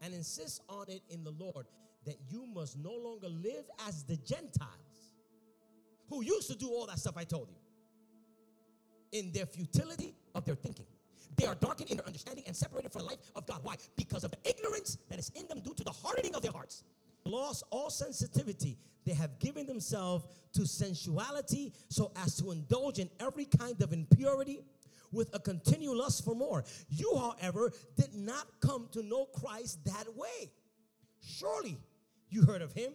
And 0.00 0.12
insist 0.14 0.62
on 0.68 0.86
it 0.88 1.02
in 1.08 1.24
the 1.24 1.30
Lord 1.30 1.66
that 2.04 2.16
you 2.28 2.46
must 2.46 2.78
no 2.78 2.92
longer 2.92 3.28
live 3.28 3.64
as 3.86 4.04
the 4.04 4.16
Gentiles 4.16 4.70
who 6.08 6.22
used 6.22 6.48
to 6.50 6.56
do 6.56 6.68
all 6.68 6.86
that 6.86 6.98
stuff 6.98 7.16
I 7.16 7.24
told 7.24 7.48
you 7.50 7.56
in 9.18 9.32
their 9.32 9.46
futility 9.46 10.14
of 10.34 10.44
their 10.44 10.54
thinking. 10.54 10.86
They 11.36 11.46
are 11.46 11.54
darkened 11.54 11.90
in 11.90 11.96
their 11.96 12.06
understanding 12.06 12.44
and 12.46 12.54
separated 12.54 12.92
from 12.92 13.02
the 13.02 13.08
life 13.08 13.18
of 13.34 13.46
God. 13.46 13.60
Why? 13.62 13.76
Because 13.96 14.24
of 14.24 14.30
the 14.30 14.38
ignorance 14.48 14.98
that 15.08 15.18
is 15.18 15.30
in 15.34 15.46
them 15.48 15.60
due 15.60 15.74
to 15.74 15.84
the 15.84 15.90
hardening 15.90 16.34
of 16.34 16.42
their 16.42 16.52
hearts. 16.52 16.84
Lost 17.24 17.64
all 17.70 17.90
sensitivity. 17.90 18.76
They 19.04 19.14
have 19.14 19.38
given 19.38 19.66
themselves 19.66 20.26
to 20.54 20.66
sensuality 20.66 21.72
so 21.88 22.12
as 22.16 22.36
to 22.36 22.50
indulge 22.50 22.98
in 22.98 23.10
every 23.18 23.46
kind 23.46 23.80
of 23.82 23.92
impurity 23.92 24.60
with 25.10 25.34
a 25.34 25.38
continual 25.38 25.96
lust 25.96 26.24
for 26.24 26.34
more. 26.34 26.64
You, 26.88 27.16
however, 27.16 27.72
did 27.96 28.14
not 28.14 28.46
come 28.60 28.88
to 28.92 29.02
know 29.02 29.26
Christ 29.26 29.84
that 29.84 30.06
way. 30.14 30.50
Surely 31.20 31.78
you 32.28 32.44
heard 32.44 32.62
of 32.62 32.72
him, 32.72 32.92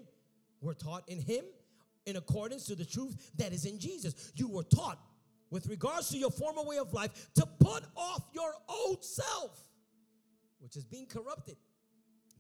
were 0.62 0.74
taught 0.74 1.08
in 1.08 1.20
him 1.20 1.44
in 2.06 2.16
accordance 2.16 2.66
to 2.66 2.76
the 2.76 2.86
truth 2.86 3.32
that 3.38 3.54
is 3.54 3.66
in 3.66 3.80
Jesus. 3.80 4.32
You 4.36 4.50
were 4.50 4.64
taught 4.64 5.00
with 5.50 5.68
regards 5.68 6.10
to 6.10 6.18
your 6.18 6.32
former 6.32 6.64
way 6.64 6.78
of 6.78 6.94
life 6.94 7.30
to 7.36 7.46
put 7.60 7.84
off 7.96 8.24
your 8.34 8.54
old 8.68 9.04
self, 9.04 9.58
which 10.60 10.76
is 10.76 10.86
being 10.86 11.06
corrupted 11.06 11.58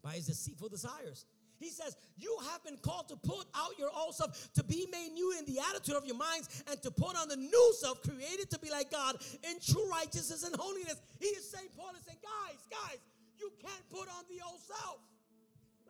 by 0.03 0.13
his 0.13 0.27
deceitful 0.27 0.69
desires. 0.69 1.25
He 1.59 1.69
says, 1.69 1.97
You 2.17 2.35
have 2.51 2.63
been 2.63 2.77
called 2.77 3.09
to 3.09 3.17
put 3.17 3.45
out 3.53 3.77
your 3.77 3.89
old 3.95 4.15
self, 4.15 4.51
to 4.53 4.63
be 4.63 4.87
made 4.91 5.11
new 5.13 5.35
in 5.37 5.45
the 5.45 5.59
attitude 5.69 5.95
of 5.95 6.05
your 6.05 6.15
minds, 6.15 6.63
and 6.69 6.81
to 6.81 6.91
put 6.91 7.17
on 7.17 7.27
the 7.27 7.35
new 7.35 7.73
self, 7.77 8.01
created 8.01 8.49
to 8.51 8.59
be 8.59 8.69
like 8.69 8.91
God 8.91 9.17
in 9.43 9.59
true 9.59 9.89
righteousness 9.89 10.43
and 10.43 10.55
holiness. 10.55 11.01
He 11.19 11.27
is 11.27 11.49
saying, 11.49 11.67
Paul 11.75 11.91
is 11.97 12.05
saying, 12.05 12.19
Guys, 12.23 12.59
guys, 12.71 12.99
you 13.37 13.51
can't 13.61 13.89
put 13.89 14.07
on 14.07 14.23
the 14.29 14.41
old 14.45 14.61
self. 14.61 14.99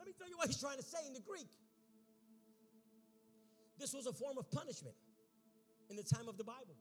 Let 0.00 0.06
me 0.06 0.14
tell 0.18 0.30
you 0.30 0.36
what 0.38 0.46
he's 0.46 0.58
trying 0.58 0.78
to 0.78 0.82
say 0.82 1.06
in 1.06 1.12
the 1.12 1.20
Greek. 1.20 1.46
This 3.78 3.92
was 3.92 4.06
a 4.06 4.12
form 4.14 4.38
of 4.38 4.50
punishment 4.50 4.96
in 5.90 5.96
the 5.96 6.02
time 6.02 6.26
of 6.26 6.38
the 6.38 6.44
Bible. 6.44 6.74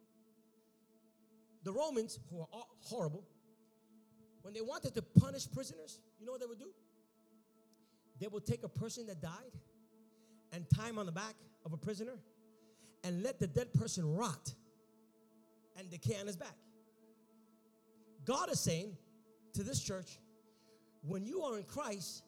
The 1.63 1.74
Romans, 1.74 2.17
who 2.32 2.39
are 2.39 2.47
horrible, 2.80 3.26
when 4.41 4.53
they 4.53 4.61
wanted 4.61 4.95
to 4.95 5.01
punish 5.01 5.51
prisoners, 5.51 5.99
you 6.17 6.26
know 6.26 6.32
what 6.32 6.39
they 6.39 6.47
would 6.47 6.59
do? 6.59 6.72
They 8.22 8.28
would 8.28 8.45
take 8.45 8.63
a 8.63 8.70
person 8.70 9.05
that 9.07 9.22
died 9.22 9.51
and 10.53 10.65
tie 10.74 10.88
him 10.88 10.97
on 10.97 11.05
the 11.05 11.11
back 11.11 11.36
of 11.65 11.74
a 11.74 11.78
prisoner 11.78 12.17
and 13.03 13.22
let 13.22 13.38
the 13.38 13.47
dead 13.47 13.74
person 13.74 14.15
rot 14.15 14.53
and 15.78 15.89
decay 15.89 16.17
on 16.22 16.28
his 16.28 16.38
back. 16.38 16.55
God 18.24 18.49
is 18.49 18.61
saying 18.61 18.95
to 19.55 19.63
this 19.63 19.82
church, 19.82 20.20
when 21.01 21.26
you 21.26 21.41
are 21.41 21.57
in 21.57 21.63
Christ, 21.63 22.24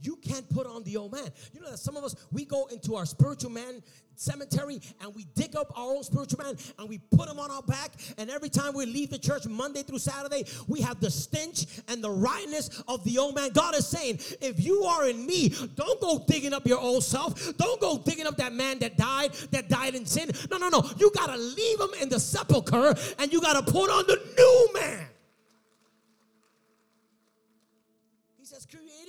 you 0.00 0.16
can't 0.16 0.48
put 0.50 0.66
on 0.66 0.82
the 0.84 0.96
old 0.96 1.12
man. 1.12 1.28
You 1.52 1.60
know 1.60 1.70
that 1.70 1.78
some 1.78 1.96
of 1.96 2.04
us, 2.04 2.14
we 2.32 2.44
go 2.44 2.66
into 2.66 2.94
our 2.96 3.06
spiritual 3.06 3.50
man 3.50 3.82
cemetery 4.16 4.80
and 5.00 5.14
we 5.14 5.26
dig 5.34 5.54
up 5.56 5.70
our 5.76 5.94
own 5.94 6.02
spiritual 6.02 6.42
man 6.42 6.56
and 6.78 6.88
we 6.88 6.98
put 7.16 7.28
him 7.28 7.38
on 7.38 7.50
our 7.50 7.62
back. 7.62 7.92
And 8.18 8.30
every 8.30 8.48
time 8.48 8.74
we 8.74 8.86
leave 8.86 9.10
the 9.10 9.18
church 9.18 9.46
Monday 9.46 9.82
through 9.82 9.98
Saturday, 9.98 10.44
we 10.66 10.80
have 10.80 11.00
the 11.00 11.10
stench 11.10 11.66
and 11.88 12.02
the 12.02 12.10
rightness 12.10 12.82
of 12.88 13.04
the 13.04 13.18
old 13.18 13.34
man. 13.34 13.50
God 13.50 13.74
is 13.74 13.86
saying, 13.86 14.18
if 14.40 14.62
you 14.62 14.82
are 14.84 15.08
in 15.08 15.26
me, 15.26 15.54
don't 15.74 16.00
go 16.00 16.24
digging 16.26 16.52
up 16.52 16.66
your 16.66 16.78
old 16.78 17.04
self. 17.04 17.56
Don't 17.56 17.80
go 17.80 17.98
digging 17.98 18.26
up 18.26 18.36
that 18.38 18.52
man 18.52 18.78
that 18.80 18.96
died, 18.96 19.32
that 19.50 19.68
died 19.68 19.94
in 19.94 20.06
sin. 20.06 20.30
No, 20.50 20.58
no, 20.58 20.68
no. 20.68 20.82
You 20.98 21.10
got 21.14 21.28
to 21.28 21.36
leave 21.36 21.80
him 21.80 21.90
in 22.00 22.08
the 22.08 22.20
sepulcher 22.20 22.94
and 23.18 23.32
you 23.32 23.40
got 23.40 23.64
to 23.64 23.72
put 23.72 23.90
on 23.90 24.06
the 24.06 24.20
new 24.36 24.80
man. 24.80 25.06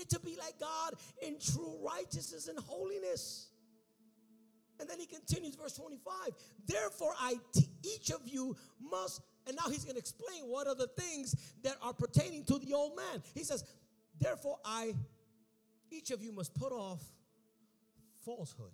To 0.10 0.20
be 0.20 0.36
like 0.38 0.60
God 0.60 0.94
in 1.22 1.38
true 1.40 1.78
righteousness 1.84 2.48
and 2.48 2.58
holiness. 2.60 3.50
And 4.80 4.90
then 4.90 5.00
he 5.00 5.06
continues, 5.06 5.56
verse 5.56 5.76
25. 5.76 6.14
Therefore, 6.68 7.14
I 7.20 7.36
each 7.84 8.12
of 8.12 8.22
you 8.26 8.56
must, 8.80 9.22
and 9.48 9.56
now 9.56 9.70
he's 9.70 9.84
going 9.84 9.96
to 9.96 10.00
explain 10.00 10.44
what 10.44 10.68
are 10.68 10.76
the 10.76 10.88
things 10.88 11.36
that 11.64 11.78
are 11.82 11.94
pertaining 11.94 12.44
to 12.46 12.60
the 12.60 12.74
old 12.74 12.96
man. 12.96 13.24
He 13.34 13.44
says, 13.44 13.64
Therefore, 14.20 14.58
I, 14.64 14.94
each 15.92 16.12
of 16.12 16.22
you 16.22 16.32
must 16.32 16.54
put 16.54 16.72
off 16.72 17.02
falsehood. 18.26 18.72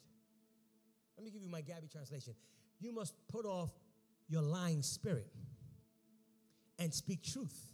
Let 1.18 1.26
me 1.26 1.32
give 1.32 1.42
you 1.42 1.50
my 1.50 1.62
Gabby 1.62 1.88
translation. 1.88 2.34
You 2.80 2.94
must 2.94 3.14
put 3.28 3.46
off 3.46 3.72
your 4.28 4.42
lying 4.42 4.82
spirit 4.82 5.28
and 6.80 6.94
speak 6.94 7.22
truth 7.24 7.72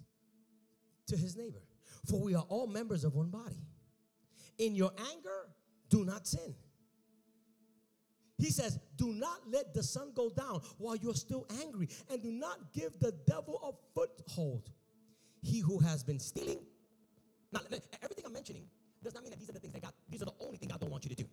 to 1.07 1.18
his 1.18 1.36
neighbor 1.36 1.62
for 2.09 2.19
we 2.19 2.35
are 2.35 2.45
all 2.49 2.67
members 2.67 3.03
of 3.03 3.15
one 3.15 3.29
body. 3.29 3.63
In 4.57 4.75
your 4.75 4.91
anger, 5.11 5.49
do 5.89 6.05
not 6.05 6.27
sin. 6.27 6.53
He 8.37 8.51
says, 8.51 8.79
Do 8.95 9.13
not 9.13 9.41
let 9.49 9.73
the 9.73 9.83
sun 9.83 10.11
go 10.15 10.29
down 10.29 10.61
while 10.77 10.95
you're 10.95 11.13
still 11.13 11.45
angry, 11.61 11.89
and 12.09 12.23
do 12.23 12.31
not 12.31 12.73
give 12.73 12.97
the 12.99 13.13
devil 13.27 13.59
a 13.63 13.99
foothold. 13.99 14.69
He 15.41 15.59
who 15.59 15.79
has 15.79 16.03
been 16.03 16.19
stealing, 16.19 16.59
now 17.51 17.61
everything 18.01 18.25
I'm 18.25 18.33
mentioning 18.33 18.63
does 19.03 19.13
not 19.13 19.23
mean 19.23 19.31
that 19.31 19.39
these 19.39 19.49
are 19.49 19.53
the 19.53 19.59
things 19.59 19.73
that 19.73 19.81
God, 19.81 19.93
these 20.09 20.21
are 20.21 20.25
the 20.25 20.33
only 20.39 20.57
thing 20.57 20.69
God 20.69 20.79
don't 20.79 20.89
want 20.89 21.03
you 21.03 21.09
to 21.09 21.15
do. 21.15 21.27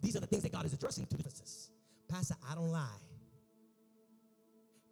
These 0.00 0.16
are 0.16 0.20
the 0.20 0.26
things 0.26 0.42
that 0.44 0.52
God 0.52 0.64
is 0.64 0.72
addressing 0.72 1.06
to 1.06 1.16
the 1.16 1.22
businesses. 1.22 1.70
Pastor, 2.08 2.34
I 2.50 2.54
don't 2.54 2.70
lie. 2.70 2.88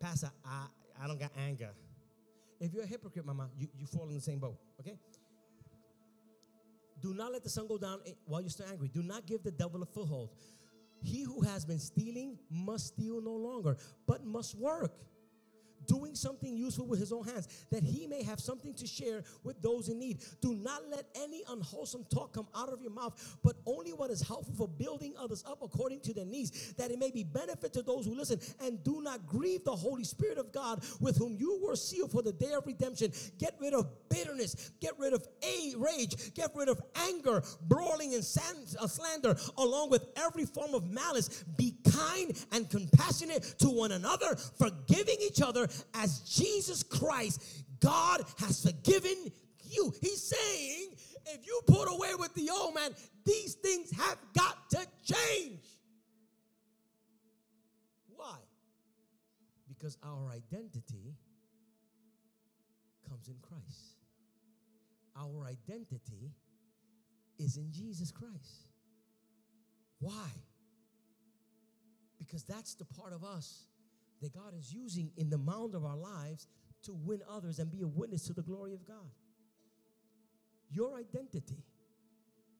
Pastor, 0.01 0.31
I, 0.45 0.67
I 1.03 1.07
don't 1.07 1.19
got 1.19 1.33
anger. 1.37 1.71
If 2.61 2.75
you're 2.75 2.85
a 2.85 2.87
hypocrite, 2.87 3.25
mama, 3.25 3.49
you, 3.57 3.69
you 3.79 3.87
fall 3.87 4.09
in 4.09 4.15
the 4.15 4.21
same 4.21 4.39
boat, 4.39 4.59
okay? 4.81 4.99
Do 7.01 7.15
not 7.15 7.33
let 7.33 7.45
the 7.45 7.51
sun 7.51 7.69
go 7.69 7.79
down 7.79 8.01
while 8.25 8.41
you're 8.41 8.51
still 8.51 8.67
angry. 8.71 8.89
Do 8.93 9.03
not 9.03 9.27
give 9.27 9.43
the 9.43 9.53
devil 9.53 9.83
a 9.83 9.87
foothold. 9.87 10.31
He 11.03 11.23
who 11.23 11.43
has 11.43 11.65
been 11.65 11.79
stealing 11.79 12.39
must 12.51 12.89
steal 12.89 13.21
no 13.23 13.35
longer, 13.35 13.77
but 14.07 14.25
must 14.25 14.57
work 14.57 14.93
doing 15.89 16.15
something 16.15 16.57
useful 16.57 16.87
with 16.87 17.01
his 17.01 17.13
own 17.13 17.25
hands, 17.25 17.49
that 17.73 17.83
he 17.83 18.07
may 18.07 18.23
have 18.23 18.39
something 18.39 18.75
to 18.75 18.87
share 18.87 19.25
with 19.43 19.61
those 19.61 19.89
in 19.89 19.99
need. 19.99 20.23
Do 20.41 20.55
not 20.55 20.83
let 20.89 21.07
any 21.21 21.43
unwholesome 21.51 22.05
talk 22.15 22.35
come 22.35 22.47
out 22.55 22.69
of 22.69 22.81
your 22.81 22.93
mouth, 22.93 23.39
but 23.43 23.57
only 23.67 23.93
what 23.93 24.11
is 24.11 24.21
helpful 24.21 24.55
for 24.55 24.69
building 24.69 25.15
others 25.19 25.43
up 25.49 25.59
according 25.63 26.01
to 26.03 26.15
their 26.15 26.27
needs, 26.27 26.75
that 26.75 26.91
it 26.91 26.99
may 26.99 27.11
be 27.11 27.25
benefit 27.25 27.73
to 27.73 27.83
those 27.83 28.05
who 28.05 28.15
listen. 28.15 28.39
And 28.61 28.85
do 28.85 29.01
not 29.03 29.27
grieve 29.27 29.65
the 29.65 29.75
Holy 29.75 30.05
Spirit 30.05 30.39
of 30.39 30.53
God, 30.53 30.85
with 31.01 31.17
whom 31.17 31.37
you 31.39 31.59
were 31.63 31.75
sealed 31.75 32.13
for 32.13 32.23
the 32.23 32.33
day 32.33 32.53
of 32.53 32.67
redemption. 32.67 33.11
Get 33.39 33.55
rid 33.59 33.75
of 33.75 33.89
bitterness, 34.09 34.71
get 34.81 34.93
rid 34.99 35.15
of 35.15 35.27
a 35.43 35.75
rage, 35.77 36.35
get 36.35 36.51
rid 36.55 36.69
of 36.69 36.81
anger, 37.09 37.43
brawling, 37.63 38.15
and 38.15 38.23
uh, 38.23 38.87
slander, 38.87 39.37
along 39.57 39.91
with 39.91 40.07
every 40.17 40.45
form 40.45 40.75
of 40.75 40.91
malice. 40.91 41.45
Be 41.57 41.75
kind 41.91 42.33
and 42.53 42.69
compassionate 42.69 43.43
to 43.59 43.69
one 43.69 43.93
another, 43.93 44.37
forgiving 44.37 45.17
each 45.21 45.41
other 45.41 45.67
as 45.95 46.21
Jesus 46.21 46.83
Christ, 46.83 47.43
God 47.81 48.23
has 48.39 48.63
forgiven 48.63 49.33
you. 49.63 49.93
He's 50.01 50.23
saying, 50.23 50.95
if 51.27 51.47
you 51.47 51.61
put 51.67 51.87
away 51.89 52.15
with 52.19 52.35
the 52.35 52.51
old 52.51 52.75
man, 52.75 52.91
these 53.25 53.55
things 53.55 53.91
have 53.93 54.19
got 54.37 54.71
to 54.71 54.87
change. 55.05 55.65
Why? 58.17 58.39
Because 59.69 59.97
our 60.03 60.31
identity 60.31 61.15
comes 63.09 63.29
in 63.29 63.37
Christ. 63.43 63.97
Our 65.17 65.47
identity 65.47 66.33
is 67.39 67.57
in 67.57 67.71
Jesus 67.73 68.11
Christ. 68.11 68.69
Why? 70.01 70.29
Because 72.19 72.43
that's 72.45 72.75
the 72.75 72.85
part 72.85 73.13
of 73.13 73.25
us 73.25 73.68
that 74.23 74.35
God 74.35 74.55
is 74.59 74.73
using 74.73 75.11
in 75.17 75.31
the 75.31 75.39
mound 75.39 75.75
of 75.75 75.85
our 75.85 75.97
lives 75.97 76.47
to 76.85 76.95
win 76.95 77.21
others 77.29 77.59
and 77.59 77.71
be 77.71 77.83
a 77.83 77.87
witness 77.87 78.25
to 78.27 78.33
the 78.33 78.43
glory 78.43 78.73
of 78.73 78.87
God. 78.87 79.11
Your 80.71 80.97
identity 80.97 81.65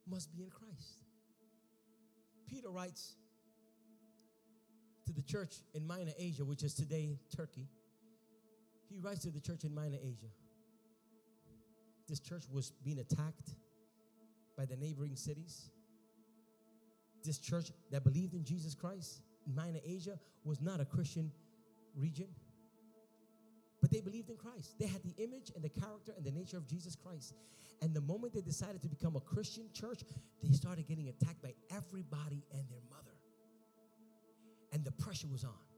must 0.07 0.31
be 0.31 0.41
in 0.41 0.49
Christ. 0.49 1.03
Peter 2.47 2.69
writes 2.69 3.15
to 5.05 5.13
the 5.13 5.21
church 5.21 5.55
in 5.73 5.85
Minor 5.85 6.11
Asia, 6.17 6.43
which 6.43 6.63
is 6.63 6.73
today 6.73 7.19
Turkey. 7.35 7.67
He 8.89 8.99
writes 8.99 9.21
to 9.21 9.29
the 9.29 9.39
church 9.39 9.63
in 9.63 9.73
Minor 9.73 9.97
Asia. 10.01 10.27
This 12.07 12.19
church 12.19 12.43
was 12.51 12.71
being 12.83 12.99
attacked 12.99 13.55
by 14.57 14.65
the 14.65 14.75
neighboring 14.75 15.15
cities. 15.15 15.69
This 17.23 17.37
church 17.37 17.71
that 17.91 18.03
believed 18.03 18.33
in 18.33 18.43
Jesus 18.43 18.73
Christ 18.73 19.21
in 19.45 19.53
Minor 19.53 19.79
Asia 19.85 20.17
was 20.43 20.59
not 20.59 20.79
a 20.79 20.85
Christian 20.85 21.31
region, 21.99 22.27
but 23.81 23.91
they 23.91 24.01
believed 24.01 24.29
in 24.29 24.37
Christ. 24.37 24.75
They 24.79 24.87
had 24.87 25.01
the 25.03 25.23
image 25.23 25.51
and 25.55 25.63
the 25.63 25.69
character 25.69 26.13
and 26.15 26.25
the 26.25 26.31
nature 26.31 26.57
of 26.57 26.67
Jesus 26.67 26.95
Christ. 26.95 27.33
And 27.81 27.93
the 27.93 28.01
moment 28.01 28.33
they 28.33 28.41
decided 28.41 28.81
to 28.81 28.89
become 28.89 29.15
a 29.15 29.21
Christian 29.21 29.69
church, 29.73 30.01
they 30.43 30.51
started 30.51 30.87
getting 30.87 31.07
attacked 31.07 31.41
by 31.41 31.53
everybody 31.71 32.43
and 32.51 32.63
their 32.69 32.81
mother. 32.89 33.15
And 34.73 34.83
the 34.83 34.91
pressure 34.91 35.27
was 35.31 35.43
on. 35.43 35.68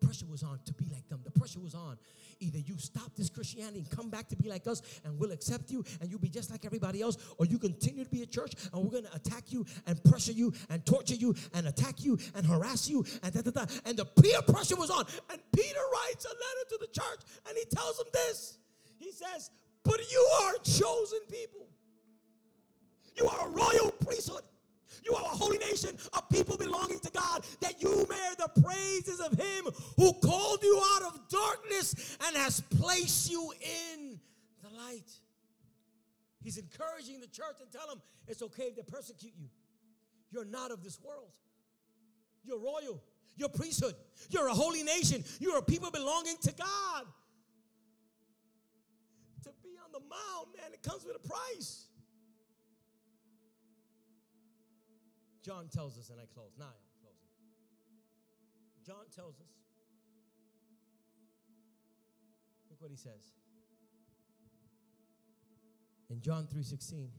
The 0.00 0.06
pressure 0.06 0.26
was 0.26 0.42
on 0.42 0.58
to 0.64 0.72
be 0.72 0.86
like 0.92 1.08
them. 1.08 1.20
The 1.24 1.30
pressure 1.30 1.60
was 1.60 1.74
on. 1.74 1.98
Either 2.40 2.58
you 2.58 2.76
stop 2.78 3.14
this 3.16 3.30
Christianity 3.30 3.78
and 3.78 3.90
come 3.90 4.10
back 4.10 4.28
to 4.28 4.36
be 4.36 4.48
like 4.48 4.66
us, 4.66 4.82
and 5.04 5.18
we'll 5.18 5.30
accept 5.32 5.70
you, 5.70 5.84
and 6.00 6.10
you'll 6.10 6.18
be 6.18 6.28
just 6.28 6.50
like 6.50 6.64
everybody 6.64 7.00
else, 7.00 7.16
or 7.38 7.46
you 7.46 7.58
continue 7.58 8.04
to 8.04 8.10
be 8.10 8.22
a 8.22 8.26
church, 8.26 8.54
and 8.72 8.82
we're 8.82 8.90
going 8.90 9.04
to 9.04 9.14
attack 9.14 9.52
you 9.52 9.64
and 9.86 10.02
pressure 10.04 10.32
you 10.32 10.52
and 10.70 10.84
torture 10.84 11.14
you 11.14 11.34
and 11.54 11.68
attack 11.68 12.02
you 12.04 12.18
and 12.34 12.44
harass 12.44 12.88
you 12.88 13.04
and 13.22 13.32
da 13.32 13.42
da 13.42 13.50
da. 13.50 13.66
And 13.84 13.96
the 13.96 14.04
peer 14.04 14.42
pressure 14.42 14.76
was 14.76 14.90
on. 14.90 15.04
And 15.30 15.40
Peter 15.54 15.80
writes 15.92 16.24
a 16.24 16.28
letter 16.28 16.64
to 16.70 16.78
the 16.80 16.88
church, 16.88 17.20
and 17.48 17.56
he 17.56 17.64
tells 17.66 17.98
them 17.98 18.06
this. 18.12 18.58
He 18.98 19.12
says, 19.12 19.50
"But 19.84 20.00
you 20.10 20.28
are 20.42 20.54
chosen 20.64 21.20
people. 21.28 21.68
You 23.16 23.28
are 23.28 23.46
a 23.46 23.50
royal 23.50 23.90
priesthood." 23.92 24.42
You 25.04 25.14
are 25.14 25.22
a 25.22 25.36
holy 25.36 25.58
nation, 25.58 25.98
a 26.14 26.22
people 26.32 26.56
belonging 26.56 26.98
to 27.00 27.10
God, 27.10 27.44
that 27.60 27.82
you 27.82 28.06
may 28.08 28.34
the 28.38 28.48
praises 28.62 29.20
of 29.20 29.32
Him 29.32 29.66
who 29.98 30.14
called 30.14 30.62
you 30.62 30.82
out 30.94 31.02
of 31.02 31.28
darkness 31.74 32.18
and 32.26 32.36
has 32.36 32.60
placed 32.60 33.30
you 33.30 33.52
in 33.60 34.20
the 34.62 34.68
light. 34.76 35.10
He's 36.42 36.58
encouraging 36.58 37.20
the 37.20 37.26
church 37.26 37.56
and 37.60 37.70
tell 37.70 37.86
them 37.88 38.02
it's 38.26 38.42
okay 38.42 38.64
if 38.64 38.76
they 38.76 38.82
persecute 38.82 39.32
you. 39.38 39.48
You're 40.30 40.44
not 40.44 40.70
of 40.70 40.82
this 40.82 41.00
world. 41.00 41.30
You're 42.44 42.58
royal. 42.58 43.02
You're 43.36 43.48
priesthood. 43.48 43.94
You're 44.30 44.48
a 44.48 44.54
holy 44.54 44.82
nation. 44.82 45.24
You're 45.40 45.58
a 45.58 45.62
people 45.62 45.90
belonging 45.90 46.36
to 46.42 46.52
God. 46.52 47.06
To 49.44 49.50
be 49.62 49.70
on 49.84 49.92
the 49.92 50.00
mound, 50.00 50.48
man, 50.56 50.72
it 50.72 50.82
comes 50.82 51.04
with 51.04 51.16
a 51.16 51.28
price. 51.28 51.86
John 55.42 55.68
tells 55.68 55.98
us, 55.98 56.10
and 56.10 56.18
I 56.20 56.24
close. 56.32 56.52
Now 56.58 56.66
I'm 56.66 57.00
closing. 57.02 57.18
John 58.86 59.04
tells 59.14 59.40
us. 59.40 59.63
What 62.84 62.90
he 62.90 62.96
says. 62.96 63.32
In 66.10 66.20
John 66.20 66.46
3:16, 66.46 67.10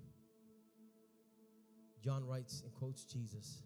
John 2.02 2.24
writes 2.24 2.62
and 2.62 2.74
quotes 2.74 3.04
Jesus. 3.04 3.64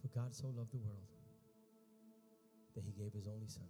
For 0.00 0.08
God 0.08 0.34
so 0.34 0.48
loved 0.48 0.72
the 0.72 0.78
world 0.78 1.12
that 2.74 2.84
he 2.84 2.92
gave 2.92 3.12
his 3.12 3.28
only 3.28 3.48
son. 3.48 3.68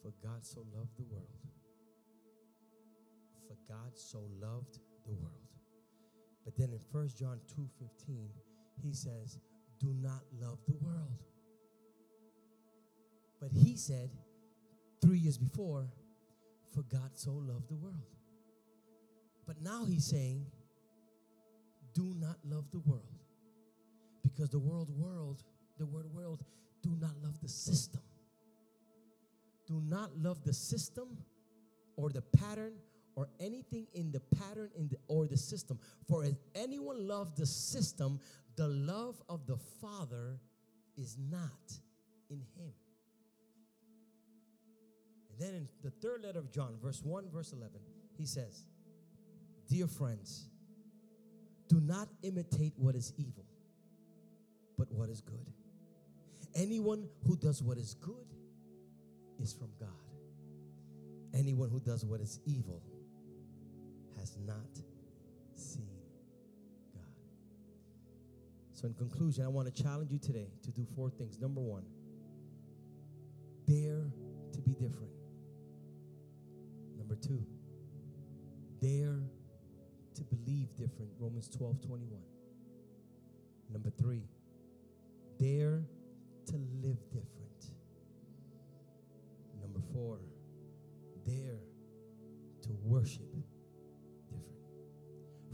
For 0.00 0.12
God 0.22 0.46
so 0.46 0.64
loved 0.74 0.96
the 0.96 1.04
world. 1.04 1.36
For 3.46 3.56
God 3.68 3.98
so 3.98 4.20
loved 4.40 4.80
the 5.04 5.12
world 5.12 5.50
but 6.44 6.56
then 6.56 6.72
in 6.72 6.80
1 6.90 7.16
John 7.16 7.40
2:15, 7.46 8.32
he 8.82 8.92
says, 8.92 9.38
"Do 9.78 9.92
not 9.94 10.24
love 10.32 10.58
the 10.66 10.74
world." 10.74 11.29
But 13.40 13.52
he 13.52 13.76
said 13.76 14.10
3 15.00 15.18
years 15.18 15.38
before, 15.38 15.90
"For 16.72 16.82
God 16.82 17.18
so 17.18 17.32
loved 17.32 17.68
the 17.68 17.76
world." 17.76 18.06
But 19.46 19.60
now 19.62 19.84
he's 19.86 20.04
saying, 20.04 20.46
"Do 21.94 22.14
not 22.14 22.44
love 22.44 22.70
the 22.70 22.80
world." 22.80 23.18
Because 24.22 24.50
the 24.50 24.58
world 24.58 24.90
world, 24.90 25.42
the 25.78 25.86
word 25.86 26.12
world, 26.12 26.44
do 26.82 26.94
not 26.96 27.16
love 27.22 27.40
the 27.40 27.48
system. 27.48 28.02
Do 29.66 29.80
not 29.80 30.16
love 30.18 30.44
the 30.44 30.52
system 30.52 31.24
or 31.96 32.10
the 32.10 32.22
pattern 32.22 32.74
or 33.14 33.28
anything 33.38 33.86
in 33.94 34.12
the 34.12 34.20
pattern 34.20 34.70
in 34.74 34.88
the, 34.88 34.98
or 35.08 35.26
the 35.26 35.36
system. 35.36 35.78
For 36.06 36.24
if 36.24 36.36
anyone 36.54 37.06
loves 37.06 37.32
the 37.34 37.46
system, 37.46 38.20
the 38.56 38.68
love 38.68 39.22
of 39.28 39.46
the 39.46 39.56
Father 39.56 40.40
is 40.96 41.16
not 41.16 41.80
in 42.28 42.42
him. 42.42 42.74
Then 45.40 45.54
in 45.54 45.68
the 45.82 45.90
third 45.90 46.22
letter 46.22 46.38
of 46.38 46.52
John, 46.52 46.76
verse 46.82 47.00
1, 47.02 47.30
verse 47.32 47.54
11, 47.54 47.80
he 48.18 48.26
says, 48.26 48.66
Dear 49.70 49.86
friends, 49.86 50.50
do 51.66 51.80
not 51.80 52.08
imitate 52.22 52.74
what 52.76 52.94
is 52.94 53.14
evil, 53.16 53.46
but 54.76 54.92
what 54.92 55.08
is 55.08 55.22
good. 55.22 55.46
Anyone 56.54 57.08
who 57.26 57.36
does 57.36 57.62
what 57.62 57.78
is 57.78 57.94
good 57.94 58.26
is 59.40 59.54
from 59.54 59.70
God. 59.80 59.88
Anyone 61.32 61.70
who 61.70 61.80
does 61.80 62.04
what 62.04 62.20
is 62.20 62.38
evil 62.44 62.82
has 64.18 64.36
not 64.46 64.56
seen 65.54 65.88
God. 66.92 67.02
So, 68.74 68.88
in 68.88 68.94
conclusion, 68.94 69.44
I 69.44 69.48
want 69.48 69.74
to 69.74 69.82
challenge 69.82 70.10
you 70.10 70.18
today 70.18 70.48
to 70.64 70.70
do 70.70 70.86
four 70.94 71.08
things. 71.08 71.38
Number 71.40 71.62
one, 71.62 71.84
dare 73.66 74.10
to 74.52 74.60
be 74.60 74.72
different. 74.72 75.19
Two, 77.20 77.44
dare 78.80 79.20
to 80.14 80.24
believe 80.24 80.74
different. 80.76 81.10
Romans 81.18 81.48
12 81.48 81.80
21. 81.86 82.20
Number 83.72 83.90
three, 83.90 84.22
dare 85.38 85.84
to 86.46 86.56
live 86.82 86.98
different. 87.12 87.70
Number 89.60 89.80
four, 89.92 90.18
dare 91.26 91.60
to 92.62 92.68
worship 92.82 93.26
different. 93.26 93.46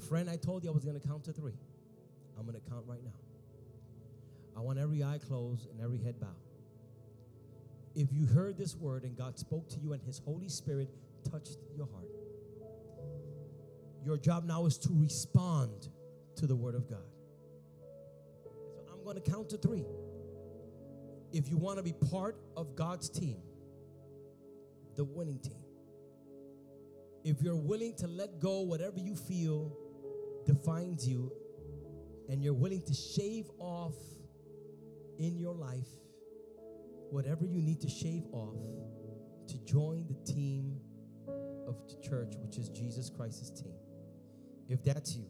Friend, 0.08 0.30
I 0.30 0.36
told 0.36 0.64
you 0.64 0.70
I 0.70 0.72
was 0.72 0.84
going 0.84 0.98
to 0.98 1.06
count 1.06 1.24
to 1.24 1.32
three. 1.32 1.58
I'm 2.38 2.46
going 2.46 2.58
to 2.60 2.70
count 2.70 2.84
right 2.86 3.02
now. 3.02 3.10
I 4.56 4.60
want 4.60 4.78
every 4.78 5.02
eye 5.02 5.18
closed 5.18 5.68
and 5.70 5.80
every 5.80 5.98
head 5.98 6.20
bowed. 6.20 6.30
If 7.94 8.12
you 8.12 8.26
heard 8.26 8.56
this 8.56 8.76
word 8.76 9.04
and 9.04 9.16
God 9.16 9.38
spoke 9.38 9.68
to 9.70 9.78
you 9.78 9.92
and 9.92 10.02
His 10.02 10.18
Holy 10.18 10.48
Spirit 10.48 10.88
touched 11.30 11.58
your 11.76 11.86
heart, 11.86 12.08
your 14.04 14.16
job 14.16 14.44
now 14.44 14.66
is 14.66 14.78
to 14.78 14.88
respond 14.92 15.88
to 16.36 16.46
the 16.46 16.54
word 16.54 16.74
of 16.74 16.88
God. 16.88 17.10
So 18.42 18.50
I'm 18.92 19.02
going 19.04 19.20
to 19.20 19.30
count 19.30 19.50
to 19.50 19.56
three. 19.56 19.84
If 21.32 21.48
you 21.48 21.56
want 21.56 21.78
to 21.78 21.82
be 21.82 21.92
part 21.92 22.36
of 22.56 22.76
God's 22.76 23.08
team, 23.08 23.38
the 24.94 25.04
winning 25.04 25.38
team, 25.40 25.64
if 27.24 27.42
you're 27.42 27.56
willing 27.56 27.94
to 27.96 28.06
let 28.06 28.38
go 28.38 28.60
whatever 28.60 29.00
you 29.00 29.16
feel 29.16 29.76
defines 30.46 31.08
you 31.08 31.32
and 32.28 32.42
you're 32.42 32.54
willing 32.54 32.82
to 32.82 32.94
shave 32.94 33.50
off 33.58 33.96
in 35.18 35.36
your 35.36 35.54
life 35.54 35.88
whatever 37.10 37.44
you 37.44 37.60
need 37.60 37.80
to 37.80 37.88
shave 37.88 38.22
off 38.32 38.54
to 39.48 39.58
join 39.64 40.06
the 40.06 40.32
team 40.32 40.80
of 41.76 41.88
the 41.88 42.08
church, 42.08 42.34
which 42.42 42.58
is 42.58 42.68
Jesus 42.68 43.10
Christ's 43.10 43.50
team. 43.50 43.74
If 44.68 44.82
that's 44.82 45.14
you, 45.14 45.26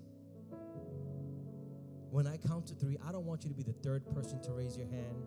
when 2.11 2.27
I 2.27 2.37
count 2.39 2.67
to 2.69 2.75
three, 2.75 2.97
I 3.07 3.13
don't 3.13 3.27
want 3.27 3.45
you 3.45 3.51
to 3.51 3.55
be 3.55 3.63
the 3.63 3.75
third 3.75 4.07
person 4.15 4.41
to 4.43 4.53
raise 4.53 4.77
your 4.77 4.87
hand, 4.87 5.23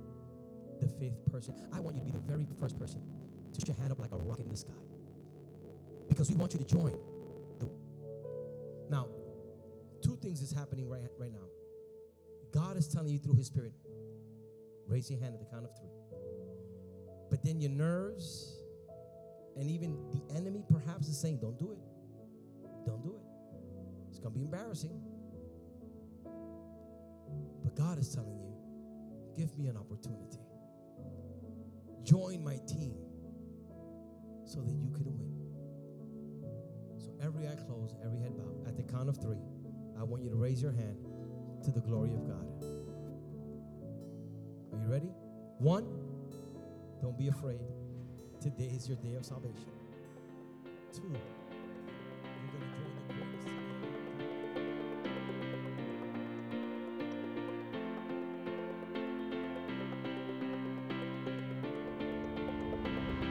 the 0.79 0.87
fifth 0.87 1.25
person. 1.31 1.53
I 1.73 1.79
want 1.79 1.95
you 1.95 2.01
to 2.01 2.05
be 2.05 2.11
the 2.11 2.19
very 2.19 2.47
first 2.59 2.79
person 2.79 3.01
to 3.53 3.67
your 3.67 3.75
hand 3.77 3.91
up 3.91 3.99
like 3.99 4.11
a 4.11 4.17
rocket 4.17 4.45
in 4.45 4.49
the 4.49 4.57
sky. 4.57 4.71
Because 6.07 6.29
we 6.29 6.35
want 6.35 6.53
you 6.53 6.59
to 6.59 6.65
join. 6.65 6.97
Now, 8.89 9.07
two 10.01 10.15
things 10.15 10.41
is 10.41 10.51
happening 10.51 10.89
right, 10.89 11.01
right 11.19 11.31
now. 11.31 11.47
God 12.51 12.75
is 12.77 12.87
telling 12.87 13.09
you 13.09 13.19
through 13.19 13.35
His 13.35 13.45
Spirit, 13.45 13.73
raise 14.87 15.11
your 15.11 15.19
hand 15.19 15.35
at 15.35 15.39
the 15.39 15.45
count 15.45 15.65
of 15.65 15.77
three. 15.77 15.89
But 17.29 17.43
then 17.43 17.59
your 17.59 17.69
nerves 17.69 18.58
and 19.59 19.69
even 19.69 19.97
the 20.11 20.21
enemy 20.35 20.63
perhaps 20.71 21.09
is 21.09 21.19
saying, 21.19 21.39
don't 21.41 21.59
do 21.59 21.71
it. 21.71 21.79
Don't 22.85 23.03
do 23.03 23.15
it. 23.15 23.21
It's 24.09 24.17
going 24.17 24.31
to 24.31 24.39
be 24.39 24.45
embarrassing. 24.45 25.01
But 27.63 27.75
God 27.75 27.99
is 27.99 28.07
telling 28.07 28.39
you, 28.39 28.53
give 29.35 29.57
me 29.57 29.67
an 29.67 29.75
opportunity. 29.75 30.39
Join 32.03 32.41
my 32.41 32.55
team 32.67 32.95
so 34.45 34.61
that 34.61 34.73
you 34.73 34.89
could 34.91 35.05
win. 35.05 35.29
So 36.97 37.11
every 37.21 37.45
eye 37.45 37.57
closed, 37.67 37.97
every 38.03 38.19
head 38.19 38.37
bowed. 38.37 38.65
At 38.65 38.77
the 38.77 38.83
count 38.83 39.09
of 39.09 39.17
three. 39.17 39.43
I 39.99 40.03
want 40.03 40.23
you 40.23 40.29
to 40.29 40.37
raise 40.37 40.61
your 40.61 40.71
hand 40.71 41.05
to 41.65 41.71
the 41.71 41.81
glory 41.81 42.13
of 42.13 42.25
God. 42.25 42.47
Are 44.71 44.79
you 44.81 44.87
ready? 44.87 45.11
One, 45.57 45.83
don't 47.01 47.17
be 47.17 47.27
afraid. 47.27 47.59
Today 48.41 48.71
is 48.73 48.87
your 48.87 48.95
day 48.97 49.15
of 49.15 49.25
salvation. 49.25 49.65
Two, 50.93 51.01
you're 51.01 51.09
going 51.09 52.61
to 52.61 52.67
join 52.77 52.85
the 53.09 53.13
greatest. 53.13 53.47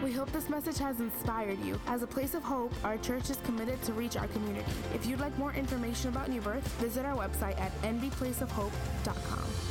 We 0.04 0.12
hope 0.12 0.30
this 0.30 0.50
message 0.50 0.76
has 0.76 1.00
inspired 1.00 1.58
you. 1.60 1.80
As 1.86 2.02
a 2.02 2.06
place 2.06 2.34
of 2.34 2.42
hope, 2.42 2.74
our 2.84 2.98
church 2.98 3.30
is 3.30 3.38
committed 3.44 3.82
to 3.84 3.94
reach 3.94 4.18
our 4.18 4.28
community. 4.28 4.70
If 4.94 5.06
you'd 5.06 5.20
like 5.20 5.36
more 5.38 5.54
information 5.54 6.10
about 6.10 6.28
New 6.28 6.42
Birth, 6.42 6.68
visit 6.74 7.06
our 7.06 7.16
website 7.16 7.58
at 7.58 7.72
nbplaceofhope.com. 7.80 9.67